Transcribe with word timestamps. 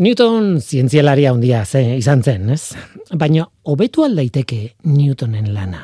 Newton 0.00 0.62
zientzialaria 0.64 1.28
handia 1.28 1.58
ze 1.68 1.80
izan 1.98 2.22
zen, 2.24 2.46
ez? 2.54 2.72
Baina 3.20 3.42
hobetu 3.68 4.06
aldaiteke 4.06 4.70
Newtonen 4.88 5.50
lana. 5.52 5.82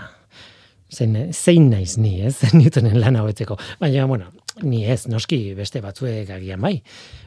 Zen, 0.88 1.18
zein 1.36 1.66
naiz 1.68 1.98
ni, 2.00 2.14
ez? 2.24 2.38
Newtonen 2.56 2.96
lana 2.96 3.20
hobetzeko. 3.20 3.58
Baina, 3.82 4.06
bueno, 4.08 4.30
ni 4.64 4.86
ez, 4.88 5.02
noski 5.12 5.52
beste 5.58 5.82
batzuek 5.84 6.32
agian 6.32 6.64
bai. 6.64 6.78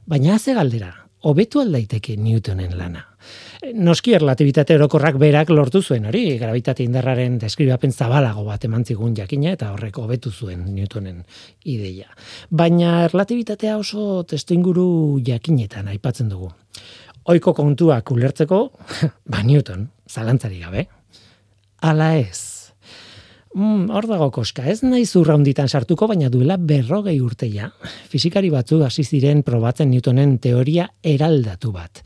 Baina 0.10 0.40
ze 0.40 0.58
galdera, 0.58 0.90
hobetu 1.24 1.62
aldaiteke 1.62 2.16
Newtonen 2.18 2.78
lana. 2.78 3.06
Noski 3.76 4.14
erlatibitate 4.16 4.78
orokorrak 4.80 5.18
berak 5.20 5.50
lortu 5.52 5.82
zuen 5.84 6.06
hori, 6.08 6.24
gravitate 6.40 6.86
indarraren 6.86 7.36
deskribapen 7.42 7.92
zabalago 7.92 8.46
bat 8.48 8.64
eman 8.66 8.86
zigun 8.86 9.16
jakina 9.18 9.52
eta 9.58 9.74
horrek 9.74 10.00
hobetu 10.00 10.32
zuen 10.32 10.64
Newtonen 10.76 11.24
ideia. 11.66 12.08
Baina 12.50 13.04
erlatibitatea 13.10 13.78
oso 13.78 14.24
testu 14.24 14.56
inguru 14.56 14.88
jakinetan 15.26 15.92
aipatzen 15.92 16.32
dugu. 16.32 16.52
Oiko 17.30 17.54
kontuak 17.54 18.12
ulertzeko, 18.16 18.62
ba 19.32 19.44
Newton, 19.44 19.90
zalantzari 20.10 20.64
gabe. 20.64 20.88
Ala 21.82 22.16
ez. 22.18 22.49
Mm, 23.56 23.90
hor 23.90 24.06
dago 24.06 24.30
koska, 24.32 24.64
ez 24.70 24.84
nahi 24.86 25.06
zurra 25.06 25.34
honditan 25.34 25.70
sartuko, 25.70 26.08
baina 26.08 26.30
duela 26.30 26.58
berrogei 26.58 27.20
urteia. 27.20 27.72
Fizikari 28.12 28.52
batzu 28.54 28.84
hasi 28.86 29.04
ziren 29.04 29.42
probatzen 29.44 29.90
Newtonen 29.90 30.38
teoria 30.38 30.90
eraldatu 31.04 31.74
bat 31.74 32.04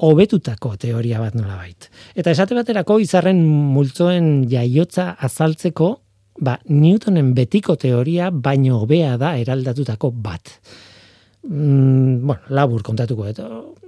hobetutako 0.00 0.76
teoria 0.80 1.20
bat 1.20 1.34
nola 1.36 1.58
bait. 1.60 1.90
Eta 2.16 2.32
esate 2.32 2.56
baterako 2.56 2.98
izarren 3.02 3.42
multzoen 3.44 4.46
jaiotza 4.50 5.10
azaltzeko, 5.20 5.90
ba, 6.40 6.56
Newtonen 6.72 7.34
betiko 7.36 7.76
teoria 7.80 8.30
baino 8.32 8.80
hobea 8.80 9.16
da 9.20 9.34
eraldatutako 9.40 10.12
bat. 10.24 10.56
Mm, 11.42 12.26
bueno, 12.26 12.42
labur 12.52 12.82
kontatuko, 12.84 13.24
eta 13.26 13.46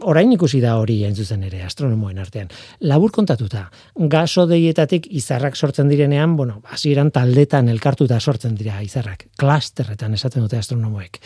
orain 0.08 0.30
ikusi 0.32 0.60
da 0.60 0.78
hori 0.80 1.02
zuzen 1.14 1.42
ere, 1.44 1.62
astronomoen 1.62 2.18
artean. 2.18 2.48
Labur 2.80 3.12
kontatuta, 3.12 3.70
gaso 3.94 4.46
deietatik 4.46 5.06
izarrak 5.10 5.56
sortzen 5.56 5.88
direnean, 5.88 6.36
bueno, 6.36 6.62
hasieran 6.64 7.10
taldetan 7.10 7.68
elkartuta 7.68 8.20
sortzen 8.20 8.54
dira 8.54 8.80
izarrak, 8.82 9.26
klasterretan 9.36 10.14
esaten 10.14 10.42
dute 10.42 10.56
astronomoek 10.56 11.20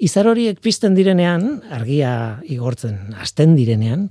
izar 0.00 0.28
horiek 0.30 0.60
pizten 0.64 0.96
direnean, 0.96 1.60
argia 1.72 2.12
igortzen 2.48 3.14
hasten 3.20 3.54
direnean, 3.58 4.08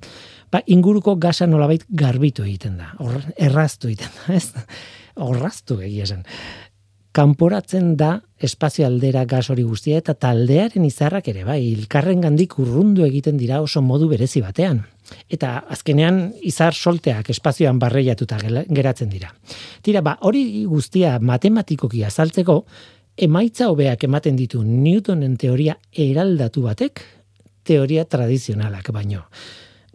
ba, 0.53 0.61
inguruko 0.69 1.15
gasa 1.21 1.47
nolabait 1.49 1.85
garbitu 1.89 2.45
egiten 2.45 2.77
da, 2.79 2.93
or, 3.03 3.17
erraztu 3.37 3.89
egiten 3.89 4.13
da, 4.21 4.37
ez? 4.37 4.51
Horraztu 5.19 5.79
egia 5.83 6.05
esan. 6.05 6.23
Kanporatzen 7.11 7.95
da 7.97 8.19
espazio 8.37 8.85
aldera 8.85 9.23
gas 9.25 9.49
hori 9.49 9.63
guztia 9.65 9.97
eta 9.97 10.13
taldearen 10.13 10.85
izarrak 10.85 11.27
ere 11.31 11.43
bai, 11.43 11.59
ilkarren 11.71 12.21
gandik 12.21 12.53
urrundu 12.61 13.03
egiten 13.07 13.37
dira 13.37 13.61
oso 13.65 13.81
modu 13.81 14.07
berezi 14.11 14.43
batean. 14.45 14.83
Eta 15.29 15.55
azkenean 15.73 16.21
izar 16.45 16.77
solteak 16.77 17.31
espazioan 17.33 17.79
barreiatuta 17.81 18.37
geratzen 18.69 19.09
dira. 19.09 19.33
Tira, 19.81 20.03
ba, 20.05 20.19
hori 20.21 20.65
guztia 20.69 21.17
matematikoki 21.19 22.03
azaltzeko, 22.05 22.59
emaitza 23.17 23.71
hobeak 23.73 24.05
ematen 24.05 24.37
ditu 24.37 24.61
Newtonen 24.63 25.35
teoria 25.37 25.79
eraldatu 25.91 26.61
batek, 26.67 27.01
teoria 27.65 28.05
tradizionalak 28.05 28.93
baino. 28.93 29.25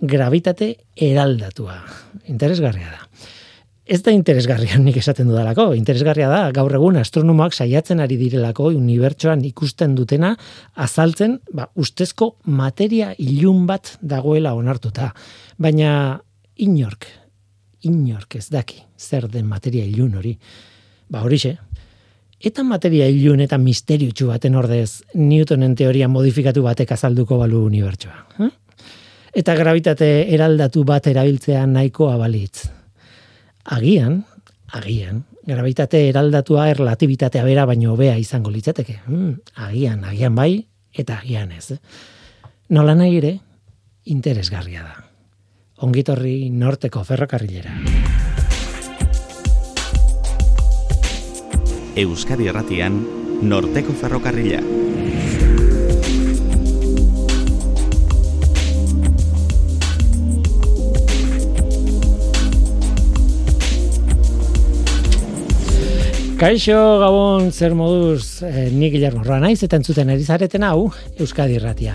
Gravitate 0.02 0.74
eraldatua. 0.98 1.78
Interesgarria 2.26 2.90
da. 2.90 3.06
Ez 3.84 3.98
da 4.00 4.12
interesgarria 4.16 4.78
nik 4.80 4.96
esaten 4.96 5.28
dudalako, 5.28 5.74
interesgarria 5.76 6.30
da 6.30 6.48
gaur 6.56 6.72
egun 6.72 6.96
astronomoak 6.96 7.52
saiatzen 7.52 7.98
ari 8.00 8.16
direlako 8.16 8.70
unibertsoan 8.72 9.42
ikusten 9.44 9.92
dutena 9.98 10.30
azaltzen, 10.80 11.36
ba, 11.52 11.66
ustezko 11.76 12.30
materia 12.48 13.10
ilun 13.20 13.66
bat 13.68 13.98
dagoela 14.00 14.54
onartuta. 14.56 15.10
Baina 15.60 16.16
inork, 16.64 17.04
inork 17.84 18.38
ez 18.40 18.46
daki 18.48 18.80
zer 18.96 19.28
den 19.28 19.44
materia 19.52 19.84
ilun 19.84 20.14
hori. 20.16 20.32
Ba 21.12 21.20
horixe, 21.26 21.58
eta 22.40 22.64
materia 22.64 23.10
ilun 23.12 23.42
eta 23.44 23.58
misterio 23.60 24.30
baten 24.30 24.56
ordez 24.56 25.02
Newtonen 25.14 25.74
teoria 25.76 26.08
modifikatu 26.08 26.62
batek 26.64 26.96
azalduko 26.96 27.36
balu 27.36 27.66
unibertsoa. 27.66 28.16
Hm? 28.38 28.48
Eta 29.34 29.58
gravitate 29.58 30.08
eraldatu 30.32 30.86
bat 30.88 31.06
erabiltzea 31.12 31.66
nahikoa 31.66 32.16
balitz. 32.16 32.83
Agian, 33.64 34.24
agian, 34.72 35.24
gravitate 35.46 36.02
eraldatua 36.10 36.68
erlatibitatea 36.68 37.44
bera 37.44 37.64
baino 37.64 37.94
hobea 37.94 38.18
izango 38.20 38.50
litzateke. 38.52 39.00
Hm? 39.06 39.30
Agian, 39.66 40.04
agian 40.04 40.34
bai, 40.34 40.66
eta 40.92 41.20
agian 41.22 41.52
ez. 41.52 41.78
Nola 42.68 42.94
nahi 42.94 43.16
ere, 43.22 43.32
interesgarria 44.04 44.84
da. 44.84 45.00
Ongitorri 45.84 46.50
norteko 46.50 47.04
ferrokarrilera. 47.04 47.72
Euskadi 51.96 52.48
Erratian, 52.50 52.96
Norteko 53.42 53.92
Ferrokarrila. 53.92 54.58
Kaixo 66.44 66.76
Gabon 67.00 67.46
zer 67.56 67.72
moduz 67.72 68.42
eh, 68.44 68.68
ni 68.68 68.90
Guillermo 68.92 69.24
naiz 69.40 69.62
eta 69.64 69.78
entzuten 69.80 70.10
ari 70.12 70.26
zareten 70.28 70.66
hau 70.68 70.90
Euskadi 71.16 71.54
Irratia. 71.56 71.94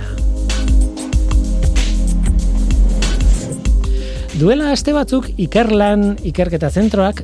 Duela 4.40 4.72
aste 4.74 4.96
batzuk 4.96 5.28
Ikerlan 5.38 6.16
Ikerketa 6.32 6.72
Zentroak 6.74 7.22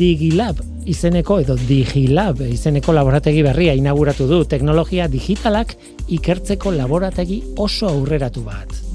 Digilab 0.00 0.62
izeneko 0.88 1.42
edo 1.44 1.58
Digilab 1.60 2.40
izeneko 2.46 2.96
laborategi 2.96 3.44
berria 3.44 3.76
inauguratu 3.76 4.30
du 4.30 4.40
teknologia 4.48 5.10
digitalak 5.12 5.76
ikertzeko 6.08 6.72
laborategi 6.72 7.42
oso 7.60 7.92
aurreratu 7.92 8.46
bat. 8.48 8.91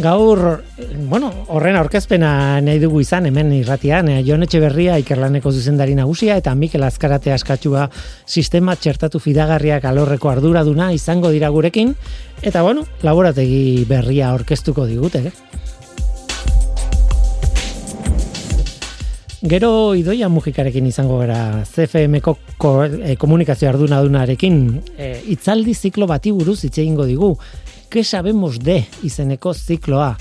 Gaur, 0.00 0.62
bueno, 1.10 1.28
horren 1.52 1.76
aurkezpena 1.76 2.60
nahi 2.64 2.78
dugu 2.80 3.02
izan 3.04 3.26
hemen 3.28 3.50
irratian, 3.52 4.08
eh, 4.08 4.22
Jon 4.24 4.40
Etxeberria 4.46 4.94
ikerlaneko 5.02 5.52
zuzendari 5.52 5.92
nagusia 5.94 6.38
eta 6.40 6.54
Mikel 6.56 6.86
Azkarate 6.86 7.32
askatua 7.34 7.90
sistema 8.24 8.72
txertatu 8.72 9.20
fidagarriak 9.20 9.84
alorreko 9.84 10.30
arduraduna 10.30 10.94
izango 10.96 11.28
dira 11.28 11.50
gurekin, 11.52 11.92
eta 12.40 12.62
bueno, 12.64 12.86
laborategi 13.02 13.84
berria 13.88 14.30
aurkeztuko 14.32 14.86
digute, 14.88 15.26
eh? 15.28 15.52
Gero 19.42 19.92
idoia 19.98 20.28
mugikarekin 20.30 20.86
izango 20.86 21.18
gara 21.18 21.64
CFM-ko 21.66 22.36
eh, 22.86 23.16
komunikazio 23.18 23.68
arduna 23.68 23.98
dunarekin 24.00 24.58
e, 24.96 25.16
itzaldi 25.34 25.74
ziklo 25.74 26.06
bati 26.06 26.30
buruz 26.30 26.60
hitz 26.62 26.78
egingo 26.78 27.04
digu. 27.04 27.32
Ke 27.92 28.00
sabemos 28.04 28.56
de 28.56 28.78
izeneko 29.04 29.50
zikloa. 29.52 30.14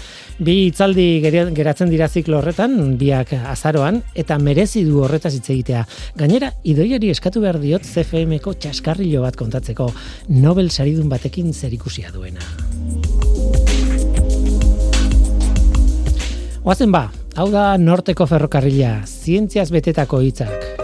Bi 0.43 0.65
itzaldi 0.67 1.21
geratzen 1.23 1.87
dira 1.87 2.09
ziklo 2.11 2.41
horretan, 2.41 2.97
biak 2.99 3.31
azaroan, 3.47 4.01
eta 4.11 4.35
merezi 4.43 4.83
du 4.83 4.99
horretaz 5.05 5.31
hitz 5.37 5.47
egitea. 5.53 5.85
Gainera, 6.19 6.51
idoiari 6.67 7.13
eskatu 7.15 7.39
behar 7.39 7.61
diot 7.63 7.87
CFM-ko 7.87 8.57
txaskarrilo 8.59 9.23
bat 9.23 9.39
kontatzeko 9.39 9.87
Nobel 10.35 10.67
saridun 10.67 11.07
batekin 11.07 11.53
zerikusia 11.53 12.11
duena. 12.11 12.43
Oazen 16.67 16.91
ba, 16.91 17.07
hau 17.39 17.47
da 17.55 17.71
norteko 17.79 18.27
ferrokarrila, 18.27 18.97
zientziaz 19.07 19.69
betetako 19.71 20.19
hitzak. 20.27 20.80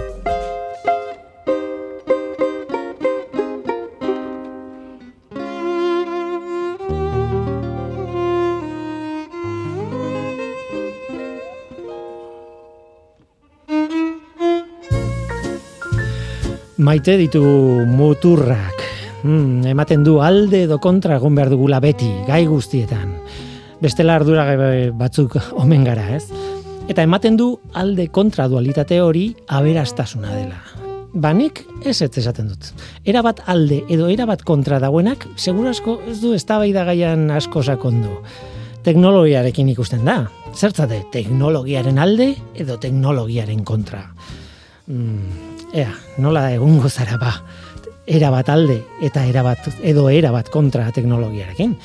Maite 16.87 17.17
ditu 17.19 17.43
muturrak. 17.83 18.79
Hmm, 19.25 19.65
ematen 19.67 20.05
du 20.07 20.21
alde 20.23 20.61
edo 20.63 20.77
kontra 20.79 21.17
egon 21.19 21.35
behar 21.35 21.49
dugula 21.51 21.81
beti, 21.83 22.07
gai 22.29 22.45
guztietan 22.47 23.17
bestela 23.81 24.15
ardura 24.15 24.45
batzuk 24.95 25.37
omen 25.59 25.83
gara, 25.85 26.07
ez? 26.15 26.25
Eta 26.87 27.03
ematen 27.03 27.37
du 27.37 27.49
alde 27.75 28.07
kontra 28.13 28.47
dualitate 28.47 29.01
hori 29.03 29.29
aberastasuna 29.47 30.33
dela. 30.35 30.61
Banik 31.13 31.63
ez 31.83 31.99
ez 32.01 32.11
esaten 32.21 32.47
dut. 32.51 32.71
Era 33.03 33.23
bat 33.25 33.41
alde 33.47 33.81
edo 33.89 34.07
era 34.07 34.27
bat 34.29 34.43
kontra 34.47 34.79
dagoenak, 34.79 35.27
segurasko 35.35 35.99
ez 36.07 36.19
du 36.21 36.33
eztabaida 36.37 36.85
gaian 36.87 37.29
asko 37.31 37.63
sakondu. 37.63 38.21
Teknologiarekin 38.87 39.73
ikusten 39.73 40.05
da. 40.07 40.21
Zertzate, 40.55 41.03
teknologiaren 41.11 41.99
alde 41.99 42.31
edo 42.55 42.79
teknologiaren 42.79 43.65
kontra. 43.67 44.05
Mm, 44.87 45.46
ea, 45.73 45.91
nola 46.17 46.51
egungo 46.53 46.89
zara 46.89 47.17
ba. 47.17 47.33
erabat 48.07 48.47
alde 48.49 48.77
eta 49.03 49.25
erabat 49.27 49.65
edo 49.83 50.07
erabat 50.09 50.49
kontra 50.49 50.85
teknologiarekin. 50.95 51.75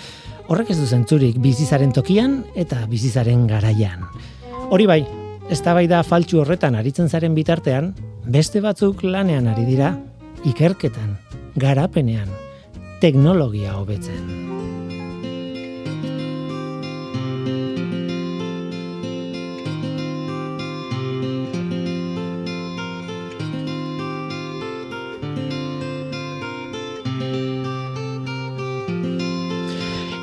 Horrek 0.47 0.71
ez 0.71 0.79
du 0.79 0.87
zentzurik 0.87 1.41
bizizaren 1.43 1.93
tokian 1.93 2.45
eta 2.55 2.87
bizizaren 2.87 3.47
garaian. 3.51 4.07
Hori 4.71 4.87
bai, 4.87 5.01
eztabaida 5.51 6.03
faltsu 6.07 6.41
horretan 6.43 6.79
aritzen 6.79 7.09
zaren 7.09 7.35
bitartean, 7.35 7.93
beste 8.25 8.63
batzuk 8.63 9.03
lanean 9.03 9.51
ari 9.51 9.67
dira, 9.67 9.97
ikerketan, 10.47 11.17
garapenean, 11.59 12.31
teknologia 13.01 13.75
hobetzen. 13.81 14.62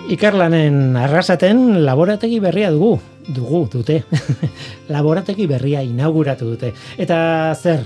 Ikerlanen 0.09 0.95
arrasaten 0.97 1.83
laborategi 1.85 2.39
berria 2.41 2.71
dugu, 2.73 2.95
dugu 3.29 3.59
dute. 3.69 3.99
laborategi 4.95 5.45
berria 5.45 5.83
inauguratu 5.85 6.47
dute. 6.49 6.71
Eta 6.97 7.53
zer? 7.53 7.83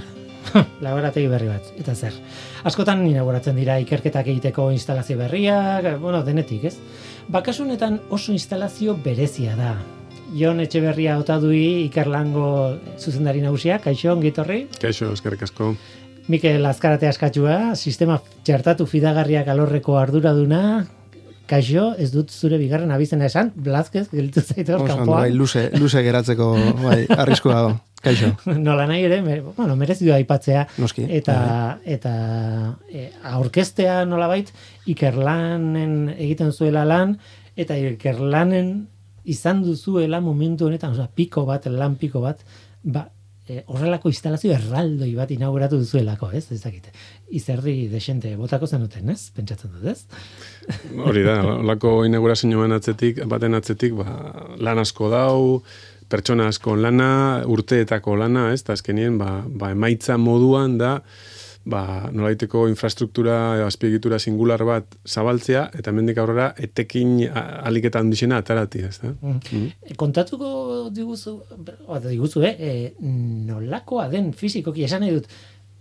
laborategi 0.85 1.27
berri 1.27 1.49
bat. 1.51 1.67
Eta 1.75 1.91
zer? 1.91 2.15
Askotan 2.63 3.03
inauguratzen 3.09 3.59
dira 3.59 3.75
ikerketak 3.83 4.31
egiteko 4.31 4.69
instalazio 4.71 5.19
berriak, 5.19 5.89
bueno, 5.99 6.23
denetik, 6.23 6.63
ez? 6.71 6.77
Bakasunetan 7.27 7.99
oso 8.07 8.31
instalazio 8.31 8.95
berezia 9.03 9.59
da. 9.59 9.75
Jon 10.31 10.63
Etxeberria 10.63 11.19
otadui 11.19 11.89
ikerlango 11.89 12.47
zuzendari 12.95 13.43
nagusia, 13.43 13.81
kaixo, 13.83 14.13
ongitorri? 14.15 14.63
Kaixo, 14.79 15.11
eskerrik 15.11 15.43
asko. 15.43 15.73
Mikel 16.31 16.63
Azkarate 16.71 17.11
askatua, 17.11 17.75
sistema 17.75 18.21
txertatu 18.47 18.87
fidagarriak 18.87 19.51
alorreko 19.51 19.99
arduraduna, 19.99 20.85
Kaixo, 21.47 21.89
ez 21.99 22.09
dut 22.13 22.31
zure 22.31 22.57
bigarren 22.57 22.91
abizena 22.95 23.27
esan, 23.27 23.49
Blazkez, 23.55 24.05
gelitu 24.13 24.41
zaitu 24.41 24.77
hor 24.77 25.03
Bai, 25.09 25.31
luze, 25.35 25.65
luze 25.75 26.03
geratzeko, 26.05 26.53
bai, 26.79 27.01
arrisku 27.17 27.51
dago. 27.51 27.73
Kaixo. 28.03 28.33
Nola 28.67 28.85
nahi 28.87 29.03
ere, 29.07 29.21
me, 29.23 29.39
bueno, 29.57 29.75
merezidu 29.79 30.13
aipatzea. 30.15 30.65
Noski. 30.79 31.05
Eta, 31.19 31.35
bai. 31.35 31.95
eta 31.97 32.13
e, 32.91 33.09
aurkestea 33.35 34.01
nola 34.07 34.27
bait, 34.31 34.51
ikerlanen 34.91 36.13
egiten 36.15 36.51
zuela 36.51 36.83
lan, 36.87 37.17
eta 37.59 37.77
ikerlanen 37.79 38.73
izan 39.23 39.63
duzuela 39.63 40.19
momentu 40.23 40.67
honetan, 40.67 40.95
oza, 40.95 41.09
piko 41.15 41.45
bat, 41.47 41.67
lan 41.71 41.95
piko 41.99 42.23
bat, 42.23 42.43
ba, 42.83 43.07
e, 43.47 43.63
horrelako 43.67 44.11
instalazio 44.11 44.53
erraldoi 44.55 45.13
bat 45.15 45.31
inauguratu 45.31 45.79
duzuelako, 45.81 46.31
ez? 46.35 46.45
Ez 46.51 46.61
dakit. 46.63 46.89
Izerdi 47.33 47.87
desente 47.89 48.35
botako 48.37 48.67
zenuten, 48.69 49.09
ez? 49.09 49.31
Pentsatzen 49.35 49.73
dut, 49.73 49.87
ez? 49.89 50.05
Hori 50.93 51.23
da, 51.25 51.39
horrelako 51.45 52.03
inaugurazioan 52.07 52.75
atzetik, 52.75 53.23
baten 53.29 53.57
atzetik, 53.57 53.95
ba, 53.97 54.17
lan 54.61 54.81
asko 54.83 55.09
dau, 55.13 55.37
pertsona 56.13 56.49
asko 56.51 56.75
lana, 56.77 57.43
urteetako 57.49 58.17
lana, 58.21 58.51
ez? 58.53 58.61
Ta 58.65 58.77
azkenien, 58.77 59.17
ba, 59.17 59.39
ba, 59.47 59.71
emaitza 59.73 60.19
moduan 60.21 60.77
da, 60.77 60.99
ba, 61.65 62.09
nolaiteko 62.11 62.65
infrastruktura 62.67 63.37
azpiegitura 63.65 64.19
singular 64.19 64.61
bat 64.67 64.97
zabaltzea, 65.07 65.69
eta 65.79 65.93
mendik 65.95 66.19
aurrera 66.21 66.51
etekin 66.59 67.15
aliketan 67.33 68.11
dizena 68.11 68.41
atarati, 68.43 68.83
ez 68.89 68.97
da? 69.01 69.13
Mm. 69.15 69.39
Mm. 69.39 69.95
Kontatuko 69.99 70.51
diguzu, 70.93 71.37
oda 71.87 72.05
diguzu, 72.09 72.43
eh? 72.49 72.53
E, 72.59 72.73
nolakoa 73.49 74.09
den 74.11 74.33
fizikoki, 74.37 74.85
esan 74.85 75.05
nahi 75.05 75.17
dut, 75.17 75.31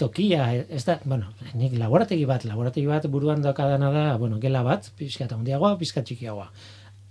tokia, 0.00 0.49
ez 0.55 0.85
da, 0.87 0.99
bueno, 1.05 1.33
nik 1.59 1.75
laborategi 1.79 2.25
bat, 2.29 2.44
laborategi 2.49 2.87
bat 2.89 3.06
buruan 3.12 3.43
daukadana 3.44 3.91
da, 3.94 4.05
bueno, 4.21 4.39
gela 4.43 4.62
bat, 4.67 4.89
pizka 4.99 5.27
eta 5.27 5.39
hundiagoa, 5.39 5.77
pizka 5.81 6.03
txikiagoa. 6.03 6.49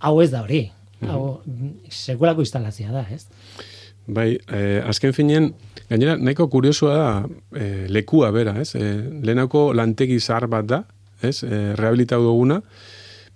Hau 0.07 0.15
ez 0.23 0.31
da 0.33 0.43
hori, 0.45 0.63
mm-hmm. 0.67 1.11
hau, 1.11 1.91
sekulako 1.91 2.45
instalazia 2.45 2.91
da, 2.93 3.05
ez? 3.13 3.25
Bai, 4.11 4.33
eh, 4.51 4.81
azken 4.87 5.13
finean, 5.13 5.51
gainera, 5.89 6.17
nahiko 6.17 6.49
kuriosua 6.51 6.95
da 6.97 7.11
eh, 7.59 7.85
lekua 7.89 8.31
bera, 8.33 8.57
ez? 8.61 8.73
Eh, 8.75 8.97
lehenako 9.21 9.69
lantegi 9.77 10.19
zahar 10.19 10.49
bat 10.51 10.67
da, 10.67 10.83
ez? 11.21 11.43
Eh, 11.45 11.71
rehabilitau 11.77 12.23
duguna, 12.25 12.61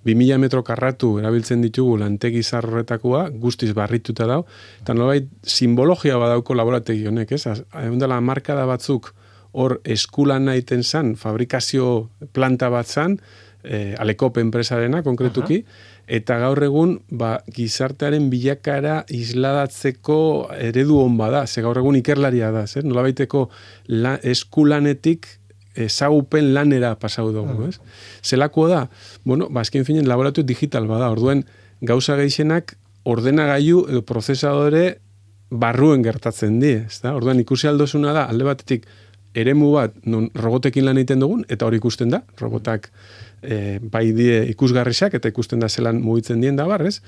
2000 0.05 0.37
metro 0.37 0.61
karratu 0.65 1.15
erabiltzen 1.17 1.63
ditugu 1.65 1.95
lantegi 1.97 2.43
zahar 2.43 2.67
horretakoa, 2.69 3.27
guztiz 3.41 3.71
barrituta 3.77 4.27
dau, 4.29 4.43
eta 4.81 4.93
nolabait 4.93 5.29
simbologia 5.41 6.17
badauko 6.21 6.57
laborategi 6.57 7.07
honek, 7.09 7.31
ez? 7.37 7.61
Egun 7.85 8.01
dela, 8.01 8.19
markada 8.21 8.67
batzuk 8.69 9.13
hor 9.55 9.79
eskulan 9.87 10.49
nahiten 10.49 10.83
zan, 10.83 11.15
fabrikazio 11.15 12.09
planta 12.35 12.69
bat 12.69 12.87
zan, 12.87 13.19
eh, 13.63 13.95
alekop 13.99 14.37
enpresarena, 14.37 15.01
konkretuki, 15.03 15.61
eta 16.05 16.37
gaur 16.43 16.61
egun 16.67 16.99
ba, 17.09 17.39
gizartearen 17.55 18.29
bilakara 18.29 18.99
isladatzeko 19.09 20.19
eredu 20.59 20.99
hon 21.01 21.17
bada, 21.17 21.45
ze 21.47 21.63
gaur 21.65 21.79
egun 21.81 21.97
ikerlaria 22.01 22.51
da, 22.53 22.65
zer? 22.67 22.85
Nola 22.85 23.05
baiteko 23.07 23.47
la, 23.87 24.17
eskulanetik 24.21 25.27
ezagupen 25.75 26.53
lanera 26.55 26.93
pasau 26.99 27.31
dugu, 27.35 27.69
ez? 27.69 27.79
Zelako 28.23 28.67
da, 28.71 28.85
bueno, 29.23 29.49
ba, 29.49 29.63
finen 29.65 30.07
laboratu 30.07 30.43
digital 30.43 30.87
bada, 30.87 31.09
orduen 31.11 31.45
gauza 31.81 32.15
geixenak 32.15 32.77
ordenagailu 33.05 33.85
edo 33.89 34.01
prozesadore 34.05 34.99
barruen 35.49 36.03
gertatzen 36.03 36.59
di, 36.59 36.73
ez 36.85 37.01
da? 37.03 37.13
Orduan 37.15 37.39
ikusi 37.39 37.67
aldosuna 37.69 38.13
da, 38.15 38.25
alde 38.29 38.47
batetik 38.47 38.87
eremu 39.35 39.71
bat 39.75 39.95
non 40.07 40.29
robotekin 40.35 40.85
lan 40.87 40.97
egiten 41.01 41.21
dugun, 41.23 41.43
eta 41.51 41.67
hori 41.67 41.81
ikusten 41.81 42.13
da, 42.13 42.21
robotak 42.39 42.89
e, 43.41 43.79
bai 43.79 44.07
die 44.15 44.41
ikusgarrisak 44.53 45.17
eta 45.19 45.29
ikusten 45.31 45.61
da 45.61 45.69
zelan 45.69 46.01
mugitzen 46.01 46.41
dien 46.41 46.55
da 46.55 46.67
barrez, 46.69 46.99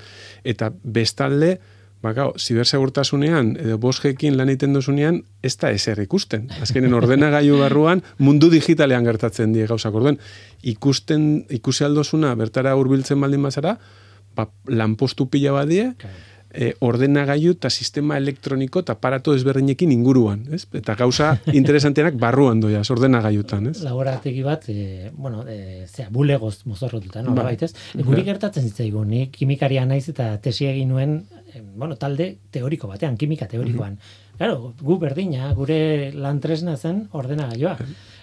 eta 0.43 0.71
bestalde, 0.83 1.57
ba, 2.03 2.13
gau, 2.13 2.27
zibersegurtasunean, 2.37 3.55
edo 3.63 3.79
bosgekin 3.81 4.37
lan 4.37 4.51
egiten 4.51 4.75
duzunean, 4.77 5.21
ez 5.41 5.55
da 5.57 5.71
eser 5.73 5.99
ikusten. 6.03 6.49
Azkenen 6.61 6.93
ordenagailu 6.97 7.57
barruan, 7.63 8.03
mundu 8.21 8.51
digitalean 8.53 9.07
gertatzen 9.07 9.55
die 9.55 9.65
gauzak. 9.69 9.95
Orduen, 9.97 10.19
ikusten, 10.61 11.47
ikusi 11.57 11.87
aldozuna, 11.87 12.35
bertara 12.37 12.75
hurbiltzen 12.77 13.21
baldin 13.23 13.47
bazara, 13.49 13.77
ba, 14.37 14.49
lanpostu 14.69 15.29
pila 15.33 15.55
badie, 15.55 15.89
e, 16.51 16.73
ordenagailu 16.79 17.55
eta 17.57 17.69
sistema 17.69 18.17
elektroniko 18.17 18.83
eta 18.83 18.95
aparato 18.97 19.35
ezberdinekin 19.35 19.91
inguruan, 19.95 20.45
ez? 20.53 20.63
Eta 20.79 20.95
gauza 20.99 21.33
interesantenak 21.59 22.19
barruan 22.19 22.61
doia, 22.63 22.83
ordenagailutan, 22.97 23.71
ez? 23.71 23.81
Laborategi 23.85 24.43
bat, 24.45 24.67
e, 24.69 25.11
bueno, 25.13 25.43
e, 25.47 25.85
zera, 25.87 26.09
bulegoz 26.13 26.61
mozorrotuta, 26.65 27.23
no? 27.25 27.35
Ba. 27.37 27.47
Baitez, 27.49 27.73
e, 27.95 28.03
guri 28.03 28.25
gertatzen 28.27 28.67
zitzaigu, 28.69 29.03
ni 29.07 29.27
kimikaria 29.33 29.85
naiz 29.85 30.07
eta 30.13 30.35
tesi 30.43 30.69
egin 30.69 30.93
nuen, 30.95 31.19
e, 31.53 31.63
bueno, 31.63 31.97
talde 31.99 32.33
teoriko 32.51 32.89
batean, 32.91 33.17
kimika 33.17 33.49
teorikoan. 33.51 33.99
Mm 33.99 34.25
Claro, 34.37 34.73
gu 34.77 34.99
berdina, 35.01 35.49
gure 35.57 36.11
lan 36.13 36.37
tresna 36.43 36.75
zen 36.77 37.07
ordenagailua. 37.17 37.73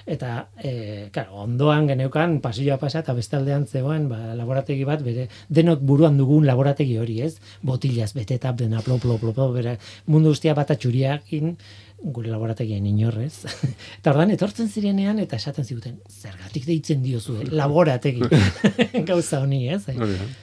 Eta, 0.07 0.51
e, 0.61 1.09
claro, 1.13 1.39
ondoan 1.47 1.87
geneukan 1.89 2.37
pasilloa 2.45 2.77
pasa 2.81 3.01
eta 3.01 3.15
bestaldean 3.17 3.65
zegoen 3.65 4.11
ba, 4.11 4.35
laborategi 4.37 4.85
bat, 4.85 5.01
bere, 5.05 5.31
denok 5.49 5.81
buruan 5.81 6.19
dugun 6.21 6.45
laborategi 6.45 6.99
hori, 7.01 7.23
ez? 7.25 7.39
Botilaz, 7.65 8.13
betetap, 8.13 8.59
dena, 8.61 8.83
plo, 8.85 8.99
plo, 9.01 9.17
plo, 9.19 9.33
plo, 9.33 9.49
bere, 9.57 9.79
mundu 10.07 10.35
ustia 10.37 10.53
bat 10.55 10.75
atxuriakin, 10.77 11.57
gure 12.05 12.29
laborategien 12.29 12.85
inorrez. 12.87 13.47
eta 13.99 14.13
ordan 14.13 14.35
etortzen 14.35 14.69
zirenean 14.69 15.23
eta 15.23 15.39
esaten 15.41 15.65
ziguten, 15.65 15.97
zergatik 16.11 16.67
deitzen 16.69 17.03
diozu, 17.05 17.39
eh? 17.41 17.49
laborategi. 17.57 18.29
Gauza 19.09 19.41
honi, 19.41 19.65
ez? 19.73 19.83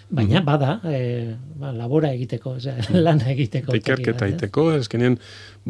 Baina, 0.10 0.42
bada, 0.46 0.80
e, 0.90 1.36
ba, 1.62 1.74
labora 1.76 2.12
egiteko, 2.16 2.58
ose, 2.58 2.74
lana 2.98 3.30
egiteko. 3.36 3.78
Ikerketa 3.78 4.30
egiteko, 4.32 4.72
ezkenien, 4.80 5.20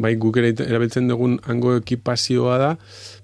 bai 0.00 0.14
guk 0.16 0.40
erabiltzen 0.40 1.10
dugun 1.10 1.36
hango 1.44 1.76
ekipazioa 1.82 2.56
da, 2.62 2.76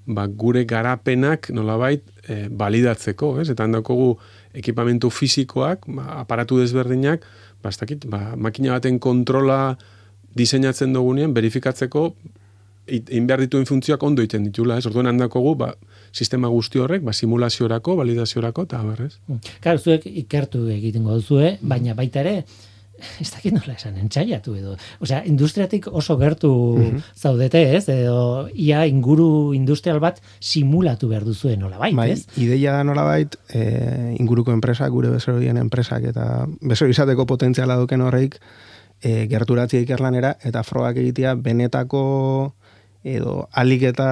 ba, 0.09 0.27
gure 0.27 0.65
garapenak 0.69 1.51
nolabait 1.55 2.03
e, 2.25 2.47
balidatzeko, 2.49 3.35
ez? 3.43 3.49
Eta 3.53 3.67
handakogu 3.69 4.15
ekipamentu 4.57 5.11
fisikoak, 5.13 5.85
ba, 5.93 6.09
aparatu 6.23 6.59
desberdinak, 6.63 7.27
ba, 7.63 7.73
ba, 8.09 8.23
makina 8.37 8.79
baten 8.79 8.99
kontrola 8.99 9.77
diseinatzen 10.39 10.97
dugunean, 10.97 11.35
verifikatzeko 11.37 12.09
egin 12.89 13.27
behar 13.29 13.43
dituen 13.45 13.67
funtzioak 13.69 14.03
ondo 14.03 14.25
iten 14.25 14.47
ditula, 14.49 14.79
ez? 14.81 14.87
Orduan 14.89 15.11
handakogu, 15.11 15.53
ba, 15.61 15.75
sistema 16.13 16.49
guzti 16.49 16.81
horrek, 16.81 17.05
ba, 17.05 17.13
simulaziorako, 17.13 17.99
validaziorako, 18.01 18.65
eta 18.69 18.81
berrez. 18.87 19.13
Claro, 19.61 19.79
zuek 19.79 20.07
ikertu 20.09 20.65
egiten 20.73 21.05
goduzue, 21.05 21.59
baina 21.61 21.97
baita 21.99 22.25
ere, 22.25 22.37
ez 23.23 23.31
dakit 23.31 23.55
nola 23.55 23.75
esan, 23.75 23.97
entxaiatu 24.03 24.55
edo. 24.59 24.77
Osea, 25.05 25.23
industriatik 25.29 25.89
oso 25.91 26.17
gertu 26.21 26.53
mhm. 26.79 27.03
zaudete, 27.17 27.63
ez? 27.77 27.87
Edo, 27.93 28.49
ia 28.55 28.85
inguru 28.91 29.55
industrial 29.57 30.01
bat 30.03 30.21
simulatu 30.41 31.11
behar 31.11 31.27
duzue 31.27 31.57
nola 31.57 31.79
bait, 31.79 31.97
bai, 31.97 32.11
ez? 32.17 32.27
Ideia 32.41 32.77
da 32.79 32.85
nola 32.87 33.07
bait, 33.09 33.39
e, 33.53 34.15
inguruko 34.19 34.55
enpresak, 34.55 34.91
gure 34.95 35.13
bezorien 35.15 35.61
enpresak, 35.61 36.11
eta 36.13 36.47
bezor 36.61 36.91
izateko 36.93 37.27
potentziala 37.27 37.79
duken 37.81 38.05
horreik, 38.05 38.39
e, 39.03 39.27
gerturatzea 39.31 39.85
ikerlanera, 39.87 40.37
eta 40.43 40.65
frogak 40.67 40.99
egitea 41.01 41.37
benetako 41.39 42.55
edo 43.07 43.47
alik 43.55 43.85
eta 43.93 44.09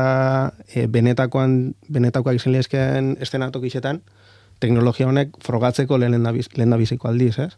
e, 0.71 0.87
benetakoan, 0.87 1.75
benetakoak 1.93 2.39
izan 2.39 2.55
lehezkean 2.55 3.17
estenatok 3.21 3.67
teknologia 4.59 5.09
honek 5.09 5.37
frogatzeko 5.45 5.99
lehen 5.99 6.23
da 6.23 6.77
biziko 6.77 7.09
aldiz, 7.09 7.39
ez? 7.39 7.53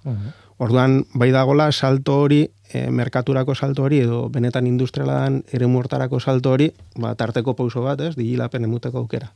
Orduan, 0.59 1.05
bai 1.15 1.31
dagola 1.31 1.71
salto 1.71 2.17
hori, 2.25 2.43
e, 2.73 2.89
merkaturako 2.91 3.55
salto 3.55 3.85
hori, 3.87 4.01
edo 4.03 4.25
benetan 4.35 4.67
industrialan 4.67 5.45
ere 5.55 5.69
muertarako 5.71 6.19
salto 6.19 6.57
hori, 6.57 6.73
ba, 6.99 7.15
tarteko 7.15 7.55
pauso 7.55 7.85
bat, 7.85 8.01
ez? 8.03 8.17
Digilapen 8.19 8.67
emuteko 8.67 9.05
aukera. 9.05 9.31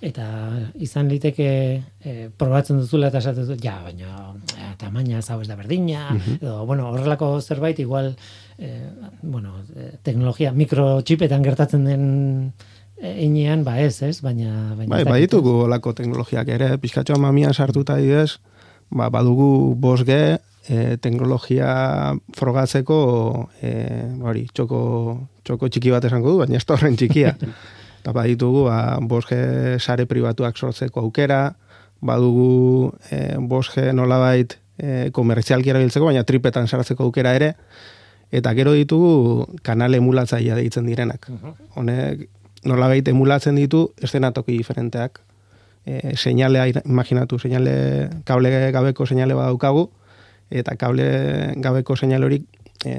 Eta 0.00 0.26
izan 0.80 1.10
liteke 1.12 1.48
e, 2.00 2.12
probatzen 2.40 2.78
duzula 2.80 3.10
eta 3.12 3.20
esaten 3.20 3.50
dut, 3.52 3.60
ja, 3.62 3.76
baina 3.84 4.32
e, 4.56 4.72
tamaina 4.80 5.20
zau 5.22 5.38
ez 5.44 5.48
da 5.50 5.58
berdina, 5.58 6.08
edo, 6.40 6.62
bueno, 6.66 6.88
horrelako 6.90 7.34
zerbait, 7.40 7.78
igual, 7.84 8.14
e, 8.58 8.72
bueno, 9.22 9.60
teknologia 10.02 10.54
mikrotxipetan 10.56 11.44
gertatzen 11.44 11.84
den 11.84 12.06
einean, 13.02 13.62
ba 13.66 13.76
ez, 13.82 14.00
ez, 14.02 14.22
baina... 14.24 14.72
baina 14.78 14.90
bai, 14.90 15.04
bai 15.04 15.20
ditugu 15.26 15.60
olako 15.66 15.92
teknologiak 15.98 16.48
ere, 16.54 16.72
pizkatxoa 16.82 17.20
mamia 17.20 17.52
sartuta 17.52 17.98
idez, 18.00 18.40
ba, 18.92 19.08
badugu 19.12 19.74
bosge, 19.80 20.38
e, 20.68 20.96
teknologia 21.02 22.14
frogatzeko, 22.36 22.98
e, 23.60 23.72
bari, 24.22 24.46
txoko, 24.54 24.82
txoko 25.44 25.68
txiki 25.68 25.92
bat 25.94 26.04
esango 26.08 26.32
du, 26.32 26.42
baina 26.42 26.60
ez 26.60 26.66
horren 26.68 26.98
txikia. 26.98 27.34
Eta 28.02 28.14
baditugu, 28.16 28.64
ba, 28.66 28.98
boske 28.98 29.38
sare 29.78 30.08
pribatuak 30.10 30.56
sortzeko 30.58 31.04
aukera, 31.06 31.54
badugu 32.02 32.90
e, 33.10 33.38
boske 33.38 33.92
nolabait 33.94 34.56
e, 34.76 35.10
komertzialki 35.14 35.70
erabiltzeko, 35.70 36.10
baina 36.10 36.24
tripetan 36.26 36.66
sartzeko 36.66 37.06
aukera 37.06 37.34
ere, 37.38 37.52
eta 38.32 38.54
gero 38.56 38.72
ditugu 38.74 39.46
kanal 39.62 39.94
emulatzaia 39.94 40.56
deitzen 40.56 40.88
direnak. 40.88 41.28
Honek 41.76 42.26
nolabait 42.64 43.06
emulatzen 43.12 43.58
ditu 43.60 43.84
estenatoki 44.02 44.56
diferenteak. 44.56 45.20
E, 45.84 46.14
seinalea, 46.16 46.82
imaginatu, 46.84 47.38
seinale, 47.42 48.08
kable 48.24 48.70
gabeko 48.70 49.06
seinale 49.06 49.34
badaukagu, 49.34 49.88
eta 50.50 50.76
kable 50.78 51.08
gabeko 51.58 51.96
seinale 51.96 52.28
hori 52.28 52.38
e, 52.84 52.94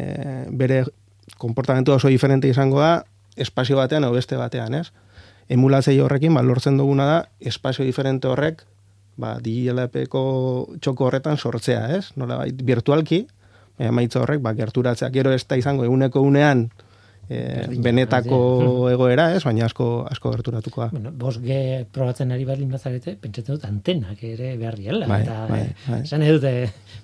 bere 0.52 0.84
komportamentu 1.38 1.94
oso 1.94 2.12
diferente 2.12 2.50
izango 2.52 2.82
da, 2.82 3.06
espazio 3.36 3.78
batean 3.80 4.04
edo 4.04 4.14
beste 4.14 4.36
batean, 4.36 4.76
ez? 4.76 4.92
Emulatzei 5.52 5.98
horrekin, 6.00 6.34
ba, 6.36 6.44
lortzen 6.44 6.78
duguna 6.78 7.08
da, 7.08 7.18
espazio 7.40 7.86
diferente 7.86 8.28
horrek, 8.28 8.64
ba, 9.20 9.38
DLP-ko 9.44 10.24
txoko 10.82 11.08
horretan 11.08 11.38
sortzea, 11.38 11.88
ez? 11.98 12.12
Nola, 12.20 12.44
virtualki, 12.64 13.26
maitza 13.92 14.22
horrek, 14.22 14.42
ba, 14.44 14.54
gerturatzea, 14.58 15.10
gero 15.14 15.34
ez 15.34 15.44
da 15.48 15.58
izango, 15.60 15.86
eguneko 15.88 16.22
unean, 16.22 16.68
e, 17.30 17.68
benetako 17.84 18.90
egoera, 18.92 19.30
ez? 19.36 19.44
Baina 19.46 19.66
asko 19.66 20.06
asko 20.10 20.32
gerturatuko 20.34 20.82
da. 20.84 20.88
Bueno, 20.92 21.12
bos 21.12 21.38
ge 21.42 21.86
probatzen 21.92 22.32
ari 22.36 22.46
berdin 22.46 22.72
bazarete, 22.72 23.16
pentsatzen 23.22 23.56
dut 23.56 23.66
antenak 23.68 24.24
ere 24.24 24.56
behar 24.58 24.78
diela. 24.80 25.08
Bai, 25.08 25.22
eta, 25.24 25.38
bai, 25.50 25.60
eh, 25.62 25.76
bai. 25.88 26.02
esan 26.04 26.24
edute, 26.24 26.54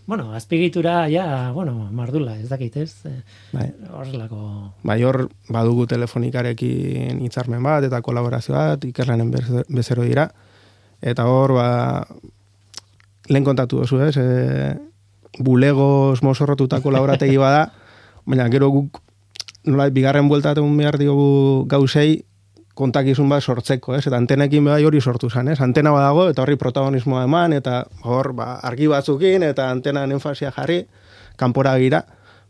bueno, 0.08 0.34
azpigitura, 0.34 1.10
ja, 1.10 1.52
bueno, 1.56 1.88
mardula, 1.92 2.38
ez 2.40 2.50
dakit 2.50 2.78
ez, 2.78 3.06
eh, 3.06 3.22
Bai. 3.54 3.70
horrelako... 3.94 4.74
Bai, 4.84 5.00
hor 5.04 5.30
badugu 5.50 5.88
telefonikarekin 5.88 7.22
hitzarmen 7.26 7.64
bat 7.64 7.84
eta 7.88 8.02
kolaborazio 8.02 8.56
bat, 8.56 8.86
ikerlanen 8.86 9.32
bez- 9.32 9.66
bezero 9.70 10.04
dira. 10.04 10.30
Eta 11.02 11.26
hor, 11.32 11.54
ba, 11.56 12.08
lehen 13.30 13.46
kontatu 13.46 13.80
duzu, 13.84 14.02
ez? 14.04 14.16
E, 14.18 14.76
bulegoz 15.40 16.22
mozorrotutako 16.26 16.92
laborategi 16.92 17.38
bada, 17.38 17.70
baina 18.26 18.50
gero 18.52 18.70
guk 18.74 19.00
nola, 19.70 19.90
bigarren 19.94 20.28
bueltatun 20.30 20.76
behar 20.78 20.98
diogu 21.00 21.66
gauzei 21.70 22.24
kontakizun 22.80 23.28
bat 23.30 23.44
sortzeko, 23.44 23.96
ez? 23.98 24.06
Eta 24.08 24.18
antenekin 24.18 24.64
bai 24.70 24.84
hori 24.88 25.02
sortu 25.02 25.30
zen, 25.30 25.52
ez? 25.52 25.60
Antena 25.64 25.92
badago 25.92 26.30
eta 26.32 26.44
horri 26.46 26.56
protagonismoa 26.60 27.26
eman 27.28 27.56
eta 27.58 27.82
hor 28.08 28.32
ba, 28.38 28.54
argi 28.64 28.88
batzukin 28.88 29.44
eta 29.44 29.68
antenan 29.74 30.16
enfasia 30.16 30.54
jarri, 30.56 30.86
kanpora 31.40 31.76
gira, 31.82 32.06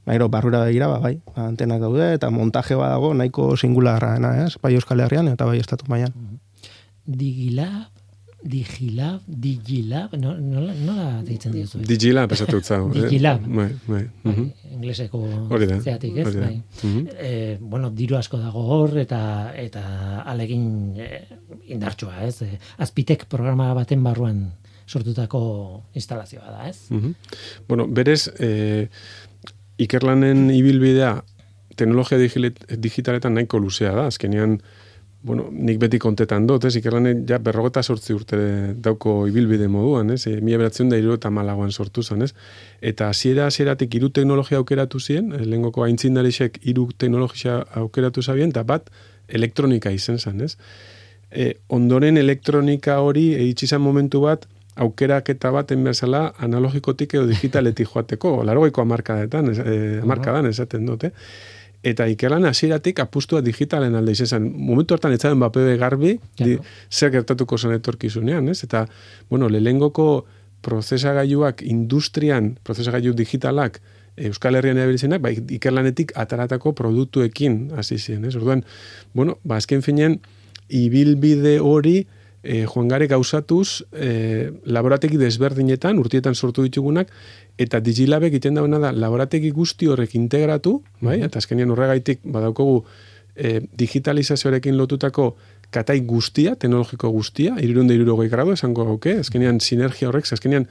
ba, 0.06 0.14
gero 0.14 0.30
barrura 0.30 0.62
begira, 0.68 0.90
ba, 0.92 1.00
bai, 1.02 1.16
ba, 1.34 1.48
antenak 1.48 1.82
daude 1.82 2.12
eta 2.14 2.30
montaje 2.34 2.78
badago 2.78 3.14
nahiko 3.14 3.56
singularra, 3.58 4.16
ez? 4.46 4.54
Bai 4.62 4.76
Euskal 4.78 5.02
Herrian 5.06 5.32
eta 5.34 5.50
bai 5.50 5.58
estatu 5.64 5.90
mailan. 5.90 6.14
Digilab, 7.10 7.90
digilab, 8.44 9.22
digilab, 9.28 10.14
no, 10.16 10.32
nola, 10.40 10.74
nola 10.74 11.08
deitzen 11.28 11.52
diozu? 11.52 11.82
Digilab 11.84 12.32
esatu 12.32 12.62
zau. 12.64 12.90
eh? 12.94 13.02
Digilab. 13.02 13.44
Bai, 13.46 13.68
bai. 13.88 14.04
mhm. 14.24 14.46
ingleseko 14.78 15.20
Hori 15.50 15.68
da, 15.68 15.80
zeatik, 15.84 16.16
ez? 16.24 16.36
Bai. 16.38 16.62
Mhm. 16.84 17.08
Eh, 17.20 17.58
bueno, 17.60 17.90
diru 17.92 18.16
asko 18.16 18.40
dago 18.40 18.64
hor 18.78 18.98
eta 18.98 19.52
eta 19.60 19.84
alegin 20.24 20.96
eh, 20.98 21.26
indartsua, 21.68 22.24
ez? 22.26 22.42
Eh, 22.48 22.58
Azpitek 22.78 23.26
programa 23.28 23.74
baten 23.74 24.04
barruan 24.04 24.46
sortutako 24.90 25.84
instalazioa 25.94 26.50
da, 26.52 26.70
ez? 26.70 26.88
Mhm. 26.90 27.14
Bueno, 27.68 27.88
berez, 27.88 28.32
eh, 28.40 28.88
ikerlanen 29.78 30.50
ibilbidea 30.52 31.20
teknologia 31.76 32.18
digitaletan 32.20 33.34
nahiko 33.38 33.60
luzea 33.60 33.94
da, 33.96 34.08
azkenean, 34.08 34.62
bueno, 35.22 35.50
nik 35.52 35.80
beti 35.82 36.00
kontetan 36.00 36.46
dut, 36.48 36.64
ez, 36.66 36.76
ikerlanen 36.80 37.26
ja 37.28 37.40
berrogeta 37.44 37.84
sortzi 37.84 38.14
urte 38.16 38.38
dauko 38.80 39.26
ibilbide 39.28 39.68
moduan, 39.72 40.14
ez, 40.16 40.22
e, 40.32 40.38
mila 40.40 40.62
beratzen 40.62 40.92
da 40.92 41.00
iru 41.00 41.18
eta 41.18 41.32
malagoan 41.34 41.72
sortu 41.72 42.04
zen, 42.04 42.24
ez, 42.24 42.32
eta 42.80 43.10
hasiera 43.12 43.50
hasieratik 43.50 44.00
hiru 44.00 44.10
teknologia 44.16 44.62
aukeratu 44.62 45.00
ziren, 45.00 45.34
eh, 45.36 45.44
lehengoko 45.44 45.84
aintzindarisek 45.84 46.62
hiru 46.64 46.88
teknologia 46.98 47.60
aukeratu 47.82 48.24
zabien, 48.24 48.56
eta 48.56 48.64
bat 48.64 48.88
elektronika 49.28 49.92
izen 49.92 50.20
zen, 50.20 50.40
ez, 50.48 50.56
e, 51.32 51.52
ondoren 51.68 52.18
elektronika 52.18 53.02
hori 53.04 53.34
eitsi 53.36 53.68
izan 53.68 53.84
momentu 53.84 54.24
bat 54.24 54.48
aukeraketa 54.80 55.52
baten 55.52 55.84
bezala 55.84 56.30
analogikotik 56.40 57.14
edo 57.18 57.28
digitaletik 57.28 57.92
joateko, 57.92 58.38
largoiko 58.48 58.88
amarkadetan, 58.88 59.52
e, 59.52 59.80
amarkadan 60.00 60.48
esaten 60.48 60.88
dute. 60.88 61.12
Eta 61.84 62.10
ikerlan 62.12 62.44
hasieratik 62.50 63.00
apustua 63.00 63.40
digitalen 63.42 63.96
alde 63.96 64.12
izan. 64.12 64.50
Momentu 64.52 64.98
hortan 64.98 65.14
etzaden 65.16 65.40
bapebe 65.40 65.78
garbi, 65.80 66.18
di, 66.40 66.58
zer 66.92 67.14
gertatuko 67.14 67.58
zen 67.58 67.72
etorkizunean, 67.78 68.50
ez? 68.52 68.64
Eta, 68.68 68.84
bueno, 69.30 69.48
lehengoko 69.48 70.26
prozesagailuak 70.62 71.64
industrian, 71.64 72.58
prozesagailu 72.68 73.14
digitalak, 73.16 73.80
Euskal 74.20 74.58
Herrian 74.60 74.76
erabiltzenak, 74.76 75.22
ba, 75.24 75.32
ikerlanetik 75.32 76.12
ataratako 76.20 76.74
produktuekin 76.76 77.70
hasi 77.80 77.98
ziren, 77.98 78.26
ez? 78.28 78.36
Orduan, 78.36 78.66
bueno, 79.16 79.38
ba, 79.48 79.62
azken 79.62 79.86
finean, 79.86 80.20
ibilbide 80.68 81.60
hori 81.64 82.02
e, 82.44 82.64
joan 82.66 82.88
gare 82.88 83.08
gauzatuz 83.08 83.84
e, 83.92 84.52
laborategi 84.66 85.20
desberdinetan, 85.20 86.00
urtietan 86.00 86.36
sortu 86.36 86.64
ditugunak, 86.66 87.12
eta 87.60 87.82
digilabek 87.84 88.34
egiten 88.34 88.60
dauna 88.60 88.80
da, 88.80 88.92
laborategi 88.96 89.52
guzti 89.56 89.90
horrek 89.92 90.16
integratu, 90.16 90.80
bai? 91.02 91.20
eta 91.26 91.42
azkenean 91.42 91.72
horregaitik 91.76 92.24
badaukogu 92.24 92.84
e, 93.36 93.60
digitalizazioarekin 93.80 94.78
lotutako 94.78 95.34
katai 95.74 96.00
guztia, 96.08 96.56
teknologiko 96.56 97.12
guztia, 97.14 97.58
irurunde 97.62 97.98
irurogei 97.98 98.30
gradu, 98.32 98.56
esango 98.58 98.88
gauke, 98.88 99.20
azkenean 99.24 99.60
sinergia 99.62 100.10
horrek, 100.10 100.32
azkenean 100.34 100.66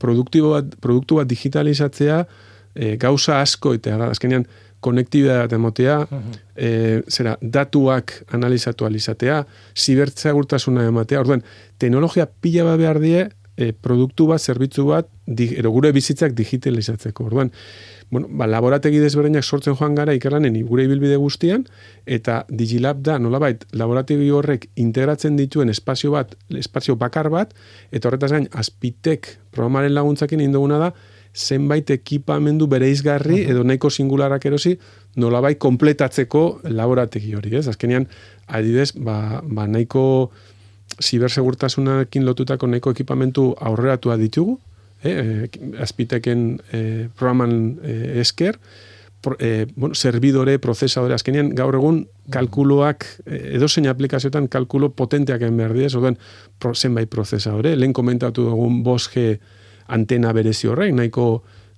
produktibo 0.00 0.54
bat, 0.54 0.78
produktu 0.80 1.18
bat 1.20 1.28
digitalizatzea, 1.28 2.22
e, 2.74 2.94
gauza 3.00 3.42
asko, 3.42 3.74
eta 3.76 3.98
azkenean 4.08 4.46
konektibitatea 4.80 5.58
emotea, 5.58 5.96
e, 6.54 7.02
zera, 7.10 7.36
datuak 7.42 8.14
analizatu 8.34 8.86
alizatea, 8.86 9.42
zibertzagurtasuna 9.76 10.86
ematea, 10.88 11.20
orduan, 11.24 11.42
teknologia 11.78 12.28
pila 12.28 12.64
bat 12.70 12.78
behar 12.78 13.00
die, 13.02 13.26
e, 13.58 13.72
produktu 13.72 14.28
bat, 14.30 14.40
zerbitzu 14.40 14.86
bat, 14.88 15.10
di, 15.26 15.50
ero 15.58 15.72
gure 15.74 15.90
bizitzak 15.92 16.32
digitalizatzeko. 16.38 17.26
Orduan, 17.26 17.50
bueno, 18.10 18.30
ba, 18.30 18.46
laborategi 18.48 19.02
desberdinak 19.02 19.44
sortzen 19.44 19.76
joan 19.76 19.98
gara 19.98 20.14
ikerlanen 20.16 20.56
gure 20.68 20.86
ibilbide 20.86 21.18
guztian, 21.20 21.66
eta 22.06 22.44
Digilab 22.48 23.02
da, 23.04 23.18
nolabait, 23.18 23.66
laborategi 23.76 24.30
horrek 24.30 24.68
integratzen 24.80 25.36
dituen 25.36 25.74
espazio 25.74 26.14
bat, 26.14 26.36
espazio 26.56 26.96
bakar 26.96 27.28
bat, 27.34 27.52
eta 27.90 28.08
horretaz 28.08 28.32
gain, 28.32 28.48
azpitek 28.54 29.34
programaren 29.52 29.96
laguntzakin 29.96 30.40
induguna 30.46 30.78
da, 30.86 30.92
zenbait 31.38 31.90
ekipamendu 31.94 32.66
bereizgarri 32.66 33.44
edo 33.46 33.62
nahiko 33.64 33.90
singularak 33.90 34.46
erosi 34.50 34.74
nolabait 35.16 35.58
kompletatzeko 35.58 36.60
laborategi 36.74 37.34
hori, 37.38 37.54
ez? 37.58 37.66
Azkenean, 37.70 38.08
adidez, 38.46 38.90
ba, 38.94 39.40
ba 39.44 39.66
nahiko 39.70 40.04
zibersegurtasunarekin 40.98 42.26
lotutako 42.26 42.66
nahiko 42.66 42.92
ekipamentu 42.96 43.52
aurreratua 43.60 44.18
ditugu, 44.18 44.58
eh, 45.04 45.14
eh, 45.14 45.82
azpiteken 45.82 46.46
eh, 46.72 47.08
programan 47.14 47.78
eh, 47.82 48.20
esker, 48.24 48.58
pro, 49.20 49.36
eh, 49.38 49.66
bueno, 49.76 49.94
servidore, 49.94 50.58
prozesadore, 50.58 51.14
azkenean 51.14 51.52
gaur 51.54 51.78
egun 51.78 52.02
kalkuloak, 52.34 53.06
eh, 53.26 53.54
edozein 53.58 53.86
aplikazioetan 53.90 54.48
kalkulo 54.50 54.90
potenteak 54.90 55.42
egin 55.42 55.58
behar 55.58 55.74
diez, 55.76 55.94
orduan 55.94 56.18
pro, 56.58 56.74
zenbait 56.74 57.10
prozesadore, 57.10 57.76
lehen 57.76 57.94
komentatu 57.94 58.48
dugun 58.50 58.82
5G 58.86 59.38
antena 59.88 60.32
berezi 60.36 60.68
horrek, 60.68 60.94
nahiko 60.94 61.28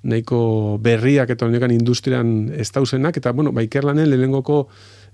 nahiko 0.03 0.79
berriak 0.81 1.31
eta 1.35 1.47
honekan 1.47 1.75
industrian 1.75 2.49
ez 2.57 2.71
dauzenak, 2.73 3.19
eta 3.21 3.33
bueno, 3.37 3.53
ba, 3.53 3.65
ikerlanen 3.67 4.09
lehenengoko 4.09 4.63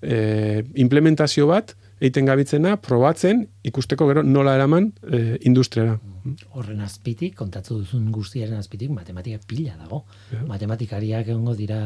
e, 0.00 0.62
implementazio 0.78 1.48
bat, 1.50 1.74
eiten 1.98 2.28
gabitzena, 2.28 2.76
probatzen, 2.84 3.46
ikusteko 3.66 4.06
gero 4.10 4.22
nola 4.22 4.54
eraman 4.58 4.90
e, 5.02 5.40
industriara. 5.48 5.96
Horren 6.58 6.82
azpitik, 6.84 7.34
kontatzu 7.38 7.80
duzun 7.80 8.10
guztiaren 8.14 8.58
azpitik, 8.58 8.90
matematika 8.94 9.40
pila 9.48 9.76
dago. 9.78 10.04
Matematikariak 10.46 11.30
egongo 11.32 11.54
dira... 11.58 11.80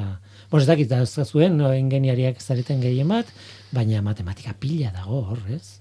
Bon, 0.50 0.60
ez 0.60 0.68
dakit, 0.68 0.90
da 0.90 1.04
zuen, 1.24 1.56
no, 1.60 1.72
ingeniariak 1.76 2.40
zareten 2.40 2.80
gehien 2.84 3.08
bat, 3.08 3.28
baina 3.72 4.02
matematika 4.04 4.56
pila 4.58 4.92
dago, 4.96 5.22
hor, 5.30 5.44
ez? 5.52 5.78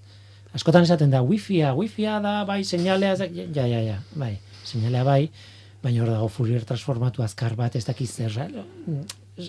Askotan 0.55 0.85
esaten 0.85 1.11
da, 1.13 1.21
wifia, 1.21 1.73
wifia 1.77 2.19
da, 2.23 2.43
bai, 2.45 2.63
seinalea, 2.63 3.15
ja, 3.19 3.65
ja, 3.65 3.81
ja, 3.85 3.99
bai, 4.17 4.37
seinalea 4.69 5.03
bai, 5.07 5.23
baina 5.83 6.03
hor 6.03 6.11
dago 6.13 6.27
Fourier 6.31 6.65
transformatu 6.67 7.23
azkar 7.25 7.55
bat, 7.59 7.75
ez 7.79 7.85
dakit 7.87 8.09
zer, 8.09 8.35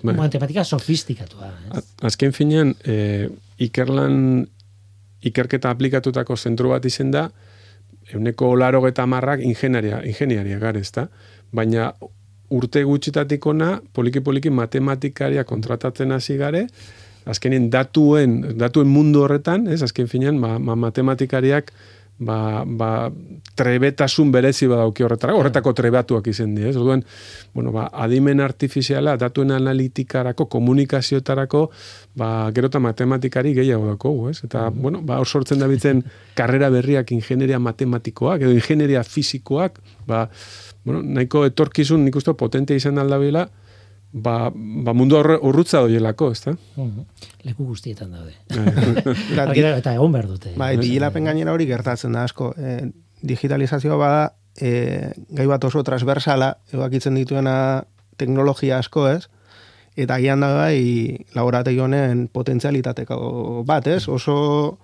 Bai. 0.05 0.15
matematika 0.15 0.63
sofistikatua, 0.65 1.49
ez? 1.75 1.81
A- 1.81 2.07
Azken 2.07 2.33
finean, 2.33 2.75
e, 2.87 3.29
ikerlan 3.59 4.47
ikerketa 5.27 5.71
aplikatutako 5.75 6.37
zentru 6.37 6.71
bat 6.71 6.85
izen 6.87 7.11
da, 7.11 7.27
euneko 8.15 8.55
laro 8.57 8.81
eta 8.89 9.05
marrak 9.07 9.43
ingeniaria, 9.45 10.01
ingeniaria 10.07 10.59
gara, 10.63 10.79
ezta? 10.81 11.09
Baina 11.53 11.91
urte 12.51 12.83
gutxitatik 12.87 13.45
ona, 13.47 13.81
poliki-poliki 13.95 14.51
matematikaria 14.51 15.45
kontratatzen 15.47 16.11
hasi 16.15 16.37
gare, 16.41 16.65
azkenien 17.31 17.69
datuen, 17.71 18.57
datuen 18.59 18.89
mundu 18.91 19.23
horretan, 19.27 19.67
ez, 19.71 19.83
azken 19.87 20.09
finean, 20.09 20.41
ba, 20.43 20.57
ma, 20.59 20.75
matematikariak 20.75 21.71
ba, 22.21 22.65
ba, 22.67 23.09
trebetasun 23.57 24.31
berezi 24.33 24.69
badauki 24.69 25.05
horretara, 25.05 25.35
horretako 25.35 25.73
trebatuak 25.77 26.29
izen 26.31 26.53
di, 26.55 26.67
ez? 26.69 26.75
Orduan, 26.77 27.03
bueno, 27.57 27.73
ba, 27.73 27.87
adimen 28.05 28.43
artifiziala, 28.45 29.17
datuen 29.21 29.55
analitikarako, 29.57 30.47
komunikazioetarako, 30.53 31.65
ba, 32.21 32.31
gero 32.57 32.69
eta 32.69 32.83
matematikari 32.85 33.55
gehiago 33.57 33.89
dako, 33.89 34.15
ez? 34.31 34.43
Eta, 34.45 34.69
bueno, 34.75 35.01
ba, 35.07 35.19
hor 35.23 35.29
sortzen 35.29 35.63
da 35.63 35.69
bitzen 35.71 36.05
karrera 36.37 36.69
berriak 36.73 37.13
ingenieria 37.17 37.59
matematikoak, 37.59 38.45
edo 38.45 38.53
ingenieria 38.53 39.03
fizikoak, 39.05 39.81
ba, 40.07 40.27
bueno, 40.85 41.03
nahiko 41.03 41.47
etorkizun 41.49 42.05
nik 42.05 42.21
uste 42.21 42.37
potentea 42.37 42.77
izan 42.77 43.01
aldabila, 43.01 43.49
ba, 44.13 44.51
ba 44.51 44.95
mundu 44.97 45.17
horre, 45.19 45.39
urrutza 45.43 45.81
doielako, 45.85 46.31
ez 46.33 46.43
da? 46.45 46.55
Mhm. 46.77 47.07
Leku 47.47 47.67
guztietan 47.71 48.11
daude. 48.13 48.35
Eta 49.79 49.95
egon 49.95 50.13
behar 50.13 50.29
dute. 50.29 50.55
Bai, 50.59 50.77
digilapen 50.81 51.31
gainera 51.31 51.55
hori 51.55 51.67
gertatzen 51.71 52.13
da 52.17 52.25
asko. 52.27 52.53
E, 52.59 52.91
digitalizazioa 53.23 53.99
bada, 54.01 54.23
e, 54.61 55.13
gai 55.37 55.47
bat 55.47 55.65
oso 55.65 55.83
transversala, 55.87 56.57
ebakitzen 56.75 57.15
dituena 57.15 57.85
teknologia 58.21 58.79
asko 58.79 59.07
ez, 59.09 59.29
eta 59.97 60.17
agian 60.17 60.41
da 60.41 60.53
bai, 60.57 61.25
laborategi 61.37 61.81
honen 61.81 62.27
potentzialitateko 62.33 63.65
bat 63.69 63.87
ez, 63.91 64.07
oso 64.09 64.79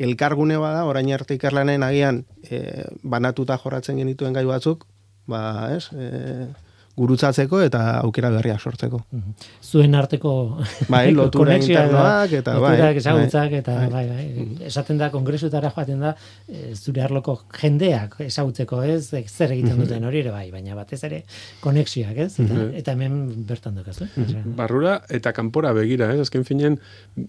elkargune 0.00 0.56
bada, 0.60 0.84
orain 0.88 1.10
arte 1.12 1.36
ikerlanen 1.36 1.82
agian 1.84 2.24
e, 2.48 2.86
banatuta 3.02 3.58
jorratzen 3.60 4.00
genituen 4.00 4.36
gai 4.36 4.46
batzuk, 4.48 4.86
ba 5.30 5.70
ez, 5.74 5.90
e, 5.92 6.48
gurutzatzeko 7.00 7.60
eta 7.64 7.80
aukera 8.02 8.30
berriak 8.34 8.60
sortzeko. 8.60 9.00
Mhm. 9.16 9.34
Zuen 9.64 9.94
arteko 9.96 10.32
Bai, 10.92 11.10
lotura 11.16 11.56
internoak 11.56 12.34
eta 12.40 12.56
bai, 12.60 12.72
loturak, 12.76 13.00
ezagutzak 13.00 13.54
bai, 13.54 13.60
eta 13.62 13.76
bai, 13.92 14.04
bai, 14.10 14.46
esaten 14.68 15.00
da 15.00 15.08
kongresuetara 15.14 15.72
joaten 15.74 16.00
da 16.04 16.14
eh, 16.48 16.74
zure 16.76 17.04
arloko 17.06 17.38
jendeak 17.60 18.18
ezagutzeko, 18.26 18.82
ez? 18.84 19.10
Zer 19.30 19.54
egiten 19.56 19.80
duten 19.80 20.04
hori 20.04 20.20
ere 20.24 20.34
bai, 20.34 20.46
baina 20.52 20.76
batez 20.78 21.00
ere 21.08 21.22
konexioak, 21.64 22.16
ez? 22.26 22.32
Eta, 22.44 22.66
eta 22.82 22.96
hemen 22.96 23.46
bertan 23.48 23.78
dokazu. 23.80 24.08
eh? 24.20 24.42
barrura 24.60 24.98
eta 25.08 25.32
kanpora 25.36 25.72
begira, 25.76 26.12
ez? 26.14 26.20
Azken 26.26 26.44
finean, 26.44 26.78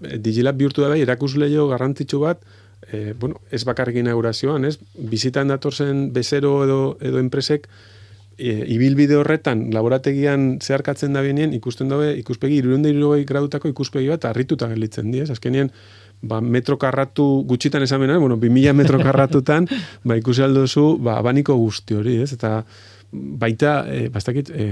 eh, 0.03 0.17
digilab 0.19 0.59
bihurtu 0.59 0.83
da 0.83 0.91
bai, 0.91 0.99
erakusleio 1.05 1.67
garrantzitsu 1.71 2.19
bat, 2.25 2.43
e, 2.91 3.13
bueno, 3.13 3.39
ez 3.51 3.63
bakarrik 3.67 4.01
inaugurazioan, 4.01 4.65
ez? 4.65 4.77
Bizitan 5.11 5.51
datorzen 5.51 6.11
bezero 6.13 6.63
edo, 6.65 6.79
edo 7.01 7.19
enpresek, 7.21 7.67
e, 8.37 8.53
ibilbide 8.75 9.17
horretan, 9.19 9.67
laborategian 9.73 10.59
zeharkatzen 10.61 11.17
da 11.17 11.23
benien, 11.25 11.53
ikusten 11.57 11.91
dabe, 11.91 12.13
ikuspegi, 12.19 12.61
irurende 12.61 12.91
irurogei 12.93 13.25
gradutako 13.29 13.71
ikuspegi 13.71 14.11
bat, 14.11 14.29
harrituta 14.29 14.69
gelditzen 14.71 15.11
di, 15.11 15.21
ez? 15.23 15.29
Azkenean, 15.33 15.71
ba, 16.21 16.41
metro 16.41 16.77
karratu 16.81 17.27
gutxitan 17.49 17.83
esan 17.87 18.01
bena, 18.05 18.17
bueno, 18.21 18.37
2000 18.41 18.77
metro 18.77 19.01
karratutan, 19.01 19.67
ba, 20.07 20.17
ikusi 20.19 20.45
aldozu, 20.45 20.95
ba, 21.03 21.19
abaniko 21.21 21.57
guzti 21.59 21.97
hori, 21.97 22.17
ez? 22.25 22.31
Eta 22.37 22.61
baita, 23.11 23.81
e, 23.91 24.05
bastakit, 24.09 24.49
e, 24.55 24.67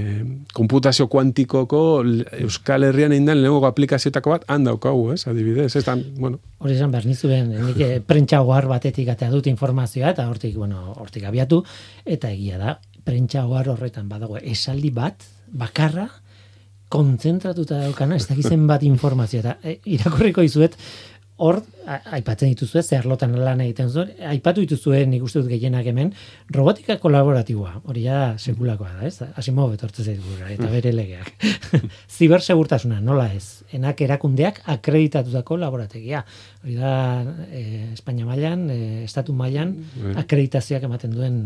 komputazio 0.56 1.10
kuantikoko 1.12 1.80
Euskal 2.40 2.86
Herrian 2.88 3.12
egin 3.12 3.26
den 3.28 3.42
lehenengo 3.42 3.68
aplikazioetako 3.68 4.32
bat 4.32 4.46
han 4.48 4.64
daukagu, 4.64 5.10
ez? 5.12 5.26
Adibidez, 5.28 5.74
ez? 5.76 5.84
Tan, 5.84 6.04
bueno, 6.16 6.40
Hori 6.60 6.74
esan 6.76 6.90
behar 6.92 7.06
nizuen, 7.08 7.54
nik 7.56 7.78
eh, 7.80 8.02
prentxagoar 8.04 8.66
batetik 8.68 9.08
atea 9.08 9.30
dut 9.32 9.46
informazioa, 9.48 10.10
eta 10.12 10.26
hortik, 10.28 10.58
bueno, 10.60 10.90
hortik 11.00 11.24
abiatu, 11.24 11.62
eta 12.04 12.28
egia 12.34 12.58
da, 12.60 12.74
prentxagoar 13.04 13.70
horretan 13.72 14.08
badago 14.08 14.38
esaldi 14.40 14.90
bat, 14.94 15.24
bakarra, 15.50 16.08
kontzentratuta 16.90 17.78
daukana, 17.84 18.18
ez 18.18 18.26
dakizen 18.26 18.66
bat 18.66 18.82
informazio, 18.82 19.40
eta 19.44 19.56
e, 19.62 19.78
irakurriko 19.94 20.42
izuet, 20.42 20.74
hor, 21.40 21.60
aipatzen 21.88 22.52
dituzue, 22.52 22.82
zer 22.84 23.06
lotan 23.08 23.32
lan 23.40 23.62
egiten 23.64 23.88
zuen, 23.90 24.10
aipatu 24.30 24.62
dituzue, 24.64 25.00
nik 25.08 25.24
uste 25.24 25.40
dut 25.40 25.48
gehienak 25.50 25.86
hemen, 25.88 26.12
robotika 26.54 26.98
kolaboratiboa, 27.00 27.80
hori 27.88 28.04
da 28.04 28.20
sekulakoa 28.38 28.90
da, 28.98 29.08
ez? 29.08 29.30
Asimov 29.40 29.72
etortzen 29.74 30.06
zait 30.06 30.20
burura, 30.20 30.50
eta 30.52 30.68
bere 30.72 30.92
legeak. 30.94 31.32
Zibersegurtasuna, 32.16 33.00
nola 33.04 33.30
ez? 33.34 33.62
Enak 33.76 34.02
erakundeak 34.06 34.60
akreditatutako 34.76 35.58
laborategia. 35.62 36.24
Hori 36.64 36.76
da, 36.78 36.92
e, 37.48 37.64
Espainia 37.94 38.28
mailan, 38.28 38.66
e, 38.70 38.80
Estatu 39.06 39.36
mailan, 39.36 39.74
akreditazioak 40.20 40.84
ematen 40.90 41.16
duen 41.16 41.40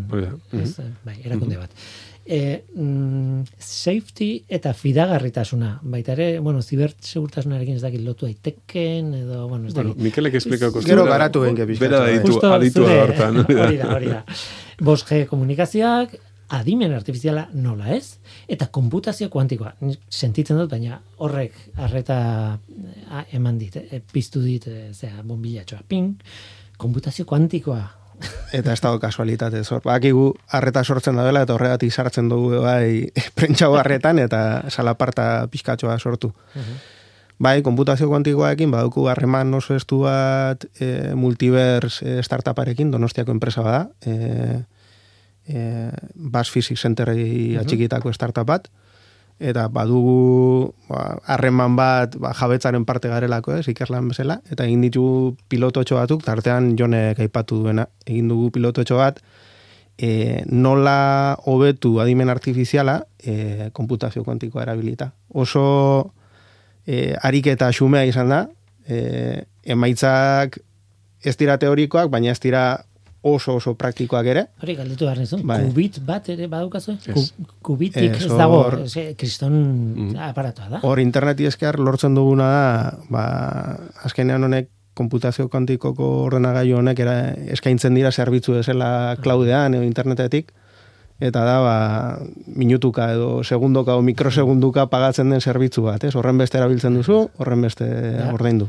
ez, 0.58 0.72
bai, 1.06 1.20
erakunde 1.22 1.62
bat. 1.62 1.86
E, 2.24 2.64
mm, 2.74 3.42
safety 3.60 4.44
eta 4.48 4.72
fidagarritasuna, 4.72 5.74
baita 5.82 6.14
ere, 6.14 6.38
bueno, 6.40 6.62
zibersegurtasunarekin 6.62 7.76
ez 7.76 7.82
dakit 7.82 8.00
lotu 8.00 8.24
daiteken, 8.24 9.10
edo, 9.18 9.42
bueno, 9.48 9.68
ez 9.68 9.74
bueno, 9.74 9.90
dakit. 9.90 10.02
Mikelek 10.06 10.34
esplikako 10.40 10.80
Gero 10.86 11.04
garatu 11.04 11.42
pixka. 11.44 11.66
Bera 11.84 11.98
da 12.00 12.06
ditu, 12.08 12.32
Justo 12.32 12.52
aditua 12.52 12.86
zure- 12.88 13.00
hortan. 13.02 13.36
Hori 13.66 13.76
da, 13.76 13.90
hori 13.94 14.06
da. 14.08 14.22
5G 14.80 15.26
komunikazioak, 15.28 16.16
adimen 16.54 16.92
artifiziala 16.96 17.48
nola 17.52 17.92
ez, 17.94 18.16
eta 18.48 18.68
konputazio 18.72 19.28
kuantikoa. 19.28 19.74
Sentitzen 20.08 20.56
dut, 20.56 20.70
baina 20.70 21.00
horrek 21.18 21.52
arreta 21.76 22.16
a, 22.54 23.24
eman 23.36 23.58
dit, 23.58 23.76
e, 23.76 24.00
piztu 24.12 24.40
dit, 24.44 24.64
e, 24.66 24.88
zera, 24.94 25.20
bombilatxoa, 25.22 25.82
ping, 25.88 26.14
konputazio 26.80 27.24
kuantikoa. 27.28 27.82
Eta 28.54 28.72
ez 28.72 28.80
dago 28.80 29.00
kasualitate 29.02 29.64
zor. 29.64 29.82
Bakigu 29.84 30.28
harreta 30.54 30.84
sortzen 30.84 31.16
dela 31.18 31.42
eta 31.42 31.54
horregatik 31.56 31.92
sartzen 31.92 32.28
dugu 32.30 32.60
bai 32.62 33.10
prentxago 33.38 33.78
harretan 33.80 34.20
eta 34.22 34.64
salaparta 34.70 35.46
pizkatxoa 35.50 35.98
sortu. 35.98 36.32
Bai, 37.38 37.62
konputazio 37.66 38.06
kuantikoarekin 38.08 38.70
baduku 38.70 39.08
harreman 39.10 39.50
oso 39.58 39.74
estu 39.74 40.04
bat 40.04 40.64
e, 40.78 41.14
multiverse 41.18 42.20
e, 42.20 42.22
startuparekin, 42.22 42.92
donostiako 42.94 43.34
enpresa 43.34 43.64
bada, 43.66 43.88
e, 44.06 44.62
e, 45.50 45.90
Bas 46.14 46.46
Physics 46.54 46.86
Centerrei 46.86 47.56
atxikitako 47.58 48.12
startup 48.14 48.46
bat, 48.46 48.70
eta 49.40 49.66
badugu 49.68 50.74
ba, 50.88 51.18
harreman 51.26 51.76
bat 51.76 52.14
ba, 52.20 52.32
jabetzaren 52.34 52.84
parte 52.84 53.08
garelako 53.10 53.56
ez, 53.58 53.66
ikerlan 53.68 54.08
bezala, 54.12 54.40
eta 54.50 54.66
egin 54.66 54.84
ditu 54.86 55.06
pilototxo 55.50 55.98
batzuk, 55.98 56.22
tartean 56.24 56.74
jonek 56.78 57.20
aipatu 57.24 57.62
duena, 57.64 57.88
egin 58.06 58.30
dugu 58.30 58.50
pilototxo 58.54 59.00
bat, 59.00 59.20
e, 59.98 60.42
nola 60.46 61.36
hobetu 61.50 61.98
adimen 62.02 62.30
artifiziala 62.30 63.00
e, 63.18 63.70
konputazio 63.72 64.24
kuantikoa 64.24 64.62
erabilita. 64.62 65.12
Oso 65.30 66.14
e, 66.86 67.14
ariketa 67.22 67.72
xumea 67.72 68.06
izan 68.06 68.30
da, 68.30 68.44
e, 68.86 69.44
emaitzak 69.64 70.60
ez 71.24 71.36
dira 71.40 71.58
teorikoak, 71.58 72.10
baina 72.12 72.32
ez 72.32 72.40
dira 72.40 72.84
oso 73.24 73.56
oso 73.56 73.72
praktikoak 73.80 74.26
ere, 74.28 74.44
Hori 74.62 74.76
galdetu 74.76 75.08
behar 75.08 75.18
nizun, 75.22 75.42
Bai. 75.48 75.62
kubit 75.64 75.98
bat 76.04 76.28
ere 76.28 76.46
badaukazu? 76.50 76.98
Ez. 77.00 77.14
Ku, 77.14 77.46
kubitik 77.70 78.18
Ez, 78.18 78.26
ez 78.26 78.36
dago, 78.36 78.60
eh, 78.84 79.14
kriston 79.16 80.14
aparatoa 80.20 80.68
da. 80.76 80.80
Hor 80.84 81.00
interneti 81.00 81.48
esker 81.48 81.80
lortzen 81.80 82.14
duguna 82.14 82.50
da, 82.52 82.66
ba, 83.08 83.24
azkenean 84.04 84.44
honek 84.44 84.68
konputazio 84.94 85.48
kuantikoko 85.48 86.10
ordenagailu 86.26 86.76
honek 86.78 87.00
era, 87.00 87.16
eskaintzen 87.56 87.96
dira 87.96 88.12
zerbitzu 88.12 88.58
bezala 88.60 89.16
klaudean 89.24 89.74
edo 89.74 89.88
internetetik, 89.88 90.52
eta 91.24 91.44
da, 91.48 91.58
ba, 91.64 91.76
minutuka 92.46 93.08
edo 93.16 93.42
segundoka 93.42 93.96
o 93.96 94.02
mikrosegunduka 94.04 94.86
pagatzen 94.92 95.32
den 95.32 95.40
zerbitzu 95.40 95.88
bat, 95.88 96.04
ez? 96.04 96.14
Horren 96.14 96.38
beste 96.38 96.60
erabiltzen 96.60 97.00
duzu, 97.00 97.24
horren 97.38 97.64
beste 97.64 97.88
ordaindu. 98.32 98.68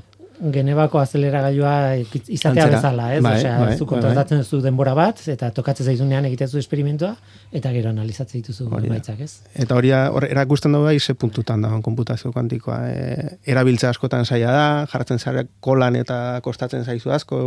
Genebako 0.51 0.99
azeleragailua 0.99 1.95
izatea 1.95 2.49
Antzera. 2.51 2.69
bezala, 2.75 3.07
ez? 3.15 3.21
Bai, 3.23 3.37
Osea, 3.37 3.53
bai, 3.59 3.77
zu 3.77 3.85
bai, 3.85 3.89
kontratatzen 3.93 4.41
duzu 4.43 4.59
denbora 4.63 4.93
bat, 4.97 5.21
eta 5.31 5.49
tokatzen 5.55 5.85
zaizunean 5.85 6.25
egiten 6.27 6.49
zu 6.49 6.59
esperimentua, 6.59 7.13
eta 7.55 7.71
gero 7.71 7.89
analizatzen 7.89 8.41
dituzu 8.41 8.67
emaitzak, 8.81 9.19
ez? 9.23 9.31
Eta 9.55 9.75
hori 9.79 9.93
hor 9.95 10.27
erakusten 10.27 10.75
dugu 10.75 10.89
bai 10.89 10.99
ze 10.99 11.13
puntutan 11.13 11.61
dagoen 11.61 11.81
konputazio 11.81 12.31
kuantikoa. 12.35 12.79
E, 12.89 13.37
erabiltze 13.45 13.87
askotan 13.87 14.25
zaila 14.25 14.51
da, 14.51 14.67
jartzen 14.91 15.19
zara 15.19 15.45
kolan 15.59 15.95
eta 15.95 16.39
kostatzen 16.43 16.83
zaizu 16.83 17.11
asko 17.11 17.41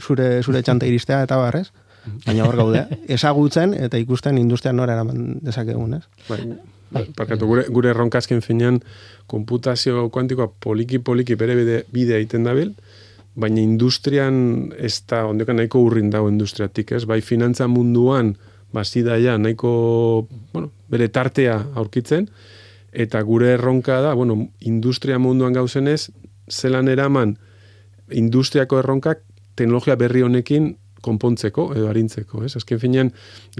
zure 0.00 0.42
zure 0.42 0.62
txanta 0.62 0.86
iristea 0.86 1.22
eta 1.22 1.36
bar, 1.36 1.56
ez? 1.56 1.70
Baina 2.26 2.44
hor 2.44 2.56
gaude, 2.56 2.86
ezagutzen 3.16 3.74
eta 3.74 4.00
ikusten 4.00 4.38
industrian 4.38 4.76
nora 4.76 4.96
eraman 4.96 5.40
dezakegun, 5.44 6.00
ez? 6.00 6.04
Bai, 6.28 6.40
parkatu, 6.92 7.46
gure, 7.46 7.64
gure 7.72 7.90
erronkazken 7.90 8.42
finean 8.44 8.80
konputazio 9.30 10.08
kuantikoa 10.14 10.50
poliki-poliki 10.62 11.36
bere 11.40 11.56
bide, 11.58 11.78
bidea 11.92 12.20
egiten 12.20 12.44
dabil, 12.46 12.74
baina 13.34 13.60
industrian 13.60 14.72
ez 14.78 15.00
da, 15.10 15.24
ondekan 15.26 15.58
nahiko 15.58 15.82
urrin 15.82 16.10
dago 16.12 16.28
industriatik, 16.30 16.92
ez? 16.94 17.04
Bai, 17.10 17.20
finantza 17.24 17.66
munduan, 17.70 18.34
bazida 18.74 19.18
ja, 19.22 19.36
nahiko, 19.38 20.28
bueno, 20.52 20.70
bere 20.90 21.08
tartea 21.08 21.58
aurkitzen, 21.74 22.28
eta 22.94 23.22
gure 23.26 23.54
erronka 23.56 24.00
da, 24.04 24.14
bueno, 24.14 24.38
industria 24.60 25.18
munduan 25.18 25.54
gauzenez, 25.56 26.10
zelan 26.50 26.88
eraman 26.88 27.36
industriako 28.14 28.78
erronkak 28.82 29.24
teknologia 29.56 29.96
berri 29.96 30.22
honekin 30.22 30.74
konpontzeko 31.04 31.70
edo 31.76 31.88
arintzeko, 31.90 32.44
ez? 32.46 32.54
Azken 32.56 32.80
finean, 32.80 33.10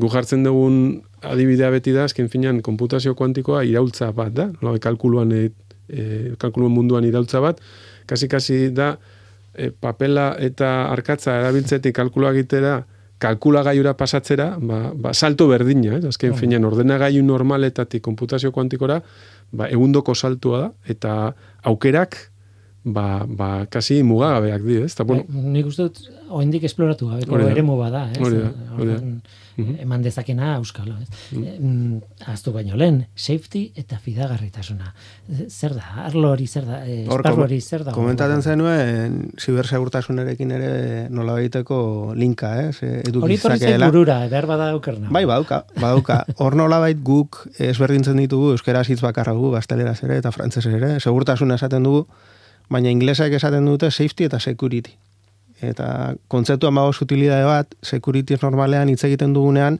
gu 0.01 0.11
jartzen 0.13 0.45
dugun 0.47 0.77
adibidea 1.31 1.71
beti 1.75 1.95
da, 1.95 2.07
azken 2.09 2.29
finean, 2.33 2.61
konputazio 2.65 3.15
kuantikoa 3.19 3.65
iraultza 3.69 4.11
bat 4.17 4.33
da, 4.35 4.49
nola, 4.63 4.81
kalkuluan, 4.83 5.33
e, 5.33 5.51
e, 5.89 6.07
kalkuluen 6.41 6.73
munduan 6.75 7.07
iraultza 7.09 7.43
bat, 7.45 7.61
kasi-kasi 8.11 8.69
da, 8.75 8.95
e, 9.55 9.71
papela 9.71 10.33
eta 10.43 10.75
arkatza 10.93 11.39
erabiltzetik 11.41 11.95
kalkulua 11.97 12.35
egitera, 12.35 12.83
kalkulagailura 13.25 13.95
pasatzera, 13.97 14.55
ba, 14.61 14.91
ba, 14.95 15.15
salto 15.15 15.47
berdina, 15.49 15.99
ez? 15.99 16.05
azken 16.11 16.35
finean, 16.37 16.67
ordenagailu 16.69 17.23
normaletatik 17.25 18.03
konputazio 18.05 18.53
kuantikora, 18.53 19.01
ba, 19.53 19.69
egundoko 19.73 20.15
saltua 20.15 20.61
da, 20.61 20.71
eta 20.91 21.15
aukerak, 21.71 22.19
ba, 22.85 23.25
ba, 23.25 23.51
kasi 23.71 24.03
mugagabeak 24.05 24.67
di, 24.67 24.83
ez? 24.85 24.93
Eta, 24.93 25.07
bueno, 25.09 25.25
Bai, 25.29 25.47
nik 25.57 25.71
uste 25.71 25.89
dut, 25.89 26.03
oendik 26.29 26.67
esploratu 26.69 27.09
gabeko 27.13 27.41
eremu 27.47 27.79
bada, 27.81 28.09
ez? 28.13 28.21
Hori 28.21 28.43
da, 28.43 28.53
hori 28.77 28.93
da. 28.93 29.01
Mhm. 29.57 29.77
Eman 29.85 30.03
dezakena 30.03 30.57
euskalo, 30.57 30.97
ez? 31.01 31.09
Mm. 31.33 32.01
Aztu 32.27 32.53
baino 32.53 32.77
lehen, 32.77 33.05
safety 33.15 33.69
eta 33.79 33.99
fidagarritasuna. 34.03 34.93
Zer 35.49 35.77
da, 35.77 35.85
arlo 36.07 36.33
hori 36.35 36.47
zer 36.47 36.67
da, 36.67 36.81
eh, 36.87 37.07
hori 37.09 37.61
zer 37.61 37.85
da? 37.85 37.93
Komentatzen 37.95 38.43
zenuen, 38.43 39.31
zibersegurtasunarekin 39.39 40.51
ere 40.51 40.73
nola 41.11 41.37
baiteko 41.39 42.15
linka, 42.17 42.51
ez? 42.69 42.83
E, 42.83 43.01
Eduki 43.07 43.25
Hori 43.25 43.39
torri 43.39 43.59
zakeela. 43.59 43.91
burura, 43.91 44.19
behar 44.29 44.47
bada 44.51 44.71
aukerna. 44.75 45.09
Bai, 45.11 45.25
badauka, 45.25 45.65
badauka. 45.77 46.25
Hor 46.43 46.57
nolabait 46.59 46.99
guk 47.03 47.45
ezberdintzen 47.59 48.17
ditugu 48.17 48.51
euskaraz 48.57 48.89
hitz 48.91 49.01
bakarra 49.05 49.33
dugu, 49.33 49.53
gazteleraz 49.55 50.03
ere 50.03 50.19
eta 50.19 50.33
frantzesez 50.33 50.75
ere, 50.75 50.99
segurtasuna 51.01 51.55
esaten 51.61 51.83
dugu, 51.87 52.07
baina 52.69 52.91
inglesak 52.91 53.33
esaten 53.33 53.67
dute 53.67 53.91
safety 53.91 54.25
eta 54.25 54.41
security. 54.41 54.97
Eta 55.63 56.15
kontzeptua 56.29 56.71
magoz 56.75 57.01
utilidade 57.03 57.45
bat, 57.47 57.75
security 57.83 58.37
normalean 58.43 58.89
hitz 58.89 59.05
egiten 59.07 59.35
dugunean, 59.35 59.79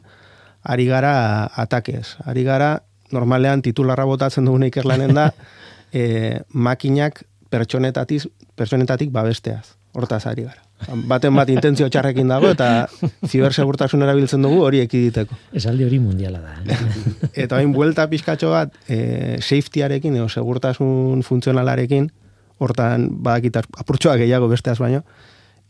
ari 0.63 0.87
gara 0.87 1.49
atakez. 1.55 2.15
Ari 2.25 2.43
gara, 2.43 2.79
normalean 3.11 3.61
titularra 3.61 4.05
botatzen 4.05 4.45
dugune 4.45 4.71
ikerlanen 4.71 5.13
da, 5.13 5.31
e, 5.93 6.41
makinak 6.51 7.23
pertsonetatik, 7.49 8.29
pertsonetatik 8.55 9.11
babesteaz. 9.11 9.75
Hortaz 9.95 10.25
ari 10.27 10.43
gara. 10.47 10.61
Baten 11.07 11.31
bat 11.37 11.49
intentzio 11.49 11.87
txarrekin 11.87 12.27
dago 12.27 12.49
eta 12.51 12.87
zibersegurtasun 13.31 14.03
erabiltzen 14.03 14.43
dugu 14.43 14.59
hori 14.65 14.81
ekiditeko. 14.83 15.37
Esaldi 15.55 15.85
hori 15.87 16.01
mundiala 16.03 16.41
da. 16.43 16.57
eh? 16.67 16.79
Eta 17.45 17.61
hain 17.61 17.71
buelta 17.71 18.07
pizkatxo 18.11 18.51
bat, 18.51 18.75
e, 18.91 19.37
safetyarekin, 19.39 20.17
edo 20.19 20.27
segurtasun 20.27 21.23
funtzionalarekin, 21.23 22.09
hortan 22.59 23.07
badakit 23.23 23.61
apurtxoa 23.63 24.17
gehiago 24.19 24.49
besteaz 24.51 24.77
baino, 24.79 25.01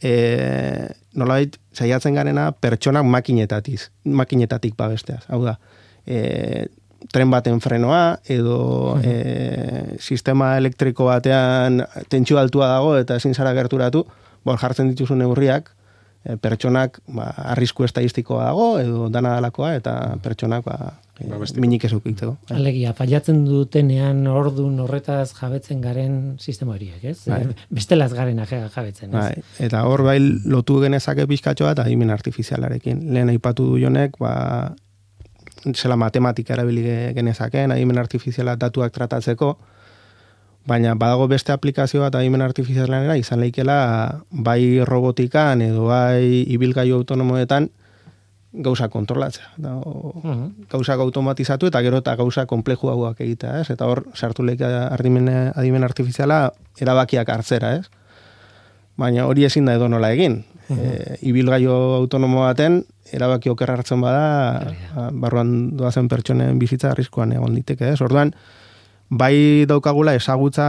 e, 0.02 0.90
nolabait 1.16 1.56
saiatzen 1.74 2.16
garena 2.16 2.50
pertsonak 2.52 3.06
makinetatik, 3.06 3.90
makinetatik 4.06 4.76
babesteaz. 4.78 5.24
Hau 5.30 5.44
da, 5.46 5.58
e, 6.06 6.68
tren 7.14 7.32
baten 7.32 7.62
frenoa, 7.62 8.20
edo 8.32 8.98
e, 9.04 9.16
sistema 10.00 10.56
elektriko 10.58 11.10
batean 11.10 11.84
tentsio 12.10 12.40
altua 12.42 12.70
dago 12.74 12.96
eta 12.98 13.20
ezin 13.22 13.36
zara 13.36 13.54
gerturatu, 13.58 14.06
bor 14.46 14.60
jartzen 14.62 14.92
dituzu 14.92 15.18
neurriak, 15.20 15.72
pertsonak 16.42 17.00
ba, 17.08 17.30
arrisku 17.54 17.84
estadistikoa 17.86 18.46
dago, 18.50 18.68
edo 18.82 19.10
dana 19.14 19.36
dalakoa, 19.38 19.76
eta 19.78 20.16
pertsonak 20.24 20.64
ba, 20.66 20.94
e, 21.20 21.28
minik 21.62 21.86
ez 21.86 21.92
eukitzeko. 21.94 22.34
Alegia, 22.56 22.94
fallatzen 22.98 23.44
dutenean 23.46 24.26
ordun 24.28 24.80
horretaz 24.82 25.34
jabetzen 25.38 25.82
garen 25.82 26.16
sistema 26.40 26.74
horiek, 26.74 27.04
ez? 27.04 27.20
Bai. 27.30 27.44
Bestelaz 27.70 28.12
garen 28.14 28.42
jabetzen, 28.46 29.14
ez? 29.14 29.14
Bai, 29.14 29.44
eta 29.68 29.84
hor 29.86 30.04
bai 30.08 30.18
lotu 30.20 30.80
genezake 30.82 31.28
pizkatxo 31.30 31.70
bat 31.70 31.84
adimen 31.86 32.10
artifizialarekin. 32.10 33.06
Lehen 33.14 33.30
aipatu 33.30 33.70
du 33.74 33.78
jonek, 33.84 34.18
ba, 34.20 34.74
zela 35.74 35.96
matematika 35.96 36.54
erabili 36.58 36.84
ge- 36.84 37.14
genezakeen, 37.16 37.72
adimen 37.72 37.98
artifiziala 38.02 38.56
datuak 38.56 38.94
tratatzeko, 38.94 39.58
baina 40.66 40.96
badago 40.96 41.28
beste 41.28 41.52
aplikazio 41.54 42.02
bat 42.02 42.16
adimen 42.16 42.42
artifizialanera 42.42 43.18
izan 43.18 43.40
leikela 43.40 44.22
bai 44.32 44.80
robotikan 44.84 45.62
edo 45.62 45.86
bai 45.92 46.44
ibilgailu 46.50 46.96
autonomoetan 47.02 47.70
gauza 48.56 48.88
kontrolatzea. 48.88 49.50
Da, 49.58 49.76
o, 49.76 50.14
Mhm. 50.24 50.68
gauzak 50.72 51.00
automatizatu 51.00 51.68
eta 51.68 51.82
gero 51.84 51.98
eta 51.98 52.16
gauza 52.16 52.46
komplejuagoak 52.46 53.20
egitea, 53.20 53.60
ez? 53.62 53.70
Eta 53.70 53.86
hor 53.86 54.06
sartu 54.14 54.44
leike 54.44 54.64
adimen, 54.66 55.28
adimen 55.56 55.84
artifiziala 55.84 56.54
erabakiak 56.80 57.30
hartzera, 57.30 57.74
ez? 57.76 57.86
Baina 58.98 59.26
hori 59.28 59.44
ezin 59.44 59.66
da 59.66 59.74
edo 59.76 59.90
nola 59.90 60.12
egin. 60.14 60.46
E, 60.70 61.18
ibilgailu 61.22 61.70
autonomo 62.00 62.40
baten 62.48 62.86
erabaki 63.14 63.50
oker 63.50 63.70
hartzen 63.70 64.00
bada 64.02 64.72
ba, 64.96 65.10
barruan 65.12 65.76
doazen 65.78 66.08
pertsonen 66.08 66.58
bizitza 66.58 66.92
arriskuan 66.92 67.34
egon 67.34 67.54
liteke, 67.54 67.92
ez? 67.92 68.02
Orduan 68.02 68.34
bai 69.16 69.66
daukagula 69.70 70.16
ezagutza 70.18 70.66